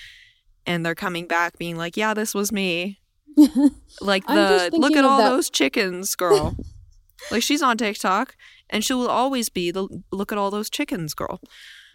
and 0.64 0.84
they're 0.86 0.94
coming 0.94 1.26
back 1.26 1.58
being 1.58 1.76
like, 1.76 1.96
yeah, 1.98 2.14
this 2.14 2.34
was 2.34 2.50
me. 2.50 2.98
Like 4.00 4.26
the 4.26 4.70
look 4.72 4.96
at 4.96 5.04
all 5.04 5.18
that- 5.18 5.28
those 5.30 5.50
chickens, 5.50 6.14
girl. 6.14 6.56
like 7.30 7.42
she's 7.42 7.62
on 7.62 7.76
TikTok 7.76 8.36
and 8.68 8.84
she 8.84 8.94
will 8.94 9.08
always 9.08 9.48
be 9.48 9.70
the 9.70 9.88
look 10.12 10.32
at 10.32 10.38
all 10.38 10.50
those 10.50 10.70
chickens, 10.70 11.14
girl. 11.14 11.40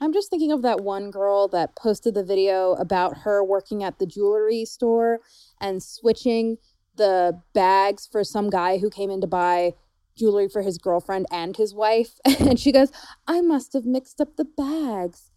I'm 0.02 0.12
just 0.14 0.30
thinking 0.30 0.52
of 0.52 0.62
that 0.64 0.82
one 0.82 1.10
girl 1.10 1.48
that 1.50 1.76
posted 1.76 2.16
the 2.16 2.24
video 2.24 2.74
about 2.74 3.20
her 3.20 3.44
working 3.44 3.84
at 3.84 3.98
the 3.98 4.06
jewelry 4.06 4.66
store 4.66 5.20
and 5.62 5.82
switching 5.82 6.58
the 6.96 7.42
bags 7.54 8.08
for 8.10 8.24
some 8.24 8.50
guy 8.50 8.78
who 8.78 8.90
came 8.90 9.10
in 9.10 9.22
to 9.22 9.28
buy 9.28 9.74
jewelry 10.18 10.48
for 10.48 10.62
his 10.62 10.78
girlfriend 10.78 11.26
and 11.32 11.58
his 11.58 11.74
wife. 11.74 12.20
And 12.40 12.60
she 12.60 12.72
goes, 12.72 12.92
I 13.28 13.42
must 13.42 13.74
have 13.74 13.86
mixed 13.86 14.20
up 14.22 14.36
the 14.36 14.46
bags. 14.46 15.32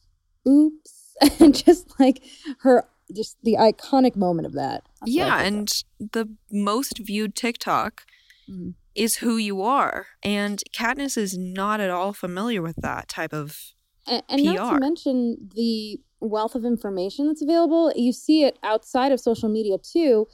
Oops. 0.46 1.04
And 1.40 1.52
just 1.52 1.98
like 1.98 2.22
her, 2.60 2.86
just 3.12 3.38
the 3.42 3.54
iconic 3.54 4.14
moment 4.14 4.46
of 4.46 4.52
that. 4.52 4.84
That's 5.00 5.10
yeah, 5.12 5.40
and 5.40 5.68
the 5.98 6.28
most 6.50 6.98
viewed 6.98 7.34
TikTok 7.34 8.04
Mhm. 8.48 8.74
Is 8.98 9.16
who 9.16 9.36
you 9.36 9.62
are. 9.62 10.06
And 10.22 10.62
Katniss 10.76 11.16
is 11.16 11.38
not 11.38 11.80
at 11.80 11.90
all 11.90 12.12
familiar 12.12 12.60
with 12.60 12.76
that 12.82 13.08
type 13.08 13.32
of 13.32 13.56
And, 14.06 14.22
and 14.28 14.44
not 14.44 14.74
to 14.74 14.80
mention 14.80 15.50
the 15.54 16.00
wealth 16.20 16.54
of 16.54 16.64
information 16.64 17.28
that's 17.28 17.42
available. 17.42 17.92
You 17.94 18.12
see 18.12 18.42
it 18.44 18.58
outside 18.62 19.12
of 19.12 19.20
social 19.20 19.48
media 19.48 19.78
too. 19.78 20.26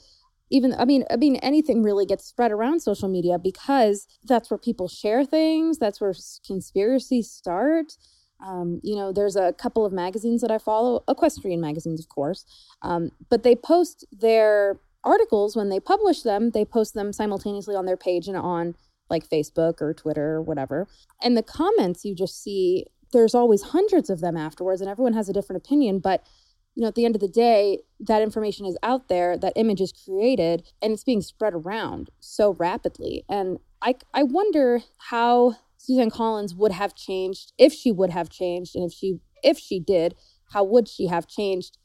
Even 0.50 0.74
I 0.74 0.84
mean, 0.84 1.04
I 1.10 1.16
mean, 1.16 1.36
anything 1.36 1.82
really 1.82 2.06
gets 2.06 2.24
spread 2.24 2.52
around 2.52 2.80
social 2.80 3.08
media 3.08 3.38
because 3.38 4.06
that's 4.24 4.50
where 4.50 4.58
people 4.58 4.88
share 4.88 5.24
things. 5.24 5.78
That's 5.78 6.00
where 6.00 6.14
conspiracies 6.46 7.30
start. 7.30 7.96
Um, 8.44 8.80
you 8.82 8.94
know, 8.94 9.12
there's 9.12 9.36
a 9.36 9.52
couple 9.52 9.86
of 9.86 9.92
magazines 9.92 10.42
that 10.42 10.50
I 10.50 10.58
follow, 10.58 11.02
equestrian 11.08 11.60
magazines, 11.60 12.00
of 12.00 12.08
course, 12.08 12.44
um, 12.82 13.10
but 13.30 13.42
they 13.42 13.56
post 13.56 14.04
their 14.12 14.80
articles 15.04 15.56
when 15.56 15.68
they 15.68 15.80
publish 15.80 16.22
them. 16.22 16.50
They 16.50 16.64
post 16.64 16.94
them 16.94 17.12
simultaneously 17.12 17.76
on 17.76 17.86
their 17.86 17.96
page 17.96 18.28
and 18.28 18.36
on 18.36 18.74
like 19.10 19.28
Facebook 19.28 19.80
or 19.80 19.92
Twitter 19.92 20.32
or 20.32 20.42
whatever. 20.42 20.88
And 21.22 21.36
the 21.36 21.42
comments 21.42 22.04
you 22.04 22.14
just 22.14 22.42
see 22.42 22.86
there's 23.14 23.34
always 23.34 23.62
hundreds 23.62 24.10
of 24.10 24.20
them 24.20 24.36
afterwards 24.36 24.80
and 24.80 24.90
everyone 24.90 25.14
has 25.14 25.28
a 25.28 25.32
different 25.32 25.64
opinion 25.64 26.00
but 26.00 26.26
you 26.74 26.82
know 26.82 26.88
at 26.88 26.96
the 26.96 27.04
end 27.06 27.14
of 27.14 27.20
the 27.20 27.28
day 27.28 27.78
that 28.00 28.20
information 28.20 28.66
is 28.66 28.76
out 28.82 29.08
there 29.08 29.38
that 29.38 29.52
image 29.56 29.80
is 29.80 29.92
created 29.92 30.64
and 30.82 30.92
it's 30.92 31.04
being 31.04 31.22
spread 31.22 31.54
around 31.54 32.10
so 32.20 32.52
rapidly 32.54 33.24
and 33.28 33.58
i 33.80 33.94
i 34.12 34.22
wonder 34.22 34.80
how 35.10 35.54
suzanne 35.78 36.10
collins 36.10 36.54
would 36.54 36.72
have 36.72 36.94
changed 36.94 37.52
if 37.56 37.72
she 37.72 37.92
would 37.92 38.10
have 38.10 38.28
changed 38.28 38.74
and 38.74 38.84
if 38.84 38.92
she 38.92 39.20
if 39.42 39.58
she 39.58 39.78
did 39.78 40.14
how 40.52 40.64
would 40.64 40.88
she 40.88 41.06
have 41.06 41.26
changed 41.26 41.78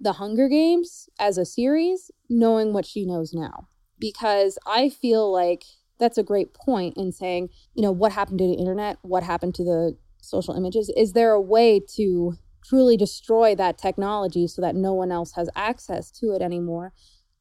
the 0.00 0.14
hunger 0.14 0.48
games 0.48 1.08
as 1.18 1.36
a 1.36 1.44
series 1.44 2.10
knowing 2.28 2.72
what 2.72 2.86
she 2.86 3.04
knows 3.04 3.32
now 3.32 3.68
because 3.98 4.58
i 4.66 4.88
feel 4.88 5.30
like 5.30 5.64
that's 6.00 6.18
a 6.18 6.24
great 6.24 6.52
point 6.52 6.96
in 6.96 7.12
saying, 7.12 7.50
you 7.74 7.82
know, 7.82 7.92
what 7.92 8.10
happened 8.10 8.38
to 8.38 8.46
the 8.46 8.54
internet? 8.54 8.96
What 9.02 9.22
happened 9.22 9.54
to 9.56 9.64
the 9.64 9.96
social 10.20 10.54
images? 10.54 10.90
Is 10.96 11.12
there 11.12 11.30
a 11.30 11.40
way 11.40 11.80
to 11.96 12.34
truly 12.64 12.96
destroy 12.96 13.54
that 13.54 13.78
technology 13.78 14.48
so 14.48 14.60
that 14.62 14.74
no 14.74 14.92
one 14.94 15.12
else 15.12 15.32
has 15.32 15.48
access 15.54 16.10
to 16.12 16.32
it 16.32 16.42
anymore? 16.42 16.92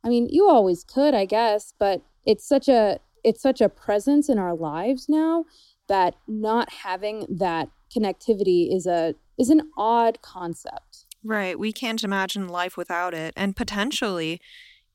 I 0.04 0.10
mean, 0.10 0.28
you 0.30 0.48
always 0.48 0.84
could, 0.84 1.16
I 1.16 1.26
guess, 1.26 1.74
but 1.80 2.04
it's 2.26 2.48
such 2.48 2.68
a 2.68 3.00
it's 3.24 3.42
such 3.42 3.60
a 3.60 3.68
presence 3.68 4.30
in 4.30 4.40
our 4.40 4.56
lives 4.56 5.08
now 5.10 5.46
that 5.90 6.16
not 6.28 6.72
having 6.72 7.26
that 7.30 7.70
connectivity 7.94 8.74
is 8.74 8.86
a 8.86 9.16
is 9.38 9.50
an 9.50 9.70
odd 9.78 10.22
concept. 10.22 10.89
Right. 11.24 11.60
We 11.60 11.74
can't 11.74 12.04
imagine 12.04 12.48
life 12.48 12.78
without 12.78 13.14
it. 13.14 13.34
And 13.36 13.56
potentially, 13.56 14.40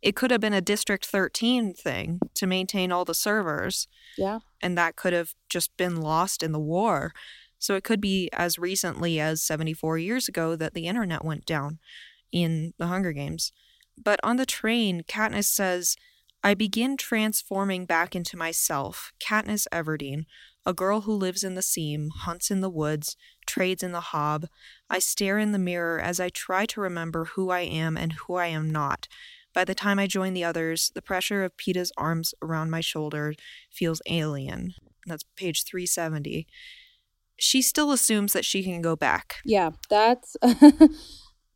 it 0.03 0.17
could 0.17 0.31
have 0.31 0.41
been 0.41 0.53
a 0.53 0.61
District 0.61 1.05
13 1.05 1.75
thing 1.75 2.21
to 2.35 2.47
maintain 2.47 2.93
all 2.93 3.05
the 3.05 3.15
servers. 3.15 3.89
Yeah. 4.17 4.41
And 4.61 4.77
that 4.77 4.97
could 4.97 5.13
have 5.13 5.35
just 5.49 5.77
been 5.77 6.01
lost 6.01 6.43
in 6.43 6.53
the 6.53 6.61
war. 6.61 7.13
So 7.59 7.75
it 7.75 7.85
could 7.85 8.01
be 8.01 8.29
as 8.33 8.59
recently 8.59 9.19
as 9.19 9.43
74 9.43 9.99
years 9.99 10.29
ago 10.29 10.57
that 10.57 10.75
the 10.75 10.87
internet 10.87 11.25
went 11.25 11.47
down 11.47 11.79
in 12.31 12.75
the 12.79 12.89
Hunger 12.89 13.13
Games. 13.13 13.53
But 14.03 14.21
on 14.23 14.37
the 14.37 14.47
train, 14.47 15.03
Katniss 15.09 15.47
says, 15.47 15.97
I 16.43 16.53
begin 16.53 16.99
transforming 16.99 17.87
back 17.87 18.15
into 18.15 18.37
myself, 18.37 19.13
Katniss 19.19 19.67
Everdeen, 19.73 20.27
a 20.67 20.75
girl 20.75 21.03
who 21.03 21.13
lives 21.13 21.45
in 21.45 21.55
the 21.55 21.63
seam, 21.63 22.11
hunts 22.11 22.51
in 22.51 22.61
the 22.61 22.71
woods, 22.71 23.17
trades 23.47 23.83
in 23.83 23.93
the 23.93 24.01
hob. 24.01 24.47
I 24.89 24.99
stare 24.99 25.39
in 25.39 25.53
the 25.53 25.59
mirror 25.59 26.01
as 26.01 26.21
I 26.21 26.29
try 26.29 26.67
to 26.67 26.81
remember 26.81 27.27
who 27.27 27.51
I 27.51 27.61
am 27.61 27.97
and 27.97 28.13
who 28.13 28.35
I 28.35 28.47
am 28.47 28.71
not. 28.71 29.09
By 29.53 29.65
the 29.65 29.75
time 29.75 29.99
I 29.99 30.07
join 30.07 30.35
the 30.35 30.45
others, 30.45 30.91
the 30.95 31.03
pressure 31.03 31.45
of 31.45 31.57
Peeta's 31.57 31.93
arms 31.97 32.35
around 32.43 32.71
my 32.71 32.81
shoulder 32.81 33.35
feels 33.71 34.03
alien. 34.09 34.75
That's 35.07 35.25
page 35.37 35.65
370. 35.65 36.47
She 37.37 37.63
still 37.63 37.93
assumes 37.93 38.33
that 38.33 38.45
she 38.45 38.63
can 38.63 38.81
go 38.81 38.97
back. 38.97 39.37
Yeah, 39.45 39.71
that's 39.89 40.37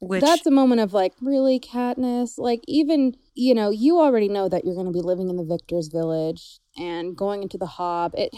Which 0.01 0.21
that's 0.21 0.47
a 0.47 0.53
moment 0.53 0.81
of 0.81 0.93
like, 0.93 1.15
really, 1.21 1.59
Katniss? 1.59 2.39
Like, 2.39 2.63
even 2.69 3.17
you 3.35 3.53
know, 3.55 3.71
you 3.71 3.99
already 3.99 4.29
know 4.29 4.49
that 4.49 4.65
you're 4.65 4.75
going 4.75 4.87
to 4.87 4.93
be 4.93 5.01
living 5.01 5.29
in 5.29 5.37
the 5.37 5.45
Victor's 5.45 5.89
Village 5.89 6.61
and 6.77 7.17
going 7.17 7.43
into 7.43 7.59
the 7.59 7.67
Hob. 7.67 8.13
It 8.15 8.33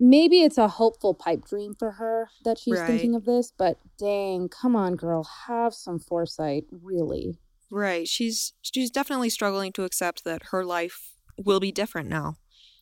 maybe 0.00 0.42
it's 0.42 0.58
a 0.58 0.68
hopeful 0.68 1.14
pipe 1.14 1.44
dream 1.44 1.74
for 1.74 1.92
her 1.92 2.30
that 2.44 2.58
she's 2.58 2.80
Right. 2.80 2.86
thinking 2.86 3.14
of 3.14 3.24
this, 3.26 3.52
but 3.56 3.78
dang, 3.98 4.48
come 4.48 4.74
on, 4.76 4.96
girl, 4.96 5.24
have 5.46 5.74
some 5.74 5.98
foresight, 6.00 6.66
really. 6.70 7.38
right, 7.70 8.08
she's 8.08 8.52
she's 8.62 8.90
definitely 8.90 9.30
struggling 9.30 9.72
to 9.72 9.84
accept 9.84 10.24
that 10.24 10.44
her 10.50 10.64
life 10.64 11.12
will 11.38 11.60
be 11.60 11.72
different 11.72 12.08
now. 12.08 12.36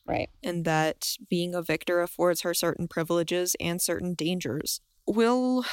Right. 0.05 0.29
and 0.43 0.65
that 0.65 1.15
being 1.29 1.53
a 1.53 1.61
victor 1.61 2.01
affords 2.01 2.41
her 2.41 2.53
certain 2.55 2.87
privileges 2.87 3.55
and 3.59 3.81
certain 3.81 4.15
dangers. 4.15 4.81
We'll 5.07 5.65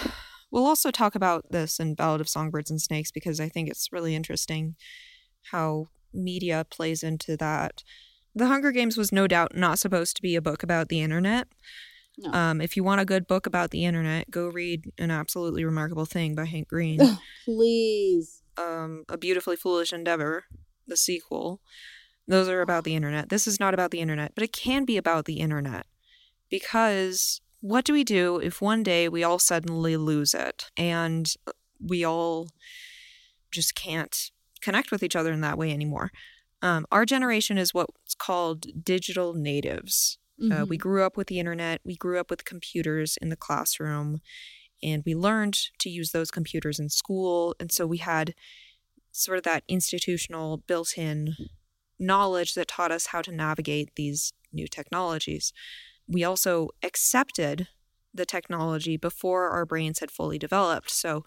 we'll 0.51 0.67
also 0.67 0.91
talk 0.91 1.15
about 1.15 1.51
this 1.53 1.81
in 1.81 1.95
Ballad 1.95 2.21
of 2.21 2.29
Songbirds 2.29 2.71
and 2.71 2.81
Snakes 2.83 3.11
because 3.13 3.41
I 3.41 3.49
think 3.49 3.71
it's 3.71 3.93
really 3.93 4.15
interesting 4.15 4.77
how 5.53 5.89
media 6.13 6.67
plays 6.71 7.03
into 7.03 7.37
that. 7.39 7.83
The 8.37 8.49
Hunger 8.49 8.71
Games 8.71 8.99
was 8.99 9.11
no 9.13 9.27
doubt 9.27 9.57
not 9.57 9.79
supposed 9.79 10.15
to 10.17 10.23
be 10.23 10.37
a 10.37 10.43
book 10.43 10.63
about 10.63 10.89
the 10.89 11.01
internet. 11.01 11.49
No. 12.19 12.31
Um, 12.33 12.61
if 12.61 12.77
you 12.77 12.85
want 12.85 13.01
a 13.01 13.07
good 13.07 13.27
book 13.27 13.47
about 13.47 13.71
the 13.71 13.87
internet, 13.87 14.31
go 14.31 14.47
read 14.47 14.93
An 14.99 15.11
Absolutely 15.11 15.65
Remarkable 15.65 16.05
Thing 16.05 16.35
by 16.35 16.45
Hank 16.45 16.69
Green. 16.69 17.01
Please. 17.47 18.43
um, 18.59 19.05
A 19.09 19.17
Beautifully 19.17 19.57
Foolish 19.57 19.91
Endeavor, 19.91 20.45
the 20.87 20.99
sequel. 20.99 21.63
Those 22.29 22.47
are 22.49 22.61
about 22.61 22.85
the 22.85 22.95
internet. 22.95 23.31
This 23.31 23.47
is 23.47 23.59
not 23.59 23.73
about 23.73 23.91
the 23.91 24.01
internet, 24.01 24.33
but 24.35 24.45
it 24.45 24.53
can 24.53 24.85
be 24.85 24.99
about 24.99 25.25
the 25.25 25.41
internet. 25.41 25.87
Because 26.51 27.41
what 27.61 27.87
do 27.87 27.95
we 27.95 28.05
do 28.05 28.37
if 28.39 28.61
one 28.61 28.83
day 28.83 29.09
we 29.09 29.25
all 29.25 29.39
suddenly 29.39 29.97
lose 29.97 30.35
it 30.35 30.71
and 30.77 31.33
we 31.81 32.05
all 32.05 32.49
just 33.51 33.75
can't 33.75 34.31
connect 34.61 34.91
with 34.91 35.03
each 35.03 35.17
other 35.17 35.33
in 35.33 35.41
that 35.41 35.57
way 35.57 35.73
anymore? 35.73 36.11
Um, 36.63 36.87
our 36.91 37.05
generation 37.05 37.59
is 37.59 37.75
what's 37.75 38.15
called 38.15 38.67
digital 38.85 39.35
natives. 39.35 40.19
Uh, 40.51 40.65
Mhm. 40.65 40.69
we 40.69 40.77
grew 40.79 41.03
up 41.03 41.17
with 41.17 41.27
the 41.27 41.39
internet, 41.41 41.81
we 41.85 41.97
grew 41.97 42.19
up 42.19 42.31
with 42.31 42.45
computers 42.45 43.17
in 43.21 43.31
the 43.31 43.37
classroom, 43.37 44.21
and 44.83 45.03
we 45.07 45.15
learned 45.15 45.59
to 45.81 45.91
use 45.91 46.13
those 46.13 46.31
computers 46.31 46.79
in 46.79 46.89
school. 46.91 47.55
And 47.61 47.73
so 47.73 47.87
we 47.87 47.99
had 47.99 48.35
sort 49.13 49.39
of 49.39 49.45
that 49.45 49.65
institutional 49.69 50.59
built 50.59 50.99
in 50.99 51.37
knowledge 51.99 52.55
that 52.55 52.69
taught 52.69 52.93
us 52.93 53.07
how 53.07 53.23
to 53.23 53.33
navigate 53.33 53.95
these 53.97 54.33
new 54.53 54.69
technologies. 54.69 55.53
We 56.09 56.25
also 56.25 56.71
accepted 56.83 57.69
the 58.15 58.27
technology 58.27 58.97
before 58.97 59.51
our 59.51 59.67
brains 59.67 60.01
had 60.01 60.11
fully 60.11 60.39
developed. 60.39 60.91
So 60.91 61.25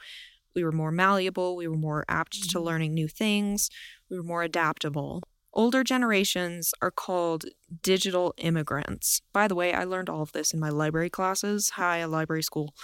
we 0.55 0.63
were 0.63 0.71
more 0.71 0.91
malleable, 0.91 1.55
we 1.55 1.67
were 1.67 1.77
more 1.77 2.05
apt 2.07 2.49
to 2.49 2.57
Mhm. 2.59 2.63
learning 2.63 2.93
new 2.93 3.07
things, 3.07 3.69
we 4.09 4.17
were 4.17 4.23
more 4.23 4.43
adaptable. 4.43 5.21
Older 5.53 5.83
generations 5.83 6.73
are 6.81 6.91
called 6.91 7.45
digital 7.81 8.33
immigrants. 8.37 9.21
By 9.33 9.47
the 9.47 9.55
way, 9.55 9.73
I 9.73 9.83
learned 9.83 10.09
all 10.09 10.21
of 10.21 10.31
this 10.31 10.53
in 10.53 10.59
my 10.59 10.69
library 10.69 11.09
classes. 11.09 11.71
Hi, 11.71 11.97
a 11.97 12.07
library 12.07 12.43
school. 12.43 12.75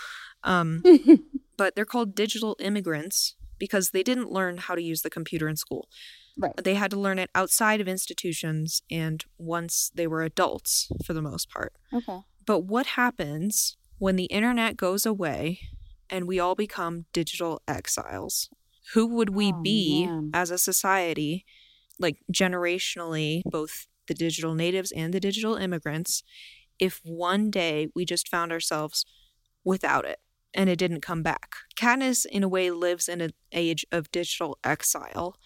Um, 0.43 0.81
but 1.57 1.75
they're 1.75 1.85
called 1.85 2.15
digital 2.15 2.55
immigrants 2.59 3.35
because 3.59 3.91
they 3.91 4.03
didn't 4.03 4.31
learn 4.31 4.57
how 4.57 4.75
to 4.75 4.81
use 4.81 5.01
the 5.03 5.09
computer 5.09 5.47
in 5.47 5.55
school. 5.55 5.87
Right. 6.37 6.55
They 6.61 6.73
had 6.75 6.91
to 6.91 6.99
learn 6.99 7.17
it 7.19 7.29
outside 7.33 7.79
of 7.79 7.87
institutions 7.87 8.81
and 8.91 9.23
once 9.37 9.91
they 9.95 10.07
were 10.07 10.23
adults 10.23 10.89
for 11.05 11.13
the 11.13 11.21
most 11.21 11.49
part. 11.49 11.71
okay. 11.93 12.19
But 12.45 12.61
what 12.61 12.87
happens 12.87 13.77
when 13.99 14.17
the 14.17 14.25
internet 14.25 14.75
goes 14.75 15.05
away 15.05 15.59
and 16.09 16.27
we 16.27 16.39
all 16.39 16.55
become 16.55 17.05
digital 17.13 17.61
exiles? 17.67 18.49
Who 18.93 19.07
would 19.07 19.29
we 19.31 19.51
Oh, 19.51 19.61
be 19.61 20.05
man. 20.05 20.31
as 20.33 20.51
a 20.51 20.57
society, 20.57 21.45
like 21.99 22.17
generationally, 22.31 23.41
both 23.45 23.87
the 24.07 24.13
digital 24.13 24.53
natives 24.53 24.91
and 24.91 25.13
the 25.13 25.19
digital 25.19 25.55
immigrants, 25.55 26.23
if 26.79 27.01
one 27.03 27.49
day 27.49 27.87
we 27.95 28.05
just 28.05 28.27
found 28.27 28.51
ourselves 28.51 29.05
without 29.63 30.05
it 30.05 30.19
and 30.53 30.69
it 30.69 30.77
didn't 30.77 31.01
come 31.01 31.23
back? 31.23 31.55
Katniss, 31.75 32.25
in 32.25 32.43
a 32.43 32.47
way, 32.47 32.69
lives 32.69 33.09
in 33.09 33.21
an 33.21 33.31
age 33.51 33.85
of 33.91 34.11
digital 34.11 34.57
exile. 34.63 35.37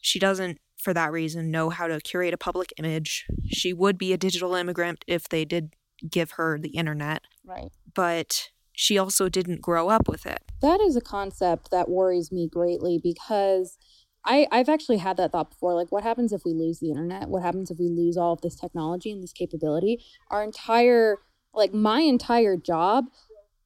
She 0.00 0.18
doesn't, 0.18 0.58
for 0.76 0.92
that 0.92 1.12
reason, 1.12 1.50
know 1.50 1.70
how 1.70 1.86
to 1.86 2.00
curate 2.00 2.34
a 2.34 2.38
public 2.38 2.72
image. 2.76 3.24
She 3.48 3.72
would 3.72 3.96
be 3.96 4.12
a 4.12 4.18
digital 4.18 4.54
immigrant 4.54 5.04
if 5.06 5.28
they 5.28 5.44
did 5.44 5.74
give 6.10 6.32
her 6.32 6.58
the 6.58 6.70
internet, 6.70 7.22
Right. 7.44 7.70
but 7.94 8.50
she 8.82 8.98
also 8.98 9.28
didn't 9.28 9.60
grow 9.60 9.88
up 9.88 10.08
with 10.08 10.26
it. 10.26 10.42
That 10.60 10.80
is 10.80 10.96
a 10.96 11.00
concept 11.00 11.70
that 11.70 11.88
worries 11.88 12.32
me 12.32 12.48
greatly 12.48 12.98
because 13.00 13.78
I, 14.24 14.48
I've 14.50 14.68
actually 14.68 14.96
had 14.96 15.16
that 15.18 15.30
thought 15.30 15.50
before. 15.50 15.74
Like, 15.74 15.92
what 15.92 16.02
happens 16.02 16.32
if 16.32 16.42
we 16.44 16.52
lose 16.52 16.80
the 16.80 16.90
internet? 16.90 17.28
What 17.28 17.44
happens 17.44 17.70
if 17.70 17.78
we 17.78 17.88
lose 17.88 18.16
all 18.16 18.32
of 18.32 18.40
this 18.40 18.56
technology 18.56 19.12
and 19.12 19.22
this 19.22 19.32
capability? 19.32 20.02
Our 20.32 20.42
entire, 20.42 21.18
like, 21.54 21.72
my 21.72 22.00
entire 22.00 22.56
job 22.56 23.04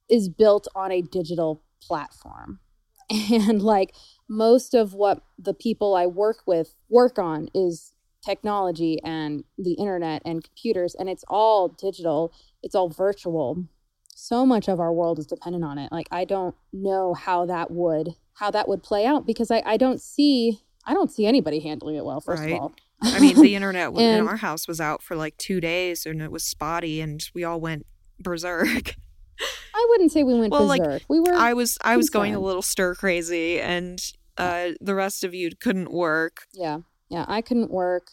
is 0.07 0.29
built 0.29 0.67
on 0.75 0.91
a 0.91 1.01
digital 1.01 1.63
platform. 1.81 2.59
And, 3.09 3.61
like, 3.63 3.95
most 4.29 4.73
of 4.73 4.93
what 4.93 5.23
the 5.39 5.53
people 5.53 5.95
I 5.95 6.05
work 6.05 6.43
with 6.45 6.75
work 6.89 7.17
on 7.17 7.47
is 7.55 7.93
technology 8.23 8.99
and 9.01 9.45
the 9.57 9.75
internet 9.75 10.21
and 10.25 10.43
computers, 10.43 10.93
and 10.93 11.09
it's 11.09 11.23
all 11.29 11.69
digital, 11.69 12.33
it's 12.61 12.75
all 12.75 12.89
virtual 12.89 13.67
so 14.19 14.45
much 14.47 14.67
of 14.67 14.79
our 14.79 14.91
world 14.91 15.19
is 15.19 15.27
dependent 15.27 15.63
on 15.63 15.77
it 15.77 15.91
like 15.91 16.07
i 16.11 16.25
don't 16.25 16.55
know 16.73 17.13
how 17.13 17.45
that 17.45 17.69
would 17.69 18.15
how 18.33 18.49
that 18.49 18.67
would 18.67 18.81
play 18.81 19.05
out 19.05 19.27
because 19.27 19.51
i 19.51 19.61
i 19.65 19.77
don't 19.77 20.01
see 20.01 20.59
i 20.85 20.93
don't 20.93 21.11
see 21.11 21.25
anybody 21.27 21.59
handling 21.59 21.95
it 21.95 22.03
well 22.03 22.19
first 22.19 22.41
Right. 22.41 22.53
of 22.53 22.59
all 22.61 22.71
I 22.99 23.19
mean, 23.19 23.39
the 23.39 23.53
internet 23.59 23.85
w- 23.89 24.07
in 24.07 24.27
our 24.27 24.37
house 24.37 24.67
was 24.67 24.81
out 24.81 25.03
for 25.03 25.15
like 25.15 25.37
two 25.37 25.61
days 25.61 26.07
and 26.07 26.19
it 26.19 26.31
was 26.31 26.43
spotty 26.43 26.99
and 26.99 27.21
we 27.35 27.43
all 27.43 27.61
went 27.61 27.85
berserk. 28.19 28.95
i 29.75 29.85
wouldn't 29.89 30.11
say 30.11 30.23
we 30.23 30.33
went 30.39 30.51
Well, 30.51 30.65
like, 30.65 30.81
berserk 30.81 31.03
we 31.07 31.19
were 31.19 31.35
I 31.35 31.53
was 31.53 31.77
I 31.83 31.95
was 31.95 32.09
going 32.09 32.33
a 32.33 32.39
little 32.39 32.63
stir 32.63 32.95
crazy 32.95 33.61
and 33.61 33.99
uh, 34.37 34.69
the 34.81 34.95
rest 34.95 35.23
of 35.23 35.35
you 35.35 35.51
couldn't 35.59 35.91
work. 35.91 36.47
yeah 36.53 36.79
yeah 37.09 37.25
i 37.27 37.41
couldn't 37.41 37.69
work 37.69 38.07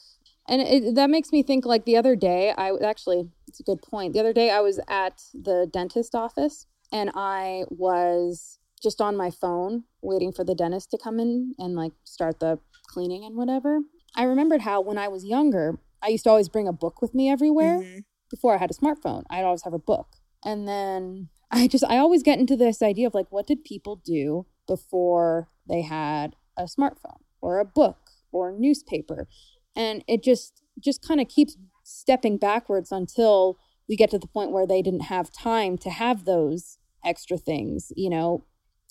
and 0.47 0.61
it, 0.61 0.95
that 0.97 1.09
makes 1.09 1.33
me 1.33 1.43
think 1.43 1.65
like 1.65 1.87
the 1.87 1.97
other 1.97 2.15
day 2.15 2.53
i 2.59 2.71
actually 2.85 3.31
it's 3.55 3.61
a 3.61 3.63
good 3.63 3.83
point 3.83 4.13
the 4.13 4.19
other 4.19 4.33
day 4.33 4.51
i 4.51 4.61
was 4.61 4.81
at 4.89 5.23
the 5.33 5.69
dentist 5.73 6.13
office 6.13 6.67
and 6.91 7.09
i 7.15 7.63
was 7.71 8.59
just 8.83 9.01
on 9.01 9.17
my 9.17 9.31
phone 9.31 9.85
waiting 10.03 10.33
for 10.33 10.43
the 10.43 10.57
dentist 10.57 10.91
to 10.91 10.99
come 10.99 11.21
in 11.21 11.55
and 11.57 11.77
like 11.77 11.93
start 12.03 12.41
the 12.41 12.59
cleaning 12.89 13.25
and 13.25 13.37
whatever 13.37 13.79
i 14.17 14.25
remembered 14.25 14.63
how 14.63 14.81
when 14.81 14.99
i 14.99 15.07
was 15.07 15.25
younger 15.25 15.79
i 16.03 16.09
used 16.09 16.25
to 16.25 16.31
always 16.31 16.49
bring 16.49 16.67
a 16.67 16.73
book 16.73 17.01
with 17.01 17.15
me 17.15 17.31
everywhere 17.31 17.79
Mhm. 17.79 18.05
before 18.31 18.55
I 18.55 18.59
had 18.59 18.71
a 18.71 18.75
smartphone, 18.75 19.23
I'd 19.31 19.45
always 19.45 19.63
have 19.63 19.75
a 19.75 19.79
book. 19.79 20.09
And 20.45 20.67
then 20.67 21.29
I 21.53 21.69
just, 21.69 21.85
I 21.85 21.99
always 21.99 22.25
get 22.25 22.41
into 22.41 22.57
this 22.57 22.83
idea 22.83 23.07
of 23.07 23.15
like, 23.15 23.31
what 23.31 23.47
did 23.47 23.63
people 23.63 23.95
do 24.05 24.47
before 24.67 25.49
they 25.69 25.83
had 25.83 26.35
a 26.57 26.65
smartphone 26.65 27.21
or 27.41 27.61
a 27.61 27.65
book 27.65 27.99
or 28.33 28.49
a 28.49 28.59
newspaper? 28.59 29.29
And 29.77 30.03
it 30.09 30.25
just, 30.25 30.63
just 30.81 31.07
kind 31.07 31.21
of 31.21 31.29
keeps 31.29 31.57
stepping 31.95 32.37
backwards 32.37 32.91
until 32.91 33.59
we 33.89 33.97
get 33.97 34.11
to 34.11 34.19
the 34.19 34.27
point 34.27 34.51
where 34.51 34.67
they 34.67 34.83
didn't 34.83 35.01
have 35.01 35.33
time 35.33 35.79
to 35.79 35.91
have 35.91 36.25
those 36.25 36.79
extra 37.05 37.37
things, 37.37 37.93
you 37.97 38.11
know, 38.11 38.45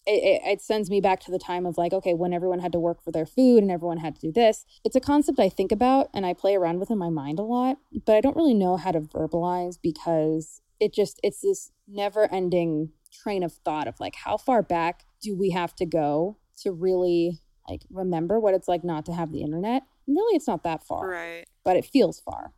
it, 0.06 0.22
it, 0.24 0.42
it, 0.46 0.62
sends 0.62 0.90
me 0.90 1.00
back 1.00 1.22
to 1.22 1.32
the 1.32 1.40
time 1.40 1.66
of 1.66 1.78
like, 1.78 1.94
okay, 1.94 2.14
when 2.14 2.34
everyone 2.34 2.60
had 2.60 2.74
to 2.74 2.80
work 2.80 3.02
for 3.02 3.12
their 3.12 3.26
food 3.26 3.64
and 3.64 3.72
everyone 3.72 3.98
had 3.98 4.16
to 4.16 4.28
do 4.28 4.32
this. 4.34 4.66
It's 4.84 4.98
a 4.98 5.02
concept 5.02 5.40
I 5.40 5.48
think 5.48 5.72
about 5.72 6.10
and 6.14 6.26
I 6.26 6.34
play 6.34 6.56
around 6.56 6.80
with 6.80 6.92
in 6.92 6.98
my 6.98 7.10
mind 7.10 7.40
a 7.40 7.44
lot, 7.44 7.78
but 8.06 8.16
I 8.16 8.22
don't 8.22 8.36
really 8.36 8.54
know 8.54 8.76
how 8.76 8.92
to 8.92 9.00
verbalize 9.00 9.78
because 9.82 10.62
it 10.80 10.94
just, 10.94 11.20
it's 11.24 11.42
this 11.42 11.72
never 11.88 12.32
ending 12.34 12.90
train 13.14 13.44
of 13.44 13.54
thought 13.54 13.88
of 13.88 14.00
like, 14.00 14.16
how 14.16 14.36
far 14.36 14.62
back 14.62 15.06
do 15.22 15.38
we 15.38 15.52
have 15.52 15.74
to 15.76 15.86
go 15.86 16.38
to 16.58 16.72
really 16.72 17.40
like 17.70 17.82
remember 17.90 18.40
what 18.42 18.54
it's 18.54 18.68
like 18.68 18.84
not 18.84 19.06
to 19.06 19.14
have 19.14 19.32
the 19.32 19.42
internet? 19.42 19.84
And 20.06 20.18
really, 20.18 20.36
it's 20.36 20.48
not 20.48 20.64
that 20.64 20.84
far. 20.84 21.08
Right. 21.08 21.46
But 21.64 21.78
it 21.78 21.86
feels 21.86 22.20
far. 22.20 22.52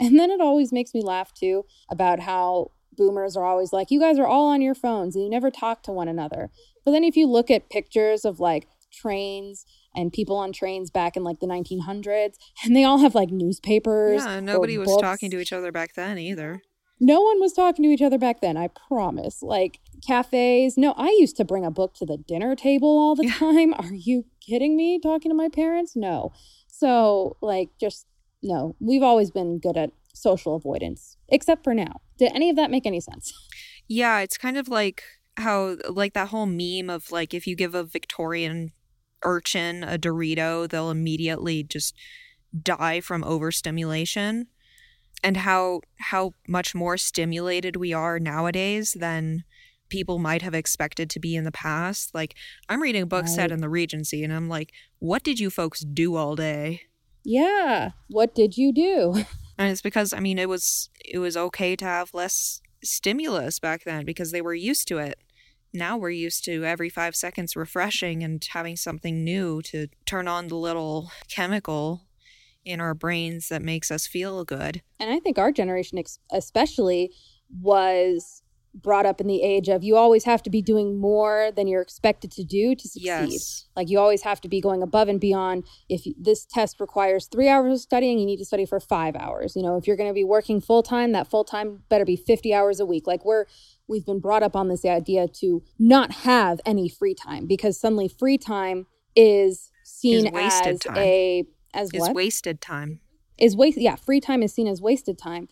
And 0.00 0.18
then 0.18 0.30
it 0.30 0.40
always 0.40 0.72
makes 0.72 0.94
me 0.94 1.02
laugh 1.02 1.32
too 1.34 1.64
about 1.90 2.20
how 2.20 2.72
boomers 2.96 3.36
are 3.36 3.44
always 3.44 3.72
like, 3.72 3.90
you 3.90 4.00
guys 4.00 4.18
are 4.18 4.26
all 4.26 4.48
on 4.48 4.60
your 4.60 4.74
phones 4.74 5.14
and 5.14 5.24
you 5.24 5.30
never 5.30 5.50
talk 5.50 5.82
to 5.84 5.92
one 5.92 6.08
another. 6.08 6.50
But 6.84 6.92
then 6.92 7.04
if 7.04 7.16
you 7.16 7.26
look 7.26 7.50
at 7.50 7.70
pictures 7.70 8.24
of 8.24 8.40
like 8.40 8.66
trains 8.90 9.64
and 9.94 10.12
people 10.12 10.36
on 10.36 10.52
trains 10.52 10.90
back 10.90 11.16
in 11.16 11.24
like 11.24 11.40
the 11.40 11.46
1900s, 11.46 12.34
and 12.64 12.76
they 12.76 12.84
all 12.84 12.98
have 12.98 13.14
like 13.14 13.30
newspapers. 13.30 14.24
Yeah, 14.24 14.40
nobody 14.40 14.78
was 14.78 14.88
books. 14.88 15.02
talking 15.02 15.30
to 15.30 15.40
each 15.40 15.52
other 15.52 15.72
back 15.72 15.94
then 15.94 16.18
either. 16.18 16.62
No 17.00 17.20
one 17.20 17.40
was 17.40 17.54
talking 17.54 17.82
to 17.84 17.90
each 17.90 18.02
other 18.02 18.18
back 18.18 18.40
then, 18.40 18.56
I 18.56 18.68
promise. 18.88 19.42
Like 19.42 19.80
cafes. 20.06 20.76
No, 20.76 20.92
I 20.96 21.16
used 21.18 21.36
to 21.38 21.44
bring 21.44 21.64
a 21.64 21.70
book 21.70 21.94
to 21.94 22.06
the 22.06 22.18
dinner 22.18 22.54
table 22.54 22.98
all 22.98 23.14
the 23.14 23.28
time. 23.28 23.74
Are 23.74 23.94
you 23.94 24.26
kidding 24.40 24.76
me? 24.76 24.98
Talking 24.98 25.30
to 25.30 25.34
my 25.34 25.48
parents? 25.48 25.96
No. 25.96 26.32
So, 26.68 27.36
like, 27.40 27.70
just 27.80 28.06
no. 28.42 28.76
We've 28.80 29.02
always 29.02 29.30
been 29.30 29.58
good 29.58 29.76
at 29.76 29.90
social 30.14 30.56
avoidance, 30.56 31.16
except 31.28 31.64
for 31.64 31.74
now. 31.74 32.00
Did 32.18 32.32
any 32.34 32.50
of 32.50 32.56
that 32.56 32.70
make 32.70 32.86
any 32.86 33.00
sense? 33.00 33.32
Yeah, 33.88 34.20
it's 34.20 34.38
kind 34.38 34.56
of 34.56 34.68
like 34.68 35.02
how 35.36 35.76
like 35.88 36.12
that 36.14 36.28
whole 36.28 36.46
meme 36.46 36.90
of 36.90 37.10
like 37.10 37.34
if 37.34 37.46
you 37.46 37.56
give 37.56 37.74
a 37.74 37.84
Victorian 37.84 38.72
urchin 39.24 39.84
a 39.84 39.98
Dorito, 39.98 40.68
they'll 40.68 40.90
immediately 40.90 41.62
just 41.62 41.94
die 42.62 43.00
from 43.00 43.24
overstimulation 43.24 44.46
and 45.22 45.38
how 45.38 45.80
how 45.98 46.34
much 46.48 46.74
more 46.74 46.96
stimulated 46.96 47.76
we 47.76 47.92
are 47.92 48.18
nowadays 48.18 48.96
than 48.98 49.44
people 49.88 50.18
might 50.18 50.42
have 50.42 50.54
expected 50.54 51.10
to 51.10 51.20
be 51.20 51.34
in 51.34 51.44
the 51.44 51.52
past. 51.52 52.14
Like 52.14 52.34
I'm 52.68 52.82
reading 52.82 53.02
a 53.02 53.06
book 53.06 53.24
right. 53.24 53.34
set 53.34 53.50
in 53.50 53.60
the 53.60 53.68
Regency 53.68 54.22
and 54.22 54.32
I'm 54.32 54.48
like, 54.48 54.72
what 54.98 55.22
did 55.22 55.40
you 55.40 55.50
folks 55.50 55.80
do 55.80 56.16
all 56.16 56.36
day? 56.36 56.82
Yeah. 57.24 57.90
What 58.08 58.34
did 58.34 58.56
you 58.56 58.72
do? 58.72 59.24
And 59.58 59.70
it's 59.70 59.82
because 59.82 60.14
I 60.14 60.20
mean 60.20 60.38
it 60.38 60.48
was 60.48 60.88
it 61.04 61.18
was 61.18 61.36
okay 61.36 61.76
to 61.76 61.84
have 61.84 62.14
less 62.14 62.62
stimulus 62.82 63.58
back 63.58 63.84
then 63.84 64.06
because 64.06 64.32
they 64.32 64.40
were 64.40 64.54
used 64.54 64.88
to 64.88 64.96
it 64.96 65.18
now 65.72 65.96
we're 65.96 66.10
used 66.10 66.44
to 66.44 66.64
every 66.64 66.88
five 66.88 67.14
seconds 67.14 67.56
refreshing 67.56 68.22
and 68.22 68.44
having 68.50 68.76
something 68.76 69.22
new 69.22 69.62
to 69.62 69.88
turn 70.04 70.28
on 70.28 70.48
the 70.48 70.56
little 70.56 71.10
chemical 71.28 72.06
in 72.64 72.80
our 72.80 72.94
brains 72.94 73.48
that 73.48 73.62
makes 73.62 73.90
us 73.90 74.06
feel 74.06 74.44
good. 74.44 74.82
And 74.98 75.10
I 75.10 75.18
think 75.20 75.38
our 75.38 75.52
generation, 75.52 76.02
especially, 76.32 77.12
was 77.60 78.42
brought 78.74 79.06
up 79.06 79.20
in 79.20 79.26
the 79.26 79.42
age 79.42 79.68
of 79.68 79.82
you 79.82 79.96
always 79.96 80.24
have 80.24 80.42
to 80.42 80.50
be 80.50 80.62
doing 80.62 80.98
more 80.98 81.50
than 81.54 81.66
you're 81.66 81.82
expected 81.82 82.30
to 82.30 82.44
do 82.44 82.74
to 82.74 82.88
succeed. 82.88 83.32
Yes. 83.32 83.66
Like 83.74 83.88
you 83.88 83.98
always 83.98 84.22
have 84.22 84.40
to 84.42 84.48
be 84.48 84.60
going 84.60 84.82
above 84.82 85.08
and 85.08 85.20
beyond. 85.20 85.64
If 85.88 86.02
this 86.16 86.46
test 86.46 86.80
requires 86.80 87.26
three 87.26 87.48
hours 87.48 87.72
of 87.72 87.80
studying, 87.80 88.18
you 88.18 88.26
need 88.26 88.38
to 88.38 88.44
study 88.44 88.66
for 88.66 88.78
five 88.78 89.16
hours. 89.16 89.56
You 89.56 89.62
know, 89.62 89.76
if 89.76 89.86
you're 89.86 89.96
going 89.96 90.10
to 90.10 90.14
be 90.14 90.24
working 90.24 90.60
full 90.60 90.82
time, 90.82 91.12
that 91.12 91.28
full 91.28 91.44
time 91.44 91.82
better 91.88 92.04
be 92.04 92.16
50 92.16 92.54
hours 92.54 92.80
a 92.80 92.86
week. 92.86 93.06
Like 93.06 93.24
we're 93.24 93.46
we've 93.88 94.06
been 94.06 94.20
brought 94.20 94.42
up 94.42 94.54
on 94.54 94.68
this 94.68 94.84
idea 94.84 95.26
to 95.26 95.62
not 95.78 96.12
have 96.12 96.60
any 96.64 96.88
free 96.88 97.14
time 97.14 97.46
because 97.46 97.78
suddenly 97.78 98.08
free 98.08 98.38
time 98.38 98.86
is 99.16 99.70
seen 99.84 100.26
is 100.26 100.60
as 100.64 100.78
time. 100.78 100.96
a 100.96 101.44
as 101.74 101.90
is 101.92 102.00
what 102.00 102.14
wasted 102.14 102.60
time 102.60 103.00
is 103.38 103.56
waste 103.56 103.78
yeah 103.78 103.96
free 103.96 104.20
time 104.20 104.42
is 104.42 104.54
seen 104.54 104.68
as 104.68 104.80
wasted 104.80 105.18
time 105.18 105.48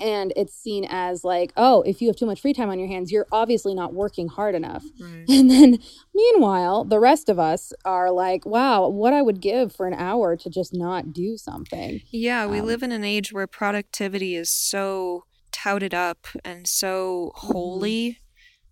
and 0.00 0.32
it's 0.36 0.54
seen 0.54 0.84
as 0.88 1.22
like 1.24 1.52
oh 1.56 1.82
if 1.82 2.00
you 2.02 2.08
have 2.08 2.16
too 2.16 2.26
much 2.26 2.40
free 2.40 2.52
time 2.52 2.68
on 2.68 2.78
your 2.78 2.88
hands 2.88 3.12
you're 3.12 3.26
obviously 3.30 3.74
not 3.74 3.94
working 3.94 4.26
hard 4.28 4.54
enough 4.54 4.84
right. 5.00 5.24
and 5.28 5.50
then 5.50 5.78
meanwhile 6.14 6.84
the 6.84 6.98
rest 6.98 7.28
of 7.28 7.38
us 7.38 7.72
are 7.84 8.10
like 8.10 8.44
wow 8.44 8.88
what 8.88 9.12
i 9.12 9.22
would 9.22 9.40
give 9.40 9.72
for 9.72 9.86
an 9.86 9.94
hour 9.94 10.36
to 10.36 10.50
just 10.50 10.74
not 10.74 11.12
do 11.12 11.36
something 11.36 12.00
yeah 12.10 12.44
we 12.46 12.58
Um, 12.60 12.66
live 12.66 12.82
in 12.82 12.90
an 12.92 13.04
age 13.04 13.32
where 13.32 13.46
productivity 13.46 14.34
is 14.34 14.50
so 14.50 15.24
touted 15.52 15.94
up 15.94 16.26
and 16.44 16.66
so 16.66 17.32
Mm-hmm. 17.36 17.52
holy 17.52 18.18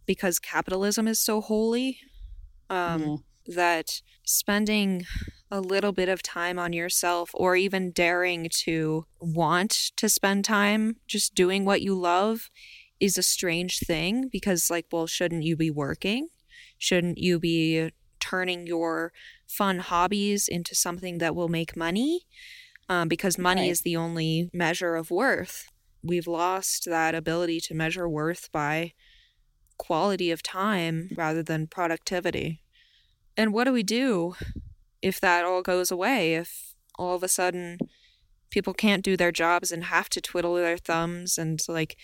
because 0.06 0.38
capitalism 0.40 1.06
is 1.06 1.20
so 1.20 1.40
holy 1.40 1.98
um, 2.68 3.22
that 3.46 4.02
spending 4.24 5.04
a 5.52 5.60
little 5.60 5.92
bit 5.92 6.08
of 6.08 6.22
time 6.22 6.58
on 6.58 6.72
yourself 6.72 7.30
or 7.34 7.56
even 7.56 7.92
daring 7.92 8.48
to 8.50 9.06
want 9.20 9.92
to 9.98 10.08
spend 10.08 10.46
time 10.46 10.96
just 11.06 11.34
doing 11.34 11.66
what 11.66 11.82
you 11.82 11.94
love 11.94 12.50
is 12.98 13.18
a 13.18 13.22
strange 13.22 13.80
thing 13.80 14.28
because 14.32 14.70
like 14.70 14.86
well 14.90 15.06
shouldn't 15.06 15.44
you 15.44 15.56
be 15.56 15.70
working? 15.70 16.28
Shouldn't 16.78 17.18
you 17.18 17.38
be 17.38 17.90
turning 18.18 18.66
your 18.66 19.12
fun 19.46 19.80
hobbies 19.80 20.48
into 20.48 20.74
something 20.74 21.18
that 21.18 21.36
will 21.36 21.48
make 21.48 21.76
money? 21.76 22.22
Um, 22.88 23.08
because 23.08 23.38
money 23.38 23.62
Right. 23.62 23.70
is 23.70 23.82
the 23.82 23.96
only 23.96 24.50
measure 24.54 24.96
of 24.96 25.10
worth. 25.10 25.66
We've 26.02 26.26
lost 26.26 26.86
that 26.86 27.14
ability 27.14 27.60
to 27.62 27.74
measure 27.74 28.08
worth 28.08 28.50
by 28.52 28.94
quality 29.78 30.30
of 30.30 30.42
time 30.42 31.10
rather 31.16 31.42
than 31.42 31.66
productivity. 31.66 32.62
And 33.36 33.52
what 33.52 33.64
do 33.64 33.72
we 33.72 33.82
do 33.82 34.34
if 35.02 35.20
that 35.20 35.44
all 35.44 35.62
goes 35.62 35.90
away? 35.90 36.34
If 36.34 36.74
all 36.98 37.14
of 37.16 37.22
a 37.22 37.28
sudden 37.28 37.78
people 38.50 38.74
can't 38.74 39.02
do 39.04 39.16
their 39.16 39.32
jobs 39.32 39.72
and 39.72 39.84
have 39.84 40.08
to 40.10 40.20
twiddle 40.20 40.54
their 40.54 40.76
thumbs 40.76 41.38
and 41.38 41.60
like 41.68 41.96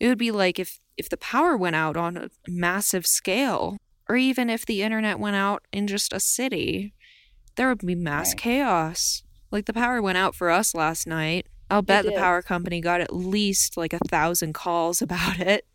it 0.00 0.08
would 0.08 0.18
be 0.18 0.30
like 0.30 0.58
if 0.58 0.80
if 0.96 1.08
the 1.08 1.16
power 1.16 1.56
went 1.56 1.76
out 1.76 1.96
on 1.96 2.16
a 2.16 2.30
massive 2.48 3.06
scale 3.06 3.76
or 4.08 4.16
even 4.16 4.48
if 4.48 4.64
the 4.64 4.82
internet 4.82 5.18
went 5.18 5.36
out 5.36 5.62
in 5.72 5.86
just 5.86 6.12
a 6.12 6.20
city 6.20 6.94
there 7.56 7.68
would 7.68 7.78
be 7.84 7.94
mass 7.94 8.30
Right. 8.30 8.38
chaos 8.38 9.22
like 9.50 9.66
the 9.66 9.72
power 9.74 10.00
went 10.00 10.16
out 10.18 10.34
for 10.34 10.50
us 10.50 10.74
last 10.74 11.06
night 11.06 11.46
i'll 11.70 11.82
bet 11.82 12.04
the 12.06 12.12
power 12.12 12.40
company 12.40 12.80
got 12.80 13.02
at 13.02 13.14
least 13.14 13.76
like 13.76 13.92
a 13.92 13.98
thousand 14.08 14.54
calls 14.54 15.02
about 15.06 15.38
it 15.38 15.66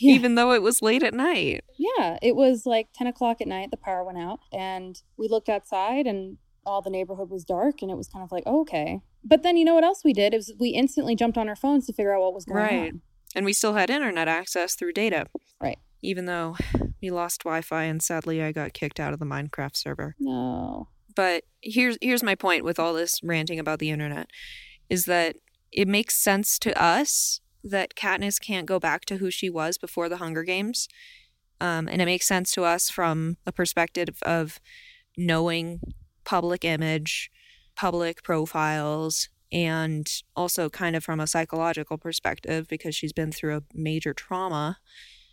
Yeah. 0.00 0.14
even 0.14 0.34
though 0.34 0.52
it 0.52 0.62
was 0.62 0.82
late 0.82 1.02
at 1.02 1.14
night 1.14 1.62
Yeah, 1.78 2.18
it 2.22 2.34
was 2.34 2.64
like 2.66 2.88
10 2.94 3.06
o'clock 3.06 3.40
at 3.40 3.46
night, 3.48 3.70
the 3.70 3.76
power 3.76 4.02
went 4.04 4.18
out, 4.18 4.40
and 4.52 5.00
we 5.16 5.28
looked 5.28 5.48
outside, 5.48 6.06
and 6.06 6.38
all 6.66 6.82
the 6.82 6.90
neighborhood 6.90 7.30
was 7.30 7.44
dark, 7.44 7.82
and 7.82 7.90
it 7.90 7.96
was 7.96 8.08
kind 8.08 8.22
of 8.24 8.32
like, 8.32 8.42
oh, 8.46 8.60
okay. 8.62 9.00
But 9.24 9.42
then 9.42 9.56
you 9.56 9.64
know 9.64 9.74
what 9.74 9.84
else 9.84 10.02
we 10.04 10.12
did? 10.12 10.32
Is 10.34 10.52
we 10.58 10.70
instantly 10.70 11.14
jumped 11.14 11.36
on 11.38 11.48
our 11.48 11.56
phones 11.56 11.86
to 11.86 11.92
figure 11.92 12.14
out 12.14 12.20
what 12.22 12.34
was 12.34 12.44
going 12.44 12.58
on. 12.58 12.64
Right. 12.64 12.92
on. 12.92 13.00
and 13.34 13.44
we 13.44 13.52
still 13.52 13.74
had 13.74 13.90
internet 13.90 14.28
access 14.28 14.74
through 14.74 14.92
data. 14.92 15.26
Right. 15.60 15.78
Even 16.02 16.24
though 16.26 16.56
we 17.02 17.10
lost 17.10 17.40
Wi-Fi 17.44 17.84
and 17.84 18.02
sadly 18.02 18.42
I 18.42 18.52
got 18.52 18.72
kicked 18.72 18.98
out 18.98 19.12
of 19.12 19.18
the 19.18 19.26
Minecraft 19.26 19.76
server. 19.76 20.16
No. 20.18 20.88
But 21.14 21.44
here's 21.60 21.98
here's 22.00 22.22
my 22.22 22.34
point 22.34 22.64
with 22.64 22.78
all 22.78 22.94
this 22.94 23.20
ranting 23.22 23.58
about 23.58 23.78
the 23.78 23.90
internet 23.90 24.28
is 24.88 25.04
that 25.04 25.36
it 25.72 25.86
makes 25.88 26.22
sense 26.22 26.58
to 26.60 26.82
us 26.82 27.40
that 27.62 27.94
Katniss 27.94 28.40
can't 28.40 28.66
go 28.66 28.78
back 28.78 29.04
to 29.06 29.16
who 29.16 29.30
she 29.30 29.50
was 29.50 29.78
before 29.78 30.08
the 30.08 30.16
Hunger 30.16 30.42
Games. 30.42 30.88
Um, 31.60 31.88
and 31.88 32.00
it 32.00 32.06
makes 32.06 32.26
sense 32.26 32.52
to 32.52 32.64
us 32.64 32.88
from 32.88 33.36
a 33.46 33.52
perspective 33.52 34.18
of 34.22 34.60
knowing 35.16 35.80
public 36.24 36.64
image, 36.64 37.30
public 37.76 38.22
profiles, 38.22 39.28
and 39.52 40.10
also 40.36 40.68
kind 40.70 40.96
of 40.96 41.04
from 41.04 41.20
a 41.20 41.26
psychological 41.26 41.98
perspective 41.98 42.66
because 42.68 42.94
she's 42.94 43.12
been 43.12 43.32
through 43.32 43.56
a 43.56 43.62
major 43.74 44.14
trauma. 44.14 44.78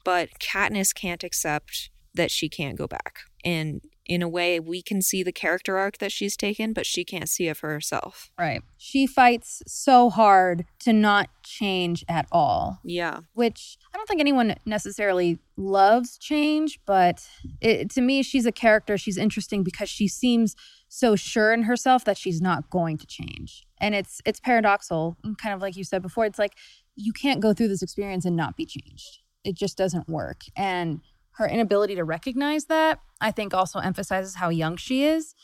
But 0.03 0.39
Katniss 0.39 0.93
can't 0.93 1.23
accept 1.23 1.89
that 2.13 2.31
she 2.31 2.49
can't 2.49 2.77
go 2.77 2.87
back. 2.87 3.19
And 3.45 3.81
in 4.07 4.21
a 4.21 4.27
way, 4.29 4.59
we 4.59 4.81
can 4.81 5.01
see 5.01 5.21
the 5.23 5.31
character 5.31 5.77
arc 5.77 5.97
that 5.97 6.11
she's 6.11 6.37
taken, 6.37 6.73
but 6.73 6.85
she 6.85 7.03
can't 7.03 7.27
see 7.29 7.47
it 7.47 7.57
for 7.57 7.69
herself. 7.69 8.31
Right. 8.39 8.61
She 8.77 9.05
fights 9.05 9.61
so 9.67 10.09
hard 10.09 10.65
to 10.79 10.93
not 10.93 11.29
change 11.43 12.05
at 12.07 12.25
all, 12.31 12.79
Yeah. 12.83 13.19
which 13.33 13.77
I 13.93 13.97
don't 13.97 14.07
think 14.07 14.21
anyone 14.21 14.55
necessarily 14.65 15.39
loves 15.57 16.17
change, 16.17 16.79
but 16.85 17.27
it, 17.61 17.89
to 17.91 18.01
me, 18.01 18.23
she's 18.23 18.45
a 18.45 18.51
character. 18.51 18.97
She's 18.97 19.17
interesting 19.17 19.63
because 19.63 19.89
she 19.89 20.07
seems 20.07 20.55
so 20.87 21.15
sure 21.17 21.51
in 21.53 21.63
herself 21.63 22.05
that 22.05 22.17
she's 22.17 22.39
not 22.41 22.69
going 22.69 22.97
to 22.97 23.05
change. 23.07 23.65
And 23.79 23.93
it's 23.93 24.21
it's 24.25 24.39
paradoxical, 24.39 25.17
kind 25.41 25.53
of 25.53 25.61
like 25.61 25.75
you 25.75 25.83
said 25.83 26.01
before. 26.01 26.25
It's 26.25 26.39
like 26.39 26.53
you 26.95 27.11
can't 27.13 27.41
go 27.41 27.53
through 27.53 27.67
this 27.67 27.81
experience 27.81 28.23
and 28.25 28.35
not 28.35 28.55
be 28.55 28.65
changed. 28.65 29.19
It 29.43 29.55
just 29.55 29.77
doesn't 29.77 30.07
work. 30.09 30.41
And 30.55 31.01
her 31.37 31.47
inability 31.47 31.95
to 31.95 32.03
recognize 32.03 32.65
that, 32.65 32.99
I 33.21 33.31
think, 33.31 33.53
also 33.53 33.79
emphasizes 33.79 34.35
how 34.35 34.49
young 34.49 34.75
she 34.77 35.03
is, 35.03 35.35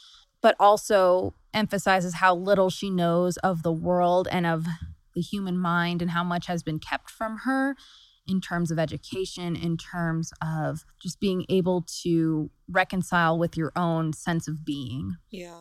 but 0.42 0.56
also 0.60 1.34
emphasizes 1.54 2.16
how 2.16 2.36
little 2.36 2.70
she 2.70 2.90
knows 2.90 3.38
of 3.38 3.64
the 3.64 3.72
world 3.72 4.28
and 4.32 4.46
of 4.46 4.66
the 5.14 5.22
human 5.22 5.58
mind 5.58 6.02
and 6.02 6.12
how 6.12 6.24
much 6.24 6.48
has 6.48 6.64
been 6.64 6.80
kept 6.80 7.10
from 7.10 7.40
her 7.46 7.76
in 8.26 8.42
terms 8.42 8.72
of 8.72 8.80
education, 8.80 9.56
in 9.56 9.78
terms 9.78 10.32
of 10.42 10.86
just 11.02 11.20
being 11.20 11.46
able 11.50 11.86
to 12.02 12.50
reconcile 12.68 13.38
with 13.38 13.58
your 13.58 13.72
own 13.76 14.14
sense 14.14 14.48
of 14.48 14.66
being. 14.66 15.18
Yeah. 15.30 15.60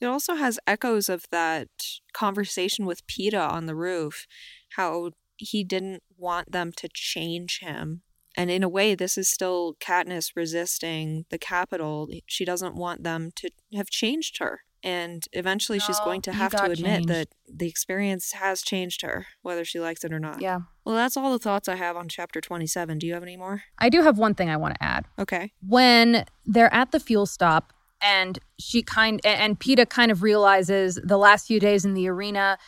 It 0.00 0.06
also 0.06 0.34
has 0.34 0.58
echoes 0.66 1.08
of 1.08 1.24
that 1.30 1.68
conversation 2.12 2.86
with 2.86 3.06
Peeta 3.06 3.50
on 3.50 3.66
the 3.66 3.74
roof, 3.74 4.26
how 4.76 5.10
he 5.36 5.64
didn't 5.64 6.02
want 6.16 6.52
them 6.52 6.72
to 6.76 6.88
change 6.92 7.58
him. 7.60 8.02
And 8.36 8.50
in 8.50 8.62
a 8.62 8.68
way, 8.68 8.94
this 8.94 9.16
is 9.16 9.28
still 9.28 9.76
Katniss 9.80 10.32
resisting 10.34 11.24
the 11.30 11.38
Capitol. 11.38 12.08
She 12.26 12.44
doesn't 12.44 12.74
want 12.74 13.04
them 13.04 13.30
to 13.36 13.50
have 13.74 13.88
changed 13.90 14.38
her. 14.38 14.60
And 14.82 15.26
eventually, 15.32 15.78
she's 15.78 15.98
going 16.00 16.20
to 16.22 16.32
have 16.32 16.52
to 16.52 16.64
admit 16.64 16.78
changed. 16.78 17.08
that 17.08 17.28
the 17.50 17.66
experience 17.66 18.32
has 18.32 18.60
changed 18.60 19.00
her, 19.00 19.26
whether 19.40 19.64
she 19.64 19.80
likes 19.80 20.04
it 20.04 20.12
or 20.12 20.18
not. 20.18 20.42
Yeah. 20.42 20.58
Well, 20.84 20.94
that's 20.94 21.16
all 21.16 21.32
the 21.32 21.38
thoughts 21.38 21.68
I 21.68 21.76
have 21.76 21.96
on 21.96 22.06
chapter 22.06 22.42
27. 22.42 22.98
Do 22.98 23.06
you 23.06 23.14
have 23.14 23.22
any 23.22 23.38
more? 23.38 23.62
I 23.78 23.88
do 23.88 24.02
have 24.02 24.18
one 24.18 24.34
thing 24.34 24.50
I 24.50 24.58
want 24.58 24.74
to 24.74 24.84
add. 24.84 25.06
Okay. 25.18 25.52
when 25.66 26.26
they're 26.44 26.72
at 26.74 26.92
the 26.92 27.00
fuel 27.00 27.24
stop 27.24 27.72
and 28.02 28.38
she 28.58 28.82
kind 28.82 29.20
and 29.24 29.58
Peeta 29.58 29.88
kind 29.88 30.10
of 30.10 30.22
realizes 30.22 31.00
the 31.02 31.16
last 31.16 31.46
few 31.46 31.58
days 31.58 31.86
in 31.86 31.94
the 31.94 32.06
arena 32.08 32.58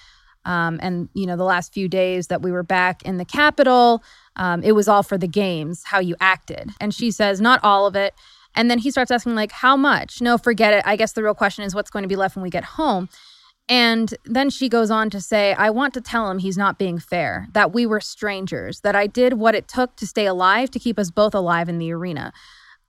um, 0.47 0.79
and 0.81 1.09
you 1.12 1.27
know 1.27 1.37
the 1.37 1.45
last 1.45 1.75
few 1.75 1.89
days 1.89 2.29
that 2.29 2.41
we 2.41 2.51
were 2.51 2.62
back 2.62 3.03
in 3.03 3.19
the 3.19 3.25
Capitol, 3.25 4.03
um, 4.37 4.62
it 4.62 4.72
was 4.72 4.89
all 4.89 5.03
for 5.03 5.18
the 5.18 5.28
games, 5.28 5.82
how 5.84 5.99
you 5.99 6.16
acted. 6.20 6.70
And 6.80 6.95
she 6.95 7.11
says, 7.11 7.41
not 7.41 7.61
all 7.62 7.87
of 7.87 7.97
it. 7.97 8.14
And 8.55 8.70
then 8.70 8.78
he 8.78 8.91
starts 8.91 9.11
asking 9.11 9.34
like, 9.34 9.53
how 9.53 9.76
much? 9.76 10.20
No, 10.20 10.39
forget 10.39 10.72
it. 10.72 10.82
I 10.87 10.97
guess 10.97 11.12
the 11.12 11.22
real 11.22 11.34
question 11.34 11.64
is 11.64 11.74
what's 11.74 11.91
going 11.91 12.05
to 12.05 12.09
be 12.09 12.16
left 12.16 12.37
when 12.37 12.43
we 12.43 12.51
get 12.51 12.64
home. 12.64 13.09
And 13.68 14.14
then 14.24 14.49
she 14.49 14.68
goes 14.68 14.91
on 14.91 15.11
to 15.11 15.20
say, 15.20 15.53
I 15.55 15.70
want 15.70 15.93
to 15.95 16.01
tell 16.01 16.30
him 16.30 16.39
he's 16.39 16.57
not 16.57 16.78
being 16.78 16.99
fair, 16.99 17.49
that 17.53 17.72
we 17.74 17.84
were 17.84 18.01
strangers, 18.01 18.80
that 18.82 18.95
I 18.95 19.09
did 19.09 19.34
what 19.34 19.57
it 19.57 19.66
took 19.66 19.97
to 19.97 20.07
stay 20.07 20.26
alive 20.26 20.70
to 20.70 20.78
keep 20.78 20.99
us 20.99 21.11
both 21.11 21.34
alive 21.34 21.68
in 21.68 21.78
the 21.78 21.93
arena. 21.93 22.32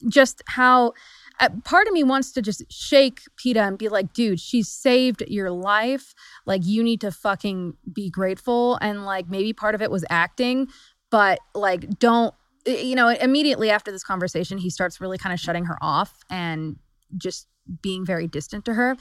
Just 0.08 0.44
how 0.46 0.94
uh, 1.40 1.50
part 1.64 1.88
of 1.88 1.94
me 1.94 2.04
wants 2.04 2.32
to 2.34 2.42
just 2.44 2.64
shake 2.72 3.22
Peeta 3.44 3.68
and 3.68 3.78
be 3.78 3.90
like, 3.90 4.14
dude, 4.14 4.40
she 4.40 4.62
saved 4.62 5.24
your 5.28 5.50
life. 5.50 6.14
Like, 6.46 6.62
you 6.64 6.84
need 6.84 7.02
to 7.02 7.12
fucking 7.12 7.76
be 7.92 8.10
grateful. 8.12 8.78
And 8.80 9.04
like, 9.04 9.28
maybe 9.30 9.54
part 9.54 9.74
of 9.74 9.82
it 9.82 9.90
was 9.90 10.06
acting, 10.10 10.68
but 11.10 11.40
like, 11.56 12.00
don't, 12.00 12.34
you 12.66 12.96
know, 12.96 13.10
immediately 13.10 13.70
after 13.70 13.92
this 13.92 14.04
conversation, 14.04 14.58
he 14.58 14.70
starts 14.70 15.00
really 15.00 15.18
kind 15.18 15.34
of 15.34 15.40
shutting 15.40 15.66
her 15.66 15.78
off 15.82 16.20
and 16.30 16.78
just 17.18 17.48
being 17.82 18.06
very 18.06 18.28
distant 18.28 18.66
to 18.66 18.74
her. 18.74 18.98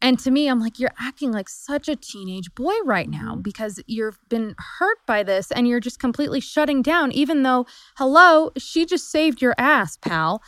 And 0.00 0.18
to 0.18 0.30
me, 0.30 0.48
I'm 0.48 0.60
like, 0.60 0.78
you're 0.78 0.92
acting 0.98 1.32
like 1.32 1.48
such 1.48 1.88
a 1.88 1.96
teenage 1.96 2.54
boy 2.54 2.74
right 2.84 3.08
now 3.08 3.32
mm-hmm. 3.32 3.40
because 3.40 3.82
you've 3.86 4.18
been 4.28 4.54
hurt 4.78 4.98
by 5.06 5.22
this 5.22 5.50
and 5.50 5.66
you're 5.66 5.80
just 5.80 5.98
completely 5.98 6.40
shutting 6.40 6.82
down, 6.82 7.12
even 7.12 7.42
though, 7.42 7.66
hello, 7.96 8.50
she 8.58 8.84
just 8.84 9.10
saved 9.10 9.40
your 9.40 9.54
ass, 9.56 9.96
pal. 9.96 10.42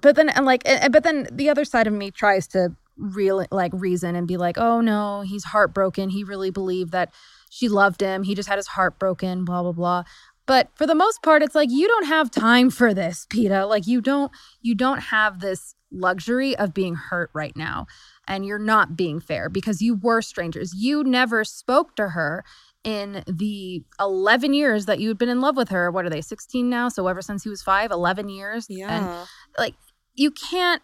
But 0.00 0.16
then, 0.16 0.30
and 0.30 0.46
like, 0.46 0.64
but 0.90 1.02
then 1.02 1.28
the 1.30 1.50
other 1.50 1.66
side 1.66 1.86
of 1.86 1.92
me 1.92 2.10
tries 2.10 2.46
to 2.48 2.74
real 2.96 3.44
like 3.50 3.72
reason 3.74 4.16
and 4.16 4.26
be 4.26 4.36
like, 4.36 4.56
oh 4.56 4.80
no, 4.80 5.22
he's 5.22 5.44
heartbroken. 5.44 6.08
He 6.10 6.24
really 6.24 6.50
believed 6.50 6.92
that 6.92 7.12
she 7.50 7.68
loved 7.68 8.00
him. 8.00 8.22
He 8.22 8.34
just 8.34 8.48
had 8.48 8.56
his 8.56 8.68
heart 8.68 8.98
broken, 8.98 9.44
blah, 9.44 9.62
blah, 9.62 9.72
blah. 9.72 10.04
But 10.46 10.70
for 10.74 10.86
the 10.86 10.94
most 10.94 11.22
part, 11.22 11.42
it's 11.42 11.54
like 11.54 11.70
you 11.70 11.86
don't 11.88 12.06
have 12.06 12.30
time 12.30 12.70
for 12.70 12.92
this, 12.92 13.26
Peeta. 13.30 13.68
Like 13.68 13.86
you 13.86 14.00
don't, 14.00 14.32
you 14.60 14.74
don't 14.74 14.98
have 14.98 15.40
this 15.40 15.74
luxury 15.92 16.56
of 16.56 16.72
being 16.74 16.94
hurt 16.94 17.30
right 17.34 17.56
now 17.56 17.86
and 18.26 18.46
you're 18.46 18.58
not 18.58 18.96
being 18.96 19.20
fair 19.20 19.48
because 19.48 19.82
you 19.82 19.94
were 19.94 20.22
strangers. 20.22 20.72
You 20.74 21.04
never 21.04 21.44
spoke 21.44 21.94
to 21.96 22.10
her 22.10 22.44
in 22.82 23.22
the 23.26 23.84
11 24.00 24.54
years 24.54 24.86
that 24.86 24.98
you 24.98 25.08
had 25.08 25.18
been 25.18 25.28
in 25.28 25.40
love 25.40 25.56
with 25.56 25.68
her. 25.68 25.90
What 25.90 26.04
are 26.04 26.10
they, 26.10 26.20
16 26.20 26.68
now? 26.68 26.88
So 26.88 27.06
ever 27.06 27.22
since 27.22 27.44
he 27.44 27.48
was 27.48 27.62
five, 27.62 27.90
11 27.90 28.28
years. 28.28 28.66
And 28.68 28.78
Yeah. 28.78 29.26
like, 29.58 29.74
you 30.14 30.30
can't. 30.30 30.82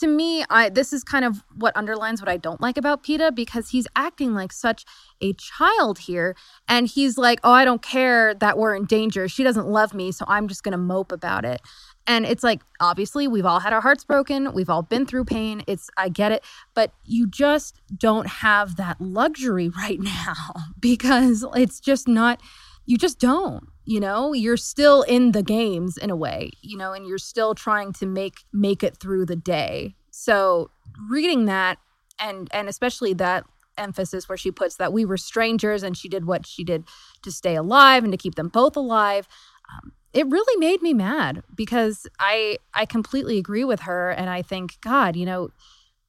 To 0.00 0.06
me, 0.06 0.44
I 0.48 0.68
this 0.70 0.92
is 0.92 1.04
kind 1.04 1.24
of 1.24 1.42
what 1.54 1.76
underlines 1.76 2.20
what 2.20 2.28
I 2.28 2.36
don't 2.36 2.60
like 2.60 2.78
about 2.78 3.02
Peeta 3.04 3.34
because 3.34 3.70
he's 3.70 3.86
acting 3.94 4.34
like 4.34 4.52
such 4.52 4.84
a 5.20 5.34
child 5.34 5.98
here, 5.98 6.34
and 6.66 6.86
he's 6.86 7.18
like, 7.18 7.40
"Oh, 7.44 7.52
I 7.52 7.64
don't 7.64 7.82
care 7.82 8.34
that 8.34 8.56
we're 8.56 8.74
in 8.74 8.86
danger. 8.86 9.28
She 9.28 9.42
doesn't 9.42 9.66
love 9.66 9.92
me, 9.92 10.12
so 10.12 10.24
I'm 10.28 10.48
just 10.48 10.62
gonna 10.62 10.78
mope 10.78 11.12
about 11.12 11.44
it." 11.44 11.60
And 12.06 12.24
it's 12.24 12.44
like, 12.44 12.62
obviously, 12.80 13.26
we've 13.26 13.46
all 13.46 13.60
had 13.60 13.72
our 13.72 13.80
hearts 13.80 14.04
broken. 14.04 14.52
We've 14.52 14.70
all 14.70 14.82
been 14.82 15.06
through 15.06 15.24
pain. 15.24 15.62
It's, 15.66 15.90
I 15.96 16.08
get 16.08 16.30
it. 16.30 16.44
But 16.72 16.92
you 17.04 17.26
just 17.26 17.80
don't 17.96 18.28
have 18.28 18.76
that 18.76 19.00
luxury 19.00 19.68
right 19.68 19.98
now 20.24 20.54
because 20.78 21.44
it's 21.54 21.80
just 21.80 22.06
not, 22.06 22.40
you 22.84 22.96
just 22.96 23.18
don't, 23.18 23.68
you 23.86 24.00
know? 24.00 24.32
You're 24.32 24.56
still 24.56 25.02
in 25.02 25.32
the 25.32 25.42
games 25.42 25.96
in 25.96 26.10
a 26.10 26.16
way, 26.16 26.50
you 26.60 26.76
know, 26.76 26.92
and 26.92 27.06
you're 27.06 27.18
still 27.18 27.54
trying 27.54 27.92
to 27.94 28.06
make, 28.06 28.44
make 28.52 28.82
it 28.82 28.96
through 28.96 29.26
the 29.26 29.36
day. 29.36 29.94
So 30.10 30.70
reading 31.10 31.46
that 31.46 31.78
and, 32.20 32.48
and 32.52 32.68
especially 32.68 33.14
that 33.14 33.44
emphasis 33.78 34.28
where 34.28 34.38
she 34.38 34.50
puts 34.50 34.76
that 34.76 34.92
we 34.92 35.04
were 35.04 35.18
strangers 35.18 35.82
and 35.82 35.96
she 35.96 36.08
did 36.08 36.24
what 36.24 36.46
she 36.46 36.64
did 36.64 36.84
to 37.22 37.30
stay 37.30 37.54
alive 37.54 38.04
and 38.04 38.12
to 38.12 38.16
keep 38.16 38.34
them 38.34 38.48
both 38.48 38.74
alive 38.74 39.28
um, 39.70 39.92
it 40.16 40.26
really 40.28 40.58
made 40.58 40.80
me 40.80 40.94
mad 40.94 41.42
because 41.54 42.06
I 42.18 42.56
I 42.72 42.86
completely 42.86 43.36
agree 43.36 43.64
with 43.64 43.80
her 43.80 44.10
and 44.10 44.30
I 44.30 44.40
think 44.40 44.80
God, 44.80 45.14
you 45.14 45.26
know, 45.26 45.50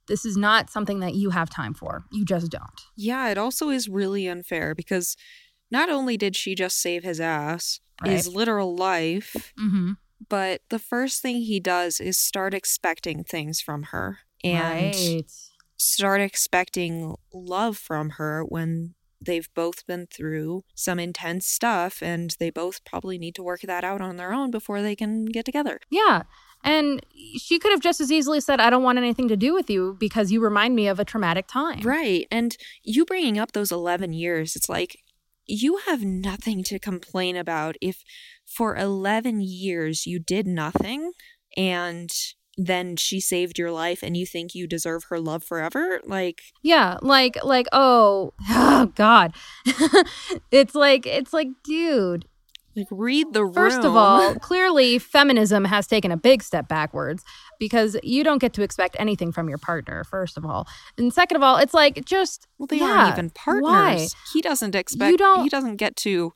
this 0.07 0.23
is 0.23 0.37
not 0.37 0.69
something 0.69 1.01
that 1.01 1.15
you 1.15 1.31
have 1.31 1.49
time 1.49 1.73
for. 1.73 2.05
You 2.11 2.23
just 2.23 2.49
don't. 2.49 2.81
Yeah, 2.95 3.29
it 3.29 3.37
also 3.37 3.69
is 3.69 3.89
really 3.89 4.25
unfair 4.25 4.73
because 4.73 5.17
not 5.71 5.89
only 5.89 6.17
did 6.17 6.35
she 6.35 6.55
just 6.55 6.79
save 6.79 7.03
his 7.03 7.19
ass, 7.19 7.79
his 8.03 8.27
literal 8.27 8.75
life, 8.75 9.53
Mm-hmm. 9.59 9.93
but 10.29 10.61
the 10.69 10.79
first 10.79 11.21
thing 11.21 11.37
he 11.37 11.59
does 11.59 11.99
is 11.99 12.17
start 12.17 12.53
expecting 12.53 13.23
things 13.23 13.59
from 13.61 13.83
her 13.91 14.19
and 14.43 14.95
right. 14.95 15.23
start 15.77 16.21
expecting 16.21 17.15
love 17.33 17.77
from 17.77 18.11
her 18.11 18.43
when 18.43 18.93
they've 19.19 19.49
both 19.55 19.85
been 19.87 20.05
through 20.05 20.63
some 20.75 20.99
intense 20.99 21.47
stuff 21.47 22.03
and 22.03 22.35
they 22.39 22.51
both 22.51 22.85
probably 22.85 23.17
need 23.17 23.33
to 23.33 23.41
work 23.43 23.61
that 23.61 23.83
out 23.83 23.99
on 23.99 24.17
their 24.17 24.31
own 24.31 24.51
before 24.51 24.81
they 24.83 24.95
can 24.95 25.25
get 25.25 25.43
together. 25.43 25.79
Yeah. 25.89 26.23
And 26.63 27.03
she 27.39 27.57
could 27.57 27.71
have 27.71 27.81
just 27.81 27.99
as 27.99 28.11
easily 28.11 28.39
said, 28.41 28.59
I 28.59 28.69
don't 28.69 28.83
want 28.83 28.99
anything 28.99 29.27
to 29.29 29.37
do 29.37 29.53
with 29.55 29.69
you 29.71 29.95
because 29.99 30.31
you 30.31 30.39
remind 30.39 30.75
me 30.75 30.87
of 30.87 30.99
a 30.99 31.05
traumatic 31.05 31.47
time. 31.47 31.81
Right. 31.81 32.27
And 32.29 32.55
you 32.83 33.05
bringing 33.05 33.39
up 33.39 33.53
those 33.53 33.71
11 33.71 34.13
years, 34.13 34.55
it's 34.55 34.69
like 34.69 34.99
you 35.47 35.77
have 35.87 36.03
nothing 36.03 36.63
to 36.65 36.79
complain 36.79 37.35
about 37.35 37.75
if 37.81 38.03
for 38.45 38.75
11 38.75 39.41
years 39.41 40.05
you 40.05 40.19
did 40.19 40.47
nothing 40.47 41.11
and 41.55 42.11
then 42.57 42.95
she 42.95 43.19
saved 43.19 43.59
your 43.59 43.71
life 43.71 44.01
and 44.01 44.17
you 44.17 44.25
think 44.25 44.55
you 44.55 44.67
deserve 44.67 45.05
her 45.09 45.19
love 45.19 45.43
forever. 45.43 46.01
Like, 46.05 46.41
Yeah, 46.63 46.97
like 47.01 47.37
like 47.43 47.67
oh, 47.71 48.33
oh 48.49 48.91
god. 48.95 49.35
it's 50.51 50.73
like 50.73 51.05
it's 51.05 51.33
like 51.33 51.49
dude, 51.63 52.25
like 52.77 52.87
read 52.91 53.33
the 53.33 53.43
room. 53.43 53.53
First 53.53 53.83
of 53.83 53.95
all, 53.95 54.35
clearly 54.41 54.99
feminism 54.99 55.65
has 55.65 55.87
taken 55.87 56.11
a 56.11 56.17
big 56.17 56.43
step 56.43 56.67
backwards 56.69 57.23
because 57.59 57.97
you 58.03 58.23
don't 58.23 58.37
get 58.37 58.53
to 58.53 58.61
expect 58.61 58.95
anything 58.99 59.31
from 59.31 59.49
your 59.49 59.57
partner, 59.57 60.03
first 60.03 60.37
of 60.37 60.45
all. 60.45 60.67
And 60.97 61.11
second 61.13 61.35
of 61.37 61.43
all, 61.43 61.57
it's 61.57 61.73
like 61.73 62.05
just 62.05 62.47
well, 62.59 62.67
they 62.67 62.77
yeah, 62.77 62.85
aren't 62.85 63.13
even 63.17 63.29
partners. 63.31 63.63
Why? 63.63 64.07
He 64.33 64.41
doesn't 64.41 64.75
expect. 64.75 65.11
You 65.11 65.17
don't- 65.17 65.43
He 65.43 65.49
doesn't 65.49 65.77
get 65.77 65.95
to 65.97 66.31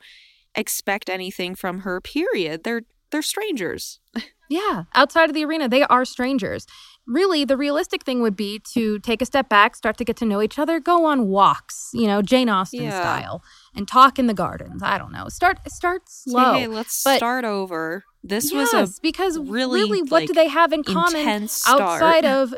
expect 0.54 1.08
anything 1.08 1.54
from 1.54 1.80
her. 1.80 2.00
Period. 2.00 2.64
They're 2.64 2.82
they're 3.10 3.22
strangers. 3.22 4.00
Yeah, 4.50 4.82
outside 4.94 5.30
of 5.30 5.34
the 5.34 5.46
arena, 5.46 5.66
they 5.66 5.82
are 5.84 6.04
strangers. 6.04 6.66
Really, 7.06 7.42
the 7.46 7.56
realistic 7.56 8.02
thing 8.04 8.20
would 8.20 8.36
be 8.36 8.58
to 8.74 8.98
take 8.98 9.22
a 9.22 9.24
step 9.24 9.48
back, 9.48 9.74
start 9.74 9.96
to 9.96 10.04
get 10.04 10.14
to 10.18 10.26
know 10.26 10.42
each 10.42 10.58
other, 10.58 10.78
go 10.78 11.06
on 11.06 11.28
walks, 11.28 11.88
you 11.94 12.06
know, 12.06 12.20
Jane 12.20 12.50
Austen 12.50 12.82
Yeah. 12.82 13.00
style, 13.00 13.42
and 13.74 13.88
talk 13.88 14.18
in 14.18 14.26
the 14.26 14.34
gardens. 14.34 14.82
I 14.82 14.98
don't 14.98 15.12
know. 15.12 15.28
Start 15.28 15.58
start 15.70 16.02
slow. 16.08 16.54
hey, 16.54 16.66
let's 16.66 17.02
but- 17.02 17.16
start 17.18 17.44
over. 17.44 18.04
This 18.24 18.52
yes, 18.52 18.72
was 18.72 19.00
because 19.00 19.36
really, 19.38 19.80
really, 19.82 20.02
what 20.02 20.12
like, 20.22 20.26
do 20.28 20.32
they 20.32 20.46
have 20.46 20.72
in 20.72 20.84
common 20.84 21.48
outside 21.66 22.24
of? 22.24 22.54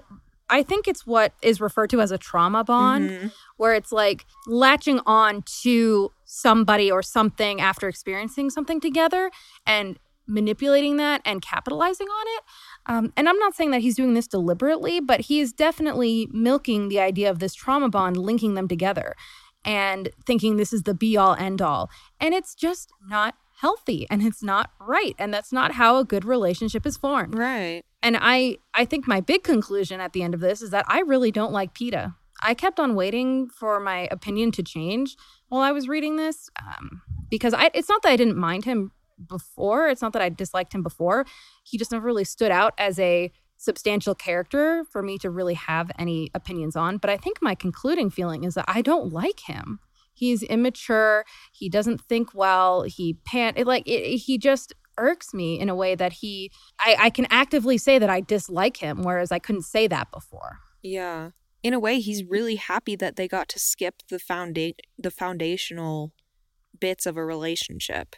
I 0.50 0.62
think 0.62 0.86
it's 0.86 1.06
what 1.06 1.32
is 1.40 1.58
referred 1.58 1.88
to 1.90 2.02
as 2.02 2.10
a 2.10 2.18
trauma 2.18 2.62
bond, 2.64 3.08
Mhm. 3.08 3.32
where 3.56 3.72
it's 3.72 3.90
like 3.90 4.26
latching 4.46 5.00
on 5.06 5.42
to 5.62 6.12
somebody 6.26 6.90
or 6.90 7.02
something 7.02 7.62
after 7.62 7.88
experiencing 7.88 8.50
something 8.50 8.78
together 8.78 9.30
and 9.66 9.98
manipulating 10.26 10.96
that 10.98 11.22
and 11.24 11.40
capitalizing 11.40 12.08
on 12.08 12.26
it. 12.36 12.42
Um, 12.86 13.12
and 13.16 13.26
I'm 13.28 13.38
not 13.38 13.54
saying 13.54 13.70
that 13.70 13.80
he's 13.80 13.96
doing 13.96 14.12
this 14.12 14.26
deliberately, 14.26 15.00
but 15.00 15.20
he 15.20 15.40
is 15.40 15.52
definitely 15.52 16.28
milking 16.30 16.88
the 16.88 17.00
idea 17.00 17.30
of 17.30 17.38
this 17.38 17.54
trauma 17.54 17.88
bond, 17.88 18.16
linking 18.18 18.52
them 18.54 18.68
together 18.68 19.14
and 19.64 20.10
thinking 20.26 20.56
this 20.56 20.72
is 20.72 20.82
the 20.82 20.94
be 20.94 21.16
all 21.16 21.34
end 21.34 21.62
all. 21.62 21.90
And 22.20 22.34
it's 22.34 22.54
just 22.54 22.92
not 23.08 23.34
healthy 23.60 24.06
and 24.10 24.22
it's 24.22 24.42
not 24.42 24.70
right. 24.80 25.14
And 25.18 25.32
that's 25.32 25.52
not 25.52 25.72
how 25.72 25.98
a 25.98 26.04
good 26.04 26.24
relationship 26.24 26.86
is 26.86 26.96
formed. 26.96 27.36
right. 27.36 27.82
And 28.02 28.18
I 28.20 28.58
I 28.74 28.84
think 28.84 29.08
my 29.08 29.20
big 29.20 29.42
conclusion 29.44 30.00
at 30.00 30.12
the 30.12 30.22
end 30.22 30.34
of 30.34 30.40
this 30.40 30.60
is 30.60 30.70
that 30.70 30.84
I 30.88 31.00
really 31.00 31.30
don't 31.30 31.52
like 31.52 31.74
Peeta. 31.74 32.14
I 32.42 32.52
kept 32.52 32.78
on 32.78 32.94
waiting 32.94 33.48
for 33.48 33.80
my 33.80 34.08
opinion 34.10 34.52
to 34.52 34.62
change. 34.62 35.16
while 35.48 35.62
I 35.62 35.72
was 35.72 35.88
reading 35.88 36.16
this 36.16 36.50
um, 36.60 37.00
because 37.30 37.54
I, 37.54 37.70
it's 37.72 37.88
not 37.88 38.02
that 38.02 38.10
I 38.10 38.16
didn't 38.16 38.36
mind 38.36 38.64
him 38.64 38.90
before. 39.28 39.88
It's 39.88 40.02
not 40.02 40.12
that 40.12 40.22
I 40.22 40.28
disliked 40.28 40.74
him 40.74 40.82
before. 40.82 41.24
He 41.62 41.78
just 41.78 41.92
never 41.92 42.04
really 42.04 42.24
stood 42.24 42.50
out 42.50 42.74
as 42.76 42.98
a 42.98 43.30
substantial 43.64 44.14
character 44.14 44.84
for 44.90 45.02
me 45.02 45.18
to 45.18 45.30
really 45.30 45.54
have 45.54 45.90
any 45.98 46.30
opinions 46.34 46.76
on. 46.76 46.98
But 46.98 47.10
I 47.10 47.16
think 47.16 47.38
my 47.40 47.54
concluding 47.54 48.10
feeling 48.10 48.44
is 48.44 48.54
that 48.54 48.66
I 48.68 48.82
don't 48.82 49.12
like 49.12 49.40
him. 49.40 49.80
He's 50.12 50.42
immature. 50.44 51.24
He 51.52 51.68
doesn't 51.68 52.00
think 52.02 52.34
well. 52.34 52.82
He 52.82 53.14
pant 53.24 53.58
it, 53.58 53.66
like 53.66 53.88
it, 53.88 54.18
he 54.18 54.38
just 54.38 54.72
irks 54.96 55.34
me 55.34 55.58
in 55.58 55.68
a 55.68 55.74
way 55.74 55.96
that 55.96 56.12
he 56.12 56.52
I, 56.78 56.96
I 57.00 57.10
can 57.10 57.26
actively 57.28 57.78
say 57.78 57.98
that 57.98 58.10
I 58.10 58.20
dislike 58.20 58.76
him, 58.76 59.02
whereas 59.02 59.32
I 59.32 59.40
couldn't 59.40 59.62
say 59.62 59.88
that 59.88 60.12
before. 60.12 60.58
Yeah. 60.82 61.30
In 61.64 61.72
a 61.72 61.80
way, 61.80 61.98
he's 61.98 62.22
really 62.24 62.56
happy 62.56 62.94
that 62.96 63.16
they 63.16 63.26
got 63.26 63.48
to 63.48 63.58
skip 63.58 64.02
the 64.10 64.18
founda- 64.18 64.78
the 64.98 65.10
foundational 65.10 66.12
bits 66.78 67.06
of 67.06 67.16
a 67.16 67.24
relationship. 67.24 68.16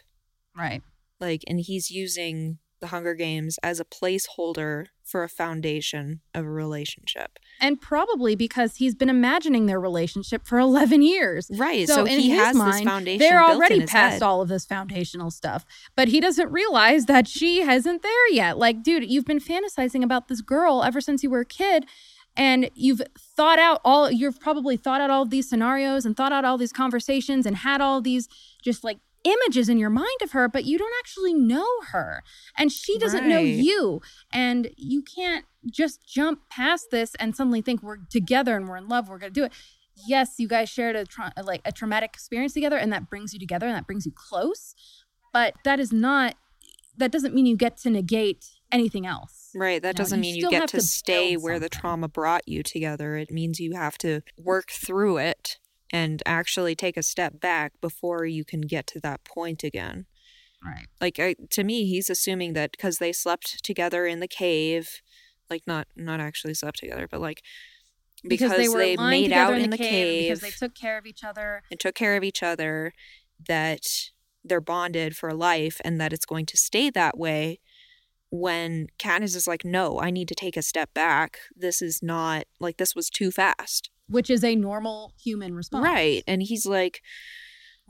Right. 0.55 0.81
Like, 1.19 1.43
and 1.47 1.59
he's 1.59 1.89
using 1.89 2.59
the 2.79 2.87
Hunger 2.87 3.13
Games 3.13 3.57
as 3.63 3.79
a 3.79 3.85
placeholder 3.85 4.87
for 5.03 5.23
a 5.23 5.29
foundation 5.29 6.21
of 6.33 6.45
a 6.45 6.49
relationship. 6.49 7.39
And 7.59 7.79
probably 7.79 8.35
because 8.35 8.75
he's 8.75 8.93
been 8.93 9.09
imagining 9.09 9.65
their 9.65 9.79
relationship 9.79 10.45
for 10.45 10.59
11 10.59 11.01
years. 11.01 11.49
Right. 11.53 11.87
So, 11.87 11.95
so 11.95 12.05
in 12.05 12.19
he 12.19 12.29
his 12.29 12.39
has 12.39 12.55
mind, 12.55 12.73
this 12.73 12.81
foundation. 12.81 13.19
They're 13.19 13.43
already 13.43 13.85
past 13.85 14.13
head. 14.13 14.23
all 14.23 14.41
of 14.41 14.49
this 14.49 14.65
foundational 14.65 15.31
stuff. 15.31 15.65
But 15.95 16.09
he 16.09 16.19
doesn't 16.19 16.51
realize 16.51 17.05
that 17.05 17.27
she 17.27 17.61
hasn't 17.61 18.03
there 18.03 18.29
yet. 18.29 18.57
Like, 18.57 18.83
dude, 18.83 19.09
you've 19.09 19.25
been 19.25 19.39
fantasizing 19.39 20.03
about 20.03 20.27
this 20.27 20.41
girl 20.41 20.83
ever 20.83 21.01
since 21.01 21.23
you 21.23 21.29
were 21.29 21.41
a 21.41 21.45
kid 21.45 21.85
and 22.37 22.69
you've 22.75 23.01
thought 23.17 23.59
out 23.59 23.81
all 23.83 24.11
you've 24.11 24.39
probably 24.39 24.77
thought 24.77 25.01
out 25.01 25.09
all 25.09 25.23
of 25.23 25.31
these 25.31 25.49
scenarios 25.49 26.05
and 26.05 26.15
thought 26.15 26.31
out 26.31 26.45
all 26.45 26.57
these 26.57 26.71
conversations 26.71 27.45
and 27.45 27.57
had 27.57 27.81
all 27.81 27.99
these 27.99 28.29
just 28.63 28.83
like 28.83 28.99
images 29.23 29.69
in 29.69 29.77
your 29.77 29.89
mind 29.89 30.21
of 30.21 30.31
her, 30.31 30.47
but 30.47 30.65
you 30.65 30.77
don't 30.77 30.93
actually 30.99 31.33
know 31.33 31.67
her. 31.91 32.23
And 32.57 32.71
she 32.71 32.97
doesn't 32.97 33.21
right. 33.21 33.29
know 33.29 33.39
you. 33.39 34.01
And 34.31 34.71
you 34.75 35.01
can't 35.01 35.45
just 35.69 36.07
jump 36.07 36.41
past 36.49 36.87
this 36.91 37.15
and 37.15 37.35
suddenly 37.35 37.61
think 37.61 37.83
we're 37.83 37.97
together 38.09 38.55
and 38.55 38.67
we're 38.67 38.77
in 38.77 38.87
love, 38.87 39.09
we're 39.09 39.19
going 39.19 39.33
to 39.33 39.39
do 39.39 39.45
it. 39.45 39.51
Yes, 40.07 40.35
you 40.37 40.47
guys 40.47 40.69
shared 40.69 40.95
a 40.95 41.05
tra- 41.05 41.33
like 41.43 41.61
a 41.65 41.71
traumatic 41.71 42.11
experience 42.13 42.53
together 42.53 42.77
and 42.77 42.93
that 42.93 43.09
brings 43.09 43.33
you 43.33 43.39
together 43.39 43.65
and 43.65 43.75
that 43.75 43.87
brings 43.87 44.05
you 44.05 44.11
close, 44.11 44.75
but 45.33 45.55
that 45.63 45.79
is 45.79 45.91
not 45.91 46.35
that 46.97 47.11
doesn't 47.11 47.33
mean 47.33 47.45
you 47.45 47.55
get 47.55 47.77
to 47.77 47.89
negate 47.91 48.45
anything 48.71 49.05
else. 49.05 49.51
Right. 49.55 49.81
That 49.81 49.89
you 49.89 50.03
doesn't 50.03 50.19
mean 50.19 50.35
you, 50.35 50.45
you 50.45 50.49
get 50.49 50.69
to, 50.69 50.77
to 50.77 50.83
stay 50.83 51.37
where 51.37 51.55
something. 51.55 51.61
the 51.61 51.69
trauma 51.69 52.07
brought 52.07 52.47
you 52.47 52.63
together. 52.63 53.15
It 53.15 53.31
means 53.31 53.59
you 53.59 53.75
have 53.75 53.97
to 53.99 54.21
work 54.37 54.71
through 54.71 55.17
it 55.17 55.57
and 55.91 56.21
actually 56.25 56.75
take 56.75 56.97
a 56.97 57.03
step 57.03 57.39
back 57.39 57.73
before 57.81 58.25
you 58.25 58.43
can 58.43 58.61
get 58.61 58.87
to 58.87 58.99
that 58.99 59.23
point 59.23 59.63
again. 59.63 60.05
Right. 60.63 60.87
Like 60.99 61.19
I, 61.19 61.35
to 61.51 61.63
me, 61.63 61.85
he's 61.85 62.09
assuming 62.09 62.53
that 62.53 62.71
because 62.71 62.97
they 62.97 63.13
slept 63.13 63.63
together 63.63 64.05
in 64.05 64.19
the 64.19 64.27
cave, 64.27 65.01
like 65.49 65.63
not 65.67 65.87
not 65.95 66.19
actually 66.19 66.55
slept 66.55 66.79
together, 66.79 67.07
but 67.09 67.21
like 67.21 67.41
because, 68.23 68.51
because 68.51 68.57
they, 68.57 68.69
were 68.69 68.79
they 68.79 68.97
made 68.97 69.31
out 69.31 69.53
in, 69.53 69.65
in 69.65 69.69
the, 69.69 69.77
cave, 69.77 69.89
cave 69.89 70.23
because 70.23 70.41
they 70.41 70.65
took 70.65 70.75
care 70.75 70.97
of 70.97 71.05
each 71.05 71.23
other 71.23 71.61
and 71.69 71.79
took 71.79 71.95
care 71.95 72.17
of 72.17 72.23
each 72.23 72.41
other, 72.41 72.93
that 73.47 73.85
they're 74.43 74.59
bonded 74.59 75.15
for 75.15 75.33
life 75.33 75.79
and 75.85 76.01
that 76.01 76.11
it's 76.11 76.25
going 76.25 76.45
to 76.47 76.57
stay 76.57 76.89
that 76.89 77.17
way. 77.17 77.59
When 78.29 78.87
Katniss 78.99 79.37
is 79.37 79.47
like, 79.47 79.63
no, 79.63 80.01
I 80.01 80.09
need 80.09 80.27
to 80.27 80.35
take 80.35 80.57
a 80.57 80.61
step 80.61 80.93
back. 80.93 81.37
This 81.55 81.81
is 81.81 82.03
not 82.03 82.43
like 82.59 82.77
this 82.77 82.93
was 82.93 83.09
too 83.09 83.31
fast 83.31 83.89
which 84.07 84.29
is 84.29 84.43
a 84.43 84.55
normal 84.55 85.13
human 85.21 85.53
response. 85.55 85.83
Right. 85.83 86.23
And 86.27 86.41
he's 86.41 86.65
like, 86.65 87.01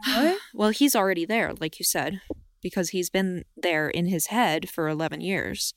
what? 0.06 0.38
well, 0.54 0.70
he's 0.70 0.96
already 0.96 1.26
there, 1.26 1.54
like 1.60 1.80
you 1.80 1.86
said, 1.86 2.22
because 2.62 2.90
he's 2.90 3.10
been 3.10 3.44
there 3.56 3.90
in 3.90 4.08
his 4.08 4.28
head 4.28 4.70
for 4.70 4.88
11 4.88 5.22
years. 5.22 5.74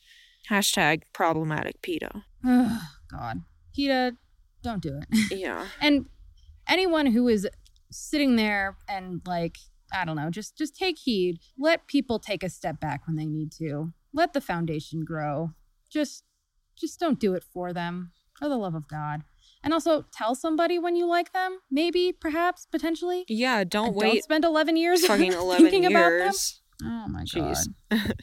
Hashtag 0.50 1.02
problematic 1.12 1.80
Peeta. 1.82 2.22
Oh, 2.44 2.82
God. 3.10 3.42
Peeta, 3.76 4.16
don't 4.62 4.82
do 4.82 4.98
it. 4.98 5.32
Yeah. 5.38 5.66
and 5.80 6.06
anyone 6.68 7.06
who 7.06 7.28
is 7.28 7.48
sitting 7.90 8.36
there 8.36 8.76
and 8.88 9.20
like, 9.26 9.56
I 9.92 10.04
don't 10.04 10.16
know, 10.16 10.30
just 10.30 10.56
just 10.56 10.76
take 10.76 10.98
heed. 10.98 11.40
Let 11.58 11.86
people 11.88 12.18
take 12.18 12.42
a 12.42 12.48
step 12.48 12.80
back 12.80 13.06
when 13.06 13.16
they 13.16 13.26
need 13.26 13.50
to. 13.58 13.92
Let 14.12 14.32
the 14.32 14.40
foundation 14.40 15.04
grow. 15.04 15.50
Just 15.90 16.24
just 16.76 17.00
don't 17.00 17.18
do 17.18 17.34
it 17.34 17.42
for 17.52 17.72
them. 17.72 18.12
For 18.38 18.48
the 18.48 18.56
love 18.56 18.74
of 18.74 18.88
God. 18.88 19.24
And 19.62 19.74
also 19.74 20.06
tell 20.12 20.34
somebody 20.34 20.78
when 20.78 20.96
you 20.96 21.06
like 21.06 21.32
them, 21.32 21.58
maybe, 21.70 22.12
perhaps, 22.18 22.66
potentially. 22.70 23.24
Yeah, 23.28 23.64
don't 23.64 23.88
and 23.88 23.96
wait. 23.96 24.12
Don't 24.12 24.22
spend 24.22 24.44
11 24.44 24.76
years 24.76 25.04
fucking 25.06 25.32
11 25.34 25.64
thinking 25.64 25.90
years. 25.90 25.92
about 25.92 26.10
them. 26.18 27.04
Oh 27.06 27.08
my 27.08 27.24
Jeez. 27.24 27.68
god. 27.90 28.14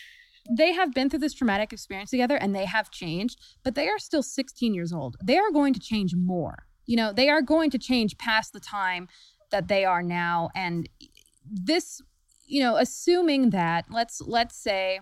they 0.50 0.72
have 0.72 0.92
been 0.92 1.08
through 1.08 1.20
this 1.20 1.32
traumatic 1.32 1.72
experience 1.72 2.10
together 2.10 2.36
and 2.36 2.54
they 2.54 2.66
have 2.66 2.90
changed, 2.90 3.40
but 3.62 3.74
they 3.74 3.88
are 3.88 3.98
still 3.98 4.22
16 4.22 4.74
years 4.74 4.92
old. 4.92 5.16
They 5.22 5.38
are 5.38 5.50
going 5.50 5.72
to 5.74 5.80
change 5.80 6.14
more. 6.14 6.66
You 6.84 6.96
know, 6.96 7.12
they 7.12 7.28
are 7.28 7.42
going 7.42 7.70
to 7.70 7.78
change 7.78 8.18
past 8.18 8.52
the 8.52 8.60
time 8.60 9.08
that 9.50 9.68
they 9.68 9.84
are 9.84 10.02
now 10.02 10.50
and 10.54 10.88
this, 11.50 12.00
you 12.46 12.60
know, 12.60 12.76
assuming 12.76 13.50
that 13.50 13.86
let's 13.90 14.20
let's 14.20 14.56
say 14.56 15.00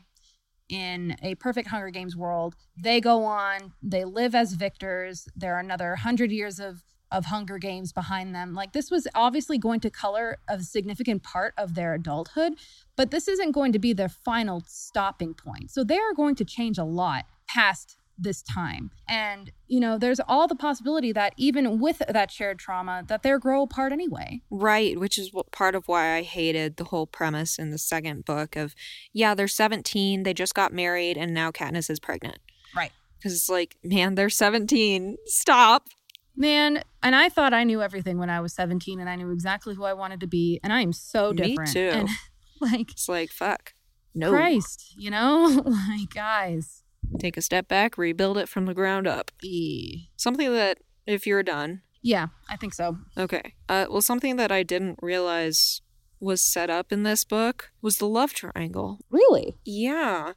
in 0.71 1.16
a 1.23 1.35
perfect 1.37 1.68
Hunger 1.68 1.91
Games 1.91 2.16
world, 2.16 2.55
they 2.77 3.01
go 3.01 3.25
on, 3.25 3.73
they 3.83 4.05
live 4.05 4.35
as 4.35 4.55
victors. 4.55 5.29
There 5.37 5.55
are 5.57 5.61
another 5.61 5.97
hundred 5.97 6.31
years 6.31 6.61
of 6.61 6.83
of 7.12 7.27
Hunger 7.27 7.59
Games 7.59 7.93
behind 7.93 8.35
them. 8.35 8.55
Like 8.55 8.73
this 8.73 8.91
was 8.91 9.09
obviously 9.14 9.59
going 9.59 9.81
to 9.81 9.91
color 9.91 10.39
a 10.49 10.61
significant 10.61 11.23
part 11.23 11.55
of 11.59 11.75
their 11.75 11.95
adulthood, 11.95 12.55
but 12.97 13.11
this 13.11 13.27
isn't 13.27 13.53
going 13.53 13.73
to 13.73 13.79
be 13.79 13.93
their 13.93 14.09
final 14.09 14.62
stopping 14.66 15.35
point. 15.35 15.71
So 15.71 15.83
they 15.83 15.99
are 15.99 16.14
going 16.14 16.37
to 16.37 16.45
change 16.45 16.79
a 16.79 16.85
lot 16.85 17.25
past 17.49 17.97
this 18.23 18.43
time. 18.43 18.91
And, 19.09 19.51
you 19.66 19.81
know, 19.81 19.99
there's 19.99 20.21
all 20.21 20.47
the 20.47 20.55
possibility 20.55 21.12
that 21.12 21.33
even 21.37 21.81
with 21.81 22.03
that 22.09 22.31
shared 22.31 22.59
trauma, 22.59 23.03
that 23.09 23.23
they'll 23.23 23.39
grow 23.39 23.62
apart 23.62 23.93
anyway. 23.93 24.43
Right, 24.51 24.99
which 24.99 25.18
is 25.18 25.33
what, 25.33 25.51
part 25.51 25.75
of 25.75 25.89
why 25.89 26.16
I 26.16 26.23
hated 26.23 26.77
the 26.77 26.85
whole 26.85 27.07
premise 27.07 27.59
in 27.59 27.71
the 27.71 27.79
second 27.79 28.25
book 28.25 28.57
of, 28.57 28.75
yeah, 29.12 29.35
they're 29.35 29.49
17, 29.49 30.23
they 30.23 30.35
just 30.35 30.55
got 30.55 30.73
married, 30.73 31.16
and 31.16 31.33
now 31.33 31.51
Katniss 31.51 31.91
is 31.91 32.01
pregnant. 32.01 32.39
Right. 32.77 32.93
Because 33.18 33.35
it's 33.35 33.49
like, 33.49 33.77
man, 33.83 34.14
they're 34.14 34.31
17. 34.31 35.16
Stop. 35.27 35.89
Man, 36.37 36.83
and 37.03 37.14
I 37.14 37.29
thought 37.29 37.53
I 37.53 37.64
knew 37.64 37.83
everything 37.83 38.18
when 38.18 38.31
I 38.31 38.41
was 38.41 38.55
17 38.55 39.01
and 39.01 39.11
I 39.11 39.16
knew 39.16 39.31
exactly 39.31 39.75
who 39.75 39.85
I 39.85 39.93
wanted 39.93 40.21
to 40.21 40.27
be. 40.27 40.59
And 40.62 40.73
I 40.73 40.81
am 40.81 40.93
so 40.93 41.33
different. 41.33 41.75
Me 41.75 41.91
too. 41.91 41.91
And 41.91 42.09
like, 42.61 42.93
it's 42.93 43.09
like, 43.09 43.31
fuck. 43.31 43.75
No. 44.14 44.31
Christ, 44.31 44.95
you 44.97 45.11
know? 45.11 45.62
like, 45.91 46.11
guys 46.14 46.83
take 47.19 47.37
a 47.37 47.43
step 47.43 47.69
back, 47.69 47.99
rebuild 47.99 48.39
it 48.39 48.49
from 48.49 48.67
the 48.67 48.75
ground 48.75 49.07
up. 49.07 49.31
E. 49.43 50.09
Something 50.17 50.53
that, 50.53 50.79
if 51.07 51.27
you're 51.27 51.43
done. 51.43 51.83
Yeah, 52.03 52.29
I 52.49 52.57
think 52.57 52.75
so. 52.75 52.99
Okay. 53.19 53.55
Uh, 53.69 53.87
well, 53.91 54.01
something 54.01 54.37
that 54.37 54.51
I 54.51 54.63
didn't 54.63 54.99
realize 55.03 55.83
was 56.19 56.41
set 56.41 56.71
up 56.71 56.93
in 56.93 57.03
this 57.03 57.25
book 57.25 57.73
was 57.83 57.99
the 57.99 58.07
love 58.07 58.33
triangle. 58.33 59.01
Really? 59.11 59.57
Yeah. 59.65 60.33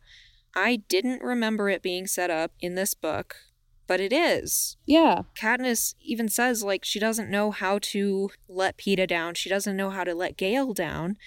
I 0.56 0.78
didn't 0.88 1.22
remember 1.22 1.70
it 1.70 1.82
being 1.82 2.08
set 2.08 2.30
up 2.30 2.52
in 2.60 2.76
this 2.76 2.94
book, 2.94 3.36
but 3.88 4.00
it 4.00 4.14
is. 4.14 4.78
Yeah. 4.86 5.24
Katniss 5.36 5.96
even 6.02 6.30
says, 6.30 6.64
like, 6.64 6.86
she 6.86 7.00
doesn't 7.00 7.30
know 7.30 7.52
how 7.52 7.80
to 7.80 8.30
let 8.48 8.78
Peeta 8.78 9.08
down. 9.08 9.34
She 9.34 9.50
doesn't 9.50 9.76
know 9.76 9.90
how 9.90 10.04
to 10.04 10.14
let 10.14 10.38
Gale 10.38 10.74
down. 10.74 11.18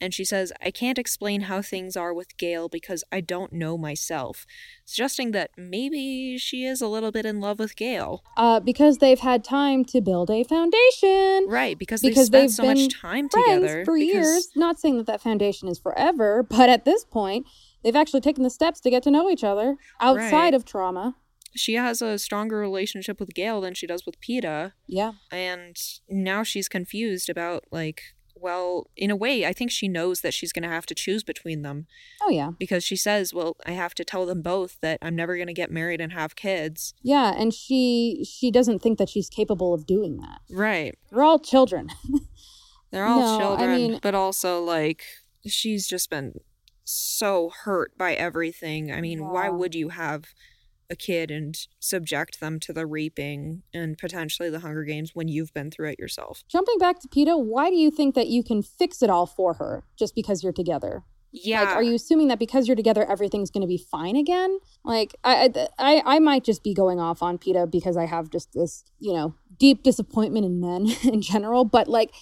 And 0.00 0.14
she 0.14 0.24
says, 0.24 0.52
I 0.62 0.70
can't 0.70 0.98
explain 0.98 1.42
how 1.42 1.60
things 1.60 1.96
are 1.96 2.14
with 2.14 2.36
Gale 2.36 2.68
because 2.68 3.02
I 3.10 3.20
don't 3.20 3.52
know 3.52 3.76
myself, 3.76 4.46
suggesting 4.84 5.32
that 5.32 5.50
maybe 5.56 6.38
she 6.38 6.64
is 6.64 6.80
a 6.80 6.86
little 6.86 7.10
bit 7.10 7.26
in 7.26 7.40
love 7.40 7.58
with 7.58 7.74
Gale. 7.74 8.22
Uh, 8.36 8.60
because 8.60 8.98
they've 8.98 9.18
had 9.18 9.42
time 9.42 9.84
to 9.86 10.00
build 10.00 10.30
a 10.30 10.44
foundation. 10.44 11.46
Right, 11.48 11.76
because, 11.78 12.00
because 12.00 12.30
they've 12.30 12.50
spent 12.50 12.68
they've 12.68 12.78
so 12.78 12.84
much 12.84 13.00
time 13.00 13.28
together. 13.28 13.84
for 13.84 13.98
because... 13.98 14.14
years. 14.14 14.48
Not 14.54 14.78
saying 14.78 14.98
that 14.98 15.06
that 15.06 15.20
foundation 15.20 15.68
is 15.68 15.78
forever, 15.78 16.42
but 16.48 16.68
at 16.68 16.84
this 16.84 17.04
point, 17.04 17.46
they've 17.82 17.96
actually 17.96 18.20
taken 18.20 18.44
the 18.44 18.50
steps 18.50 18.80
to 18.80 18.90
get 18.90 19.02
to 19.02 19.10
know 19.10 19.28
each 19.28 19.44
other 19.44 19.76
outside 20.00 20.32
right. 20.32 20.54
of 20.54 20.64
trauma. 20.64 21.16
She 21.56 21.74
has 21.74 22.02
a 22.02 22.18
stronger 22.18 22.58
relationship 22.58 23.18
with 23.18 23.34
Gale 23.34 23.60
than 23.60 23.74
she 23.74 23.86
does 23.86 24.04
with 24.06 24.20
Peeta. 24.20 24.72
Yeah. 24.86 25.12
And 25.32 25.76
now 26.08 26.42
she's 26.42 26.68
confused 26.68 27.28
about, 27.28 27.64
like, 27.72 28.02
well, 28.40 28.88
in 28.96 29.10
a 29.10 29.16
way, 29.16 29.46
I 29.46 29.52
think 29.52 29.70
she 29.70 29.88
knows 29.88 30.20
that 30.20 30.34
she's 30.34 30.52
going 30.52 30.62
to 30.62 30.68
have 30.68 30.86
to 30.86 30.94
choose 30.94 31.22
between 31.22 31.62
them. 31.62 31.86
Oh, 32.22 32.30
yeah. 32.30 32.50
Because 32.58 32.84
she 32.84 32.96
says, 32.96 33.34
well, 33.34 33.56
I 33.66 33.72
have 33.72 33.94
to 33.94 34.04
tell 34.04 34.26
them 34.26 34.42
both 34.42 34.78
that 34.80 34.98
I'm 35.02 35.16
never 35.16 35.36
going 35.36 35.48
to 35.48 35.54
get 35.54 35.70
married 35.70 36.00
and 36.00 36.12
have 36.12 36.36
kids. 36.36 36.94
Yeah, 37.02 37.34
and 37.36 37.52
she 37.52 38.24
she 38.28 38.50
doesn't 38.50 38.80
think 38.80 38.98
that 38.98 39.08
she's 39.08 39.28
capable 39.28 39.74
of 39.74 39.86
doing 39.86 40.18
that. 40.18 40.40
Right. 40.50 40.96
They're 41.10 41.22
all 41.22 41.38
children. 41.38 41.88
They're 42.90 43.06
all 43.06 43.20
no, 43.20 43.38
children, 43.38 43.70
I 43.70 43.76
mean, 43.76 43.98
but 44.02 44.14
also 44.14 44.62
like 44.62 45.02
she's 45.46 45.86
just 45.86 46.08
been 46.08 46.34
so 46.84 47.50
hurt 47.64 47.96
by 47.98 48.14
everything. 48.14 48.90
I 48.90 49.00
mean, 49.00 49.28
why 49.28 49.50
would 49.50 49.74
you 49.74 49.90
have 49.90 50.24
a 50.90 50.96
kid 50.96 51.30
and 51.30 51.56
subject 51.80 52.40
them 52.40 52.58
to 52.60 52.72
the 52.72 52.86
reaping 52.86 53.62
and 53.74 53.98
potentially 53.98 54.50
the 54.50 54.60
Hunger 54.60 54.84
Games 54.84 55.10
when 55.14 55.28
you've 55.28 55.52
been 55.52 55.70
through 55.70 55.90
it 55.90 55.98
yourself. 55.98 56.42
Jumping 56.48 56.78
back 56.78 56.98
to 57.00 57.08
Peeta, 57.08 57.38
why 57.42 57.70
do 57.70 57.76
you 57.76 57.90
think 57.90 58.14
that 58.14 58.28
you 58.28 58.42
can 58.42 58.62
fix 58.62 59.02
it 59.02 59.10
all 59.10 59.26
for 59.26 59.54
her 59.54 59.84
just 59.98 60.14
because 60.14 60.42
you're 60.42 60.52
together? 60.52 61.04
Yeah. 61.30 61.60
Like, 61.64 61.76
are 61.76 61.82
you 61.82 61.94
assuming 61.94 62.28
that 62.28 62.38
because 62.38 62.66
you're 62.66 62.74
together, 62.74 63.04
everything's 63.04 63.50
going 63.50 63.60
to 63.60 63.66
be 63.68 63.76
fine 63.76 64.16
again? 64.16 64.58
Like, 64.82 65.14
I, 65.22 65.52
I, 65.78 66.02
I 66.06 66.18
might 66.20 66.42
just 66.42 66.64
be 66.64 66.72
going 66.72 66.98
off 66.98 67.22
on 67.22 67.36
Peeta 67.36 67.70
because 67.70 67.98
I 67.98 68.06
have 68.06 68.30
just 68.30 68.54
this, 68.54 68.84
you 68.98 69.12
know, 69.12 69.34
deep 69.58 69.82
disappointment 69.82 70.46
in 70.46 70.58
men 70.58 70.86
in 71.04 71.20
general. 71.20 71.66
But 71.66 71.86
like, 71.86 72.14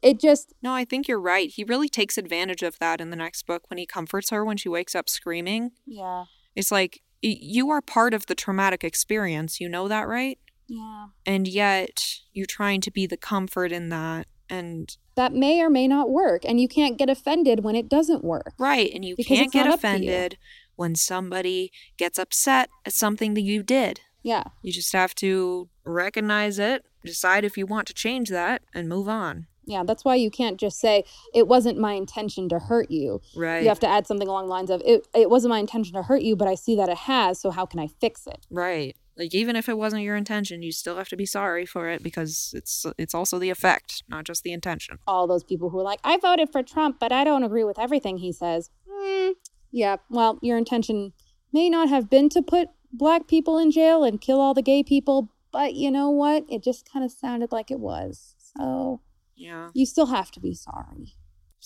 it 0.00 0.18
just 0.18 0.54
No, 0.62 0.72
I 0.72 0.86
think 0.86 1.06
you're 1.08 1.20
right. 1.20 1.50
He 1.50 1.62
really 1.62 1.90
takes 1.90 2.16
advantage 2.16 2.62
of 2.62 2.78
that 2.78 3.02
in 3.02 3.10
the 3.10 3.16
next 3.16 3.46
book 3.46 3.68
when 3.68 3.76
he 3.76 3.84
comforts 3.84 4.30
her 4.30 4.42
when 4.46 4.56
she 4.56 4.70
wakes 4.70 4.94
up 4.94 5.10
screaming. 5.10 5.72
yeah, 5.84 6.24
It's 6.56 6.72
like 6.72 7.02
you 7.28 7.70
are 7.70 7.80
part 7.80 8.14
of 8.14 8.26
the 8.26 8.34
traumatic 8.34 8.84
experience. 8.84 9.60
You 9.60 9.68
know 9.68 9.88
that, 9.88 10.06
right? 10.08 10.38
yeah. 10.66 11.06
And 11.26 11.46
yet 11.46 12.20
you're 12.32 12.46
trying 12.46 12.80
to 12.82 12.90
be 12.90 13.06
the 13.06 13.16
comfort 13.18 13.70
in 13.72 13.90
that. 13.90 14.26
And 14.48 14.96
That 15.14 15.32
may 15.34 15.60
or 15.60 15.68
may 15.70 15.86
not 15.88 16.10
work, 16.10 16.42
and 16.44 16.60
you 16.60 16.68
can't 16.68 16.98
get 16.98 17.08
offended 17.10 17.64
when 17.64 17.76
it 17.76 17.88
doesn't 17.88 18.22
work. 18.24 18.52
right. 18.58 18.90
And 18.94 19.04
you 19.04 19.16
can't 19.16 19.52
get 19.52 19.64
not 19.64 19.74
up 19.74 19.80
to 19.80 19.86
you. 19.86 19.94
offended 19.94 20.38
when 20.76 20.94
somebody 20.94 21.70
gets 21.96 22.18
upset 22.18 22.68
at 22.84 22.92
something 22.92 23.34
that 23.34 23.40
you 23.42 23.62
did. 23.62 24.00
Yeah, 24.22 24.44
You 24.62 24.72
just 24.72 24.92
have 24.94 25.14
to 25.16 25.68
recognize 25.84 26.58
it, 26.58 26.84
decide 27.04 27.44
if 27.44 27.56
you 27.58 27.66
want 27.66 27.86
to 27.88 27.94
change 27.94 28.30
that, 28.30 28.62
and 28.74 28.88
move 28.88 29.06
on. 29.08 29.46
Yeah. 29.66 29.82
That's 29.84 30.04
why 30.04 30.14
you 30.14 30.30
can't 30.30 30.58
just 30.58 30.78
say 30.80 31.04
it 31.34 31.48
wasn't 31.48 31.78
my 31.78 31.92
intention 31.92 32.48
to 32.50 32.58
hurt 32.58 32.90
you. 32.90 33.20
Right. 33.36 33.62
You 33.62 33.68
have 33.68 33.80
to 33.80 33.88
add 33.88 34.06
something 34.06 34.28
along 34.28 34.46
the 34.46 34.50
lines 34.50 34.70
of 34.70 34.82
it. 34.84 35.06
It 35.14 35.30
wasn't 35.30 35.50
my 35.50 35.58
intention 35.58 35.94
to 35.94 36.02
hurt 36.02 36.22
you, 36.22 36.36
but 36.36 36.48
I 36.48 36.54
see 36.54 36.76
that 36.76 36.88
it 36.88 36.96
has. 36.98 37.40
So 37.40 37.50
how 37.50 37.66
can 37.66 37.80
I 37.80 37.86
fix 37.86 38.26
it? 38.26 38.46
Right. 38.50 38.96
Like 39.16 39.34
even 39.34 39.54
if 39.54 39.68
it 39.68 39.78
wasn't 39.78 40.02
your 40.02 40.16
intention, 40.16 40.62
you 40.62 40.72
still 40.72 40.96
have 40.96 41.08
to 41.08 41.16
be 41.16 41.26
sorry 41.26 41.66
for 41.66 41.88
it 41.88 42.02
because 42.02 42.52
it's 42.56 42.84
it's 42.98 43.14
also 43.14 43.38
the 43.38 43.50
effect, 43.50 44.02
not 44.08 44.24
just 44.24 44.42
the 44.42 44.52
intention. 44.52 44.98
all 45.06 45.26
those 45.26 45.44
people 45.44 45.70
who 45.70 45.78
are 45.78 45.84
like, 45.84 46.00
I 46.02 46.16
voted 46.16 46.50
for 46.50 46.62
Trump, 46.62 46.98
but 46.98 47.12
I 47.12 47.22
don't 47.22 47.44
agree 47.44 47.64
with 47.64 47.78
everything 47.78 48.18
he 48.18 48.32
says. 48.32 48.70
Mm, 48.90 49.34
yeah, 49.70 49.96
well, 50.10 50.38
your 50.42 50.56
intention 50.58 51.12
may 51.52 51.70
not 51.70 51.88
have 51.88 52.10
been 52.10 52.28
to 52.30 52.42
put 52.42 52.68
black 52.92 53.28
people 53.28 53.58
in 53.58 53.70
jail 53.70 54.02
and 54.02 54.20
kill 54.20 54.40
all 54.40 54.54
the 54.54 54.62
gay 54.62 54.82
people, 54.82 55.30
but 55.52 55.74
you 55.74 55.90
know 55.90 56.10
what? 56.10 56.44
It 56.48 56.62
just 56.64 56.90
kind 56.92 57.04
of 57.04 57.12
sounded 57.12 57.52
like 57.52 57.70
it 57.70 57.78
was. 57.78 58.34
So 58.56 59.00
Yeah. 59.36 59.70
you 59.74 59.86
still 59.86 60.06
have 60.06 60.30
to 60.32 60.40
be 60.40 60.54
sorry. 60.54 61.14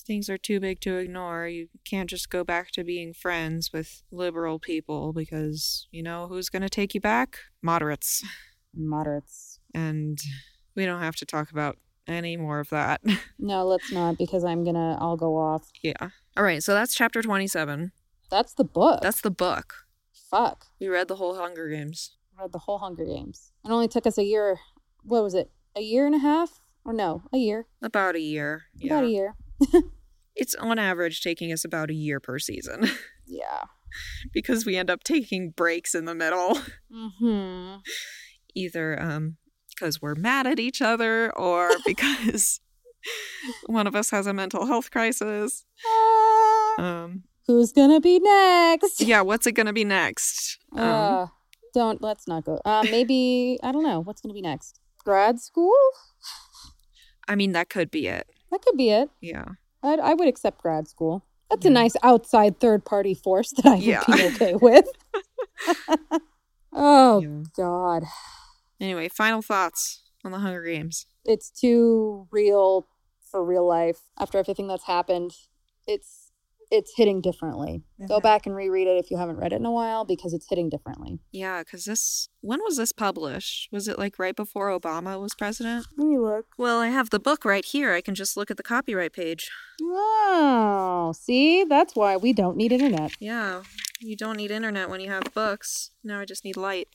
Things 0.07 0.31
are 0.31 0.39
too 0.39 0.61
big 0.61 0.81
to 0.83 0.97
ignore. 0.97 1.49
You 1.49 1.69
can't 1.85 2.09
just 2.09 2.31
go 2.31 2.45
back 2.45 2.71
to 2.73 2.85
being 2.85 3.13
friends 3.13 3.73
with 3.73 4.03
liberal 4.13 4.59
people 4.61 5.13
because 5.13 5.89
you 5.91 6.03
know 6.05 6.29
who's 6.29 6.49
going 6.49 6.63
to 6.63 6.69
take 6.69 6.95
you 6.95 7.01
back? 7.01 7.39
Moderates. 7.63 8.23
Moderates. 8.75 9.59
And 9.75 10.19
we 10.77 10.87
don't 10.87 11.01
have 11.01 11.17
to 11.17 11.27
talk 11.27 11.51
about 11.51 11.79
any 12.07 12.37
more 12.37 12.61
of 12.61 12.71
that. 12.71 13.01
No, 13.41 13.65
let's 13.67 13.93
not 13.93 14.19
because 14.19 14.45
I'm 14.45 14.65
gonna, 14.65 14.97
I'll 15.01 15.17
go 15.17 15.37
off. 15.37 15.69
yeah. 15.83 16.11
All 16.37 16.43
right, 16.45 16.63
so 16.63 16.75
that's 16.75 16.95
chapter 16.95 17.23
27. 17.23 17.93
That's 18.31 18.53
the 18.55 18.65
book. 18.65 19.01
That's 19.03 19.21
the 19.21 19.31
book. 19.31 19.75
Fuck. 20.31 20.67
We 20.81 20.89
read 20.89 21.09
the 21.09 21.17
whole 21.17 21.37
Hunger 21.37 21.69
Games. 21.69 22.17
Read 22.39 22.53
the 22.53 22.59
whole 22.61 22.79
Hunger 22.79 23.05
Games. 23.05 23.53
It 23.65 23.71
only 23.71 23.89
took 23.89 24.07
us 24.07 24.19
a 24.19 24.25
year. 24.25 24.59
What 25.03 25.23
was 25.23 25.35
it? 25.35 25.51
A 25.77 25.81
year 25.81 26.05
and 26.07 26.15
a 26.15 26.19
half? 26.19 26.61
Or 26.89 26.95
no, 26.95 27.21
a 27.35 27.37
year. 27.37 27.67
About 27.83 28.17
a 28.17 28.21
year. 28.21 28.63
Yeah. 28.75 28.95
About 28.95 29.05
a 29.05 29.11
year. 29.11 29.35
It's 30.41 30.55
on 30.55 30.79
average 30.79 31.21
taking 31.21 31.53
us 31.53 31.65
about 31.65 31.91
a 31.91 31.95
year 31.95 32.19
per 32.21 32.39
season. 32.39 32.89
Yeah. 33.27 33.65
because 34.33 34.65
we 34.65 34.77
end 34.77 34.89
up 34.89 35.03
taking 35.05 35.51
breaks 35.51 35.95
in 35.95 36.07
the 36.07 36.15
middle 36.15 36.59
Mm-hmm. 36.91 37.81
either 38.55 39.01
um 39.03 39.37
because 39.75 40.01
we're 40.01 40.15
mad 40.15 40.47
at 40.47 40.59
each 40.59 40.81
other 40.81 41.31
or 41.37 41.71
because 41.85 42.61
one 43.67 43.87
of 43.87 43.95
us 43.95 44.11
has 44.11 44.27
a 44.27 44.33
mental 44.33 44.65
health 44.67 44.91
crisis 44.91 45.67
um 46.79 47.25
Who's 47.47 47.73
gonna 47.73 48.01
be 48.01 48.19
next? 48.19 49.01
yeah 49.03 49.21
what's 49.21 49.47
it 49.47 49.53
gonna 49.53 49.73
be 49.75 49.85
next 49.85 50.57
um, 50.75 50.81
Uh, 50.89 51.27
don't 51.75 52.01
let's 52.01 52.27
not 52.27 52.45
go. 52.47 52.61
Uh, 52.65 52.83
maybe 52.91 53.59
I 53.63 53.73
don't 53.73 53.83
know 53.85 54.01
what's 54.01 54.21
gonna 54.23 54.33
be 54.35 54.41
next. 54.43 54.81
Grad 55.05 55.39
school? 55.41 55.75
I 57.29 57.35
mean 57.35 57.53
that 57.53 57.69
could 57.69 57.91
be 57.91 58.07
it 58.09 58.27
That 58.51 58.63
could 58.63 58.77
be 58.77 58.91
it. 58.91 59.11
yeah 59.21 59.45
I'd, 59.83 60.01
I 60.01 60.15
would 60.15 60.27
accept 60.27 60.61
grad 60.61 60.89
school. 60.89 61.25
That's 61.49 61.65
a 61.65 61.71
nice 61.71 61.95
outside 62.03 62.59
third 62.59 62.85
party 62.85 63.15
force 63.15 63.53
that 63.53 63.65
I 63.67 63.77
would 63.77 63.85
Yeah. 63.85 64.03
be 64.07 64.23
okay 64.35 64.55
with. 64.57 64.87
oh 66.73 67.21
Yeah. 67.21 67.43
God, 67.57 68.05
anyway 68.81 69.09
final 69.09 69.43
thoughts 69.43 70.03
on 70.25 70.33
the 70.33 70.39
hunger 70.41 70.63
games 70.65 71.07
it's 71.25 71.51
too 71.51 72.27
real 72.31 72.87
for 73.31 73.45
real 73.45 73.67
life. 73.67 74.01
After 74.19 74.39
everything 74.39 74.67
that's 74.67 74.87
happened, 74.87 75.33
it's 75.87 76.28
it's 76.71 76.93
hitting 76.97 77.21
differently. 77.21 77.83
Go 78.07 78.19
Mhm. 78.19 78.23
back 78.23 78.47
and 78.47 78.55
reread 78.55 78.87
it 78.87 78.97
if 79.03 79.11
you 79.11 79.17
haven't 79.17 79.37
read 79.37 79.53
it 79.53 79.57
in 79.57 79.65
a 79.67 79.73
while 79.73 80.05
because 80.05 80.33
it's 80.35 80.47
hitting 80.49 80.69
differently. 80.69 81.19
yeah 81.33 81.63
because 81.63 81.85
this 81.87 82.29
when 82.41 82.61
was 82.63 82.77
this 82.77 82.93
published 82.93 83.69
was 83.73 83.89
it 83.89 83.99
like 83.99 84.19
right 84.19 84.37
before 84.37 84.69
obama 84.69 85.21
was 85.21 85.35
president 85.35 85.87
Let 85.97 86.07
me 86.07 86.19
look. 86.19 86.47
well 86.59 86.79
i 86.81 86.89
have 86.89 87.11
the 87.11 87.19
book 87.19 87.45
right 87.45 87.65
here 87.65 87.93
i 87.93 88.01
can 88.01 88.15
just 88.15 88.37
look 88.37 88.51
at 88.51 88.57
the 88.57 88.63
copyright 88.63 89.13
page 89.13 89.51
Oh, 89.81 91.13
see, 91.17 91.65
that's 91.65 91.95
why 91.97 92.17
we 92.17 92.33
don't 92.33 92.57
need 92.57 92.73
internet. 92.73 93.13
Yeah, 93.21 93.63
you 94.01 94.17
don't 94.17 94.37
need 94.37 94.51
internet 94.51 94.91
when 94.91 95.01
you 95.01 95.09
have 95.09 95.33
books. 95.35 95.93
Now 96.05 96.21
I 96.21 96.25
just 96.25 96.45
need 96.45 96.57
light. 96.57 96.89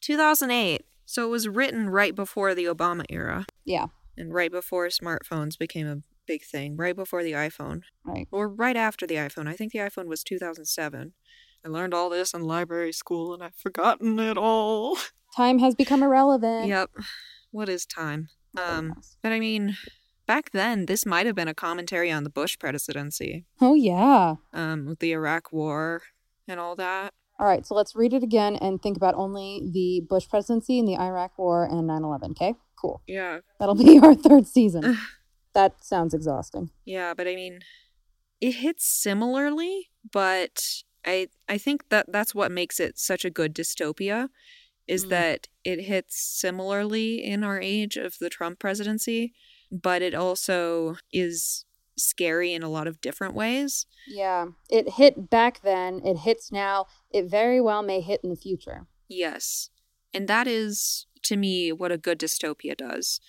2008. 0.00 0.84
So 1.06 1.26
it 1.26 1.30
was 1.30 1.48
written 1.48 1.88
right 1.90 2.14
before 2.14 2.54
the 2.54 2.64
Obama 2.64 3.04
era 3.10 3.44
Yeah, 3.64 3.86
and 4.16 4.32
right 4.32 4.50
before 4.50 4.86
smartphones 4.88 5.58
became 5.58 5.86
a 5.86 5.98
big 6.30 6.44
thing, 6.44 6.76
right 6.76 6.94
before 6.94 7.22
the 7.24 7.32
iPhone, 7.32 7.80
right. 8.04 8.28
or 8.30 8.48
right 8.48 8.76
after 8.76 9.04
the 9.06 9.16
iPhone. 9.16 9.48
I 9.48 9.54
think 9.56 9.72
the 9.72 9.80
iPhone 9.80 10.06
was 10.06 10.22
2007. 10.22 11.12
I 11.64 11.68
learned 11.68 11.92
all 11.92 12.08
this 12.08 12.32
in 12.32 12.42
library 12.44 12.92
school 12.92 13.34
and 13.34 13.42
I've 13.42 13.56
forgotten 13.56 14.18
it 14.20 14.38
all. 14.38 14.96
Time 15.36 15.58
has 15.58 15.74
become 15.74 16.02
irrelevant. 16.02 16.68
yep. 16.68 16.90
What 17.50 17.68
is 17.68 17.84
time? 17.84 18.28
Um, 18.56 18.94
but 19.22 19.32
I 19.32 19.40
mean, 19.40 19.76
back 20.26 20.50
then 20.52 20.86
this 20.86 21.04
might 21.04 21.26
have 21.26 21.34
been 21.34 21.48
a 21.48 21.54
commentary 21.54 22.10
on 22.10 22.22
the 22.24 22.30
Bush 22.30 22.56
presidency, 22.58 23.44
Oh 23.60 23.74
yeah. 23.74 24.36
um, 24.52 24.86
with 24.86 24.98
the 25.00 25.12
Iraq 25.12 25.52
War 25.52 26.02
and 26.48 26.58
all 26.60 26.76
that. 26.76 27.12
All 27.40 27.46
right, 27.46 27.64
so 27.66 27.74
let's 27.74 27.94
read 27.96 28.12
it 28.12 28.22
again 28.22 28.54
and 28.56 28.80
think 28.82 28.96
about 28.96 29.14
only 29.14 29.62
the 29.72 30.02
Bush 30.08 30.28
presidency 30.28 30.78
and 30.78 30.86
the 30.86 30.96
Iraq 30.96 31.38
War 31.38 31.64
and 31.64 31.88
9/11. 31.88 32.30
Okay, 32.32 32.54
cool. 32.80 33.02
Yeah, 33.06 33.40
That'll 33.58 33.74
be 33.74 33.98
our 34.02 34.14
third 34.14 34.46
season. 34.46 34.98
that 35.54 35.84
sounds 35.84 36.14
exhausting. 36.14 36.70
Yeah, 36.84 37.14
but 37.14 37.26
I 37.28 37.34
mean, 37.34 37.60
it 38.40 38.56
hits 38.56 38.86
similarly, 38.86 39.90
but 40.12 40.82
I 41.04 41.28
I 41.48 41.58
think 41.58 41.88
that 41.90 42.06
that's 42.12 42.34
what 42.34 42.50
makes 42.52 42.80
it 42.80 42.98
such 42.98 43.24
a 43.24 43.30
good 43.30 43.54
dystopia 43.54 44.28
is 44.86 45.06
Mm. 45.06 45.08
that 45.10 45.48
it 45.64 45.80
hits 45.82 46.16
similarly 46.20 47.22
in 47.24 47.44
our 47.44 47.60
age 47.60 47.96
of 47.96 48.18
the 48.18 48.30
Trump 48.30 48.58
presidency, 48.58 49.32
but 49.70 50.02
it 50.02 50.14
also 50.14 50.96
is 51.12 51.64
scary 51.96 52.54
in 52.54 52.62
a 52.62 52.68
lot 52.68 52.86
of 52.88 53.00
different 53.00 53.34
ways. 53.34 53.86
Yeah, 54.08 54.46
it 54.70 54.90
hit 54.94 55.28
back 55.30 55.60
then. 55.62 56.00
It 56.04 56.18
hits 56.18 56.50
now. 56.50 56.86
It 57.10 57.26
very 57.30 57.60
well 57.60 57.82
may 57.82 58.00
hit 58.00 58.20
in 58.24 58.30
the 58.30 58.36
future. 58.36 58.86
Yes. 59.08 59.70
And 60.14 60.26
that 60.28 60.46
is 60.48 61.06
to 61.24 61.36
me 61.36 61.72
what 61.72 61.92
a 61.92 61.98
good 61.98 62.18
dystopia 62.18 62.76
does. 62.76 63.20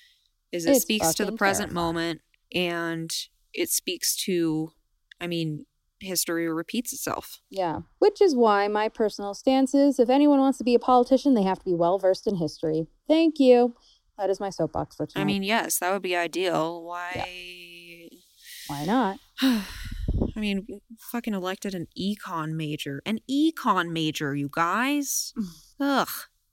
Is 0.52 0.66
it 0.66 0.72
It's 0.72 0.82
speaks 0.82 1.14
to 1.16 1.26
the 1.26 1.32
present 1.32 1.72
moment 1.72 2.22
and 2.54 3.12
it 3.54 3.70
speaks 3.70 4.16
to 4.26 4.72
I 5.20 5.28
mean, 5.28 5.66
history 6.00 6.52
repeats 6.52 6.92
itself. 6.92 7.42
Yeah, 7.50 7.82
which 8.00 8.22
is 8.22 8.36
why 8.36 8.68
my 8.68 8.90
personal 8.90 9.34
stance 9.34 9.74
is: 9.74 10.00
if 10.00 10.10
anyone 10.10 10.40
wants 10.40 10.58
to 10.58 10.64
be 10.64 10.74
a 10.74 10.80
politician, 10.80 11.36
they 11.36 11.44
have 11.44 11.60
to 11.60 11.66
be 11.66 11.76
well 11.76 12.00
versed 12.00 12.28
in 12.28 12.36
history. 12.36 12.88
Thank 13.08 13.40
you. 13.40 13.76
That 14.18 14.30
is 14.30 14.40
my 14.40 14.50
soapbox 14.50 14.96
for 14.96 15.06
tonight. 15.06 15.22
I 15.22 15.26
mean, 15.26 15.44
yes, 15.44 15.80
that 15.80 15.92
would 15.94 16.02
be 16.02 16.16
ideal. 16.16 16.84
Why? 16.84 18.10
why 18.68 18.86
not? 18.86 19.20
I 19.42 20.40
mean, 20.40 20.66
fucking 21.00 21.34
elected 21.34 21.76
an 21.76 21.88
econ 21.98 22.54
major. 22.54 23.02
An 23.06 23.20
econ 23.30 23.92
major, 23.92 24.36
you 24.36 24.50
guys. 24.52 25.34
Ugh. 25.80 26.10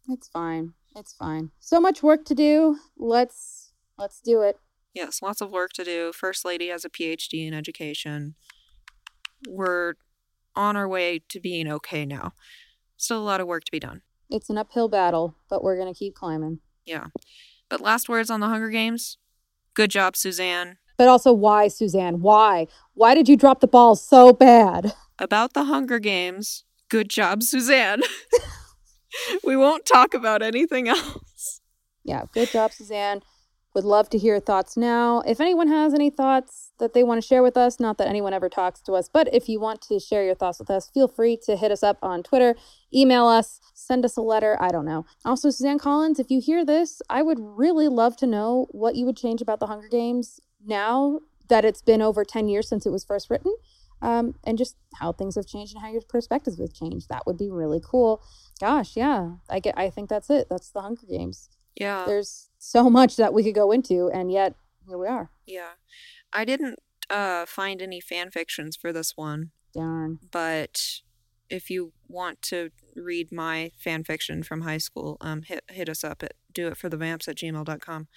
It's 0.09 0.29
fine. 0.29 0.75
It's 0.97 1.13
fine. 1.13 1.51
So 1.61 1.81
much 1.81 2.03
work 2.03 2.25
to 2.27 2.35
do. 2.35 2.79
Let's 2.97 3.68
let's 3.99 4.21
do 4.21 4.43
it. 4.43 4.59
Yes, 4.95 5.21
lots 5.23 5.41
of 5.41 5.51
work 5.51 5.73
to 5.75 5.85
do. 5.85 6.13
First 6.13 6.45
lady 6.45 6.69
has 6.69 6.85
a 6.85 6.91
PhD 6.91 7.47
in 7.47 7.55
education. 7.55 8.35
We're 9.49 9.95
on 10.57 10.77
our 10.77 10.89
way 10.89 11.21
to 11.29 11.41
being 11.41 11.71
okay 11.71 12.05
now. 12.05 12.33
Still 12.97 13.19
a 13.19 13.25
lot 13.25 13.41
of 13.41 13.47
work 13.47 13.65
to 13.65 13.73
be 13.73 13.79
done. 13.79 14.03
It's 14.31 14.51
an 14.51 14.59
uphill 14.59 14.89
battle, 14.89 15.37
but 15.49 15.63
we're 15.63 15.79
gonna 15.79 15.95
keep 15.95 16.15
climbing. 16.15 16.61
Yeah. 16.85 17.07
But 17.69 17.81
last 17.81 18.09
words 18.09 18.31
on 18.31 18.41
the 18.41 18.49
Hunger 18.49 18.71
Games. 18.71 19.19
Good 19.75 19.91
job, 19.91 20.17
Suzanne. 20.17 20.79
But 20.97 21.07
also, 21.07 21.33
why, 21.33 21.69
Suzanne? 21.69 22.21
Why? 22.21 22.67
Why 22.95 23.15
did 23.15 23.29
you 23.29 23.37
drop 23.37 23.61
the 23.61 23.69
ball 23.69 23.95
so 23.95 24.33
bad? 24.33 24.95
About 25.19 25.53
the 25.53 25.65
Hunger 25.65 25.99
Games. 26.01 26.65
Good 26.89 27.09
job, 27.09 27.43
Suzanne. 27.43 28.03
we 29.45 29.57
won't 29.57 29.87
talk 29.87 30.15
about 30.15 30.43
anything 30.43 30.89
else. 30.89 31.61
Yeah, 32.03 32.23
good 32.33 32.49
job, 32.49 32.73
Suzanne. 32.73 33.23
Would 33.79 33.85
love 33.85 34.11
to 34.11 34.19
hear 34.19 34.41
thoughts 34.41 34.77
now. 34.77 35.23
If 35.25 35.41
anyone 35.41 35.69
has 35.69 35.95
any 35.95 36.11
thoughts 36.11 36.73
that 36.81 36.95
they 36.95 37.05
want 37.05 37.23
to 37.23 37.27
share 37.27 37.45
with 37.45 37.57
us, 37.57 37.79
not 37.79 37.97
that 37.99 38.09
anyone 38.09 38.33
ever 38.33 38.49
talks 38.49 38.81
to 38.81 38.95
us, 38.95 39.09
but 39.09 39.33
if 39.33 39.49
you 39.49 39.61
want 39.61 39.81
to 39.83 40.01
share 40.01 40.25
your 40.25 40.35
thoughts 40.35 40.59
with 40.59 40.69
us, 40.69 40.91
feel 40.91 41.07
free 41.07 41.37
to 41.45 41.55
hit 41.55 41.71
us 41.71 41.85
up 41.85 41.97
on 42.03 42.25
Twitter, 42.25 42.57
email 42.93 43.29
us, 43.29 43.61
send 43.75 44.05
us 44.05 44.17
a 44.17 44.21
letter. 44.21 44.61
I 44.61 44.73
don't 44.73 44.85
know. 44.85 45.07
Also, 45.25 45.49
Suzanne 45.51 45.79
Collins, 45.79 46.19
if 46.19 46.29
you 46.29 46.41
hear 46.41 46.65
this, 46.65 47.01
I 47.09 47.23
would 47.23 47.39
really 47.41 47.87
love 47.87 48.17
to 48.17 48.27
know 48.27 48.67
what 48.73 48.97
you 48.97 49.07
would 49.07 49.17
change 49.17 49.41
about 49.41 49.61
the 49.61 49.69
Hunger 49.69 49.87
Games 49.87 50.41
now 50.67 51.21
that 51.49 51.65
it's 51.65 51.81
been 51.81 52.03
over 52.03 52.25
10 52.25 52.49
years 52.49 52.69
since 52.69 52.85
it 52.85 52.91
was 52.91 53.05
first 53.05 53.31
written. 53.31 53.55
Um, 54.03 54.35
and 54.43 54.59
just 54.59 54.75
how 54.95 55.13
things 55.13 55.37
have 55.37 55.47
changed 55.47 55.77
and 55.77 55.85
how 55.85 55.93
your 55.93 56.03
perspectives 56.03 56.59
have 56.59 56.75
changed. 56.75 57.11
That 57.11 57.29
would 57.29 57.39
be 57.39 57.49
really 57.49 57.81
cool. 57.81 58.25
Gosh, 58.59 58.97
yeah, 58.97 59.35
I 59.49 59.61
get. 59.61 59.79
I 59.79 59.89
think 59.89 60.09
that's 60.09 60.31
it. 60.31 60.49
That's 60.51 60.71
the 60.71 60.83
Hunger 60.83 61.07
Games. 61.09 61.49
Yeah. 61.77 62.05
There's 62.07 62.48
so 62.69 62.91
much 62.91 63.17
that 63.17 63.33
we 63.33 63.43
could 63.43 63.55
go 63.55 63.73
into, 63.73 64.11
and 64.11 64.31
yet 64.31 64.55
here 64.87 64.99
we 64.99 65.07
are. 65.07 65.31
Yeah. 65.47 65.71
I 66.33 66.45
didn't 66.45 66.79
uh, 67.09 67.47
find 67.47 67.81
any 67.81 68.01
fan 68.01 68.31
fictions 68.31 68.77
for 68.77 68.93
this 68.93 69.17
one, 69.17 69.51
Darn. 69.73 70.19
but 70.31 71.01
if 71.49 71.71
you 71.71 71.93
want 72.09 72.43
to 72.43 72.71
read 72.95 73.33
my 73.33 73.73
fan 73.79 74.05
fiction 74.05 74.43
from 74.43 74.61
high 74.63 74.77
school, 74.79 75.17
um, 75.23 75.43
hit, 75.43 75.65
hit 75.71 75.89
us 75.89 76.05
up 76.05 76.23
at 76.23 76.35
doitforthevamps 76.53 77.27
at 77.29 77.37
gmail.com. 77.37 78.09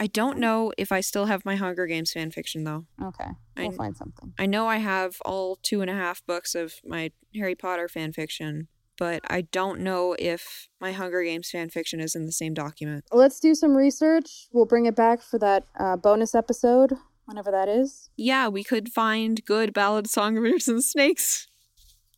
I 0.00 0.06
don't 0.06 0.38
know 0.38 0.72
if 0.78 0.92
I 0.92 1.00
still 1.00 1.26
have 1.26 1.44
my 1.44 1.56
Hunger 1.56 1.86
Games 1.88 2.12
fan 2.12 2.30
fiction, 2.30 2.62
though. 2.62 2.86
Okay, 3.02 3.30
we'll 3.56 3.72
I- 3.72 3.76
find 3.76 3.96
something. 3.96 4.32
I 4.38 4.46
know 4.46 4.68
I 4.68 4.76
have 4.76 5.16
all 5.24 5.56
two 5.60 5.80
and 5.80 5.90
a 5.90 5.94
half 5.94 6.24
books 6.24 6.54
of 6.54 6.74
my 6.84 7.10
Harry 7.34 7.56
Potter 7.56 7.88
fan 7.88 8.12
fiction, 8.12 8.68
but 8.98 9.22
I 9.28 9.42
don't 9.42 9.80
know 9.80 10.14
if 10.18 10.68
my 10.80 10.92
Hunger 10.92 11.22
Games 11.22 11.48
fan 11.50 11.70
fiction 11.70 12.00
is 12.00 12.14
in 12.14 12.26
the 12.26 12.32
same 12.32 12.52
document. 12.52 13.04
Let's 13.12 13.40
do 13.40 13.54
some 13.54 13.76
research. 13.76 14.48
We'll 14.52 14.66
bring 14.66 14.86
it 14.86 14.96
back 14.96 15.22
for 15.22 15.38
that 15.38 15.64
uh, 15.78 15.96
bonus 15.96 16.34
episode, 16.34 16.92
whenever 17.24 17.50
that 17.50 17.68
is. 17.68 18.10
Yeah, 18.16 18.48
we 18.48 18.64
could 18.64 18.88
find 18.90 19.44
good 19.44 19.72
Ballad 19.72 20.06
of 20.06 20.10
Songbirds 20.10 20.68
and 20.68 20.82
Snakes 20.84 21.46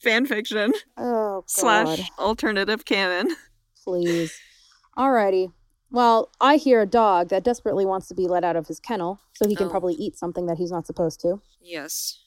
fan 0.03 0.25
fiction 0.27 0.73
Oh, 0.97 1.43
God. 1.43 1.45
slash 1.51 2.11
alternative 2.19 2.85
canon. 2.85 3.37
Please. 3.85 4.35
Alrighty. 4.97 5.53
Well, 5.91 6.31
I 6.41 6.57
hear 6.57 6.81
a 6.81 6.87
dog 6.87 7.29
that 7.31 7.43
desperately 7.45 7.85
wants 7.85 8.07
to 8.09 8.15
be 8.15 8.27
let 8.29 8.45
out 8.45 8.55
of 8.57 8.69
his 8.69 8.79
kennel, 8.79 9.21
so 9.35 9.49
he 9.49 9.57
can 9.57 9.67
Oh. 9.67 9.71
probably 9.71 9.95
eat 9.95 10.17
something 10.17 10.47
that 10.47 10.57
he's 10.59 10.71
not 10.71 10.87
supposed 10.87 11.21
to. 11.23 11.41
Yes. 11.61 12.19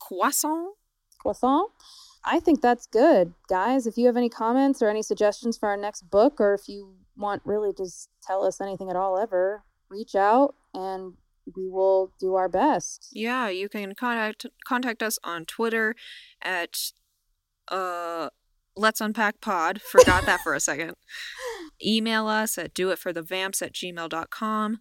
Croissant? 0.00 0.74
Croissant? 1.20 1.70
I 2.24 2.40
think 2.40 2.60
that's 2.60 2.86
good. 2.86 3.34
Guys, 3.48 3.86
if 3.86 3.96
you 3.96 4.06
have 4.06 4.16
any 4.16 4.28
comments 4.28 4.80
or 4.80 4.88
any 4.88 5.02
suggestions 5.02 5.58
for 5.58 5.68
our 5.68 5.76
next 5.76 6.10
book, 6.10 6.40
or 6.40 6.54
if 6.54 6.68
you 6.68 6.94
want 7.16 7.42
really 7.44 7.72
just 7.76 8.08
tell 8.22 8.44
us 8.44 8.60
anything 8.60 8.90
at 8.90 8.96
all 8.96 9.18
ever, 9.18 9.64
reach 9.88 10.14
out 10.14 10.54
and 10.74 11.14
we 11.56 11.68
will 11.68 12.12
do 12.20 12.34
our 12.34 12.48
best. 12.48 13.08
Yeah, 13.12 13.48
you 13.48 13.68
can 13.68 13.94
contact 13.94 14.46
contact 14.64 15.02
us 15.02 15.18
on 15.24 15.44
Twitter 15.44 15.94
at 16.40 16.92
uh 17.68 18.30
Let's 18.74 19.02
Unpack 19.02 19.40
Pod. 19.42 19.82
Forgot 19.82 20.24
that 20.24 20.40
for 20.40 20.54
a 20.54 20.60
second. 20.60 20.94
Email 21.84 22.26
us 22.26 22.56
at 22.56 22.74
doitforthevamps 22.74 23.60
at 23.60 23.74
gmail.com. 23.74 24.78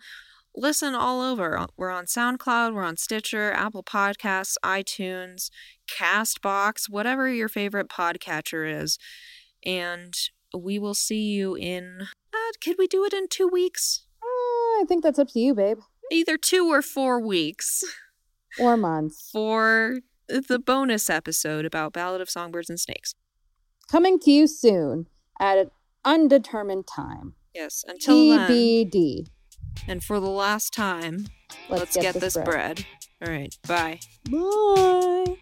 Listen 0.55 0.93
all 0.93 1.21
over. 1.21 1.65
We're 1.77 1.91
on 1.91 2.05
SoundCloud, 2.05 2.73
we're 2.73 2.83
on 2.83 2.97
Stitcher, 2.97 3.51
Apple 3.53 3.83
Podcasts, 3.83 4.55
iTunes, 4.63 5.49
Castbox, 5.89 6.89
whatever 6.89 7.29
your 7.29 7.47
favorite 7.47 7.87
podcatcher 7.89 8.81
is. 8.81 8.97
And 9.65 10.13
we 10.57 10.77
will 10.79 10.93
see 10.93 11.21
you 11.21 11.55
in. 11.55 12.07
Uh, 12.33 12.51
could 12.63 12.75
we 12.77 12.87
do 12.87 13.05
it 13.05 13.13
in 13.13 13.27
two 13.29 13.47
weeks? 13.47 14.03
Uh, 14.21 14.81
I 14.81 14.85
think 14.87 15.03
that's 15.03 15.19
up 15.19 15.29
to 15.29 15.39
you, 15.39 15.53
babe. 15.55 15.77
Either 16.11 16.37
two 16.37 16.67
or 16.67 16.81
four 16.81 17.19
weeks. 17.19 17.83
Or 18.59 18.75
months. 18.75 19.29
for 19.31 19.99
the 20.27 20.59
bonus 20.59 21.09
episode 21.09 21.63
about 21.63 21.93
Ballad 21.93 22.19
of 22.19 22.29
Songbirds 22.29 22.69
and 22.69 22.77
Snakes. 22.77 23.15
Coming 23.89 24.19
to 24.19 24.29
you 24.29 24.45
soon 24.45 25.07
at 25.39 25.57
an 25.57 25.71
undetermined 26.03 26.85
time. 26.85 27.35
Yes, 27.55 27.85
until 27.87 28.29
then, 28.29 28.49
TBD. 28.49 29.27
And 29.87 30.03
for 30.03 30.19
the 30.19 30.29
last 30.29 30.73
time, 30.73 31.27
let's, 31.69 31.95
get, 31.95 32.15
this 32.15 32.37
bread. 32.37 32.85
All 33.25 33.31
right, 33.31 33.55
bye. 33.67 33.99
Bye. 34.29 35.37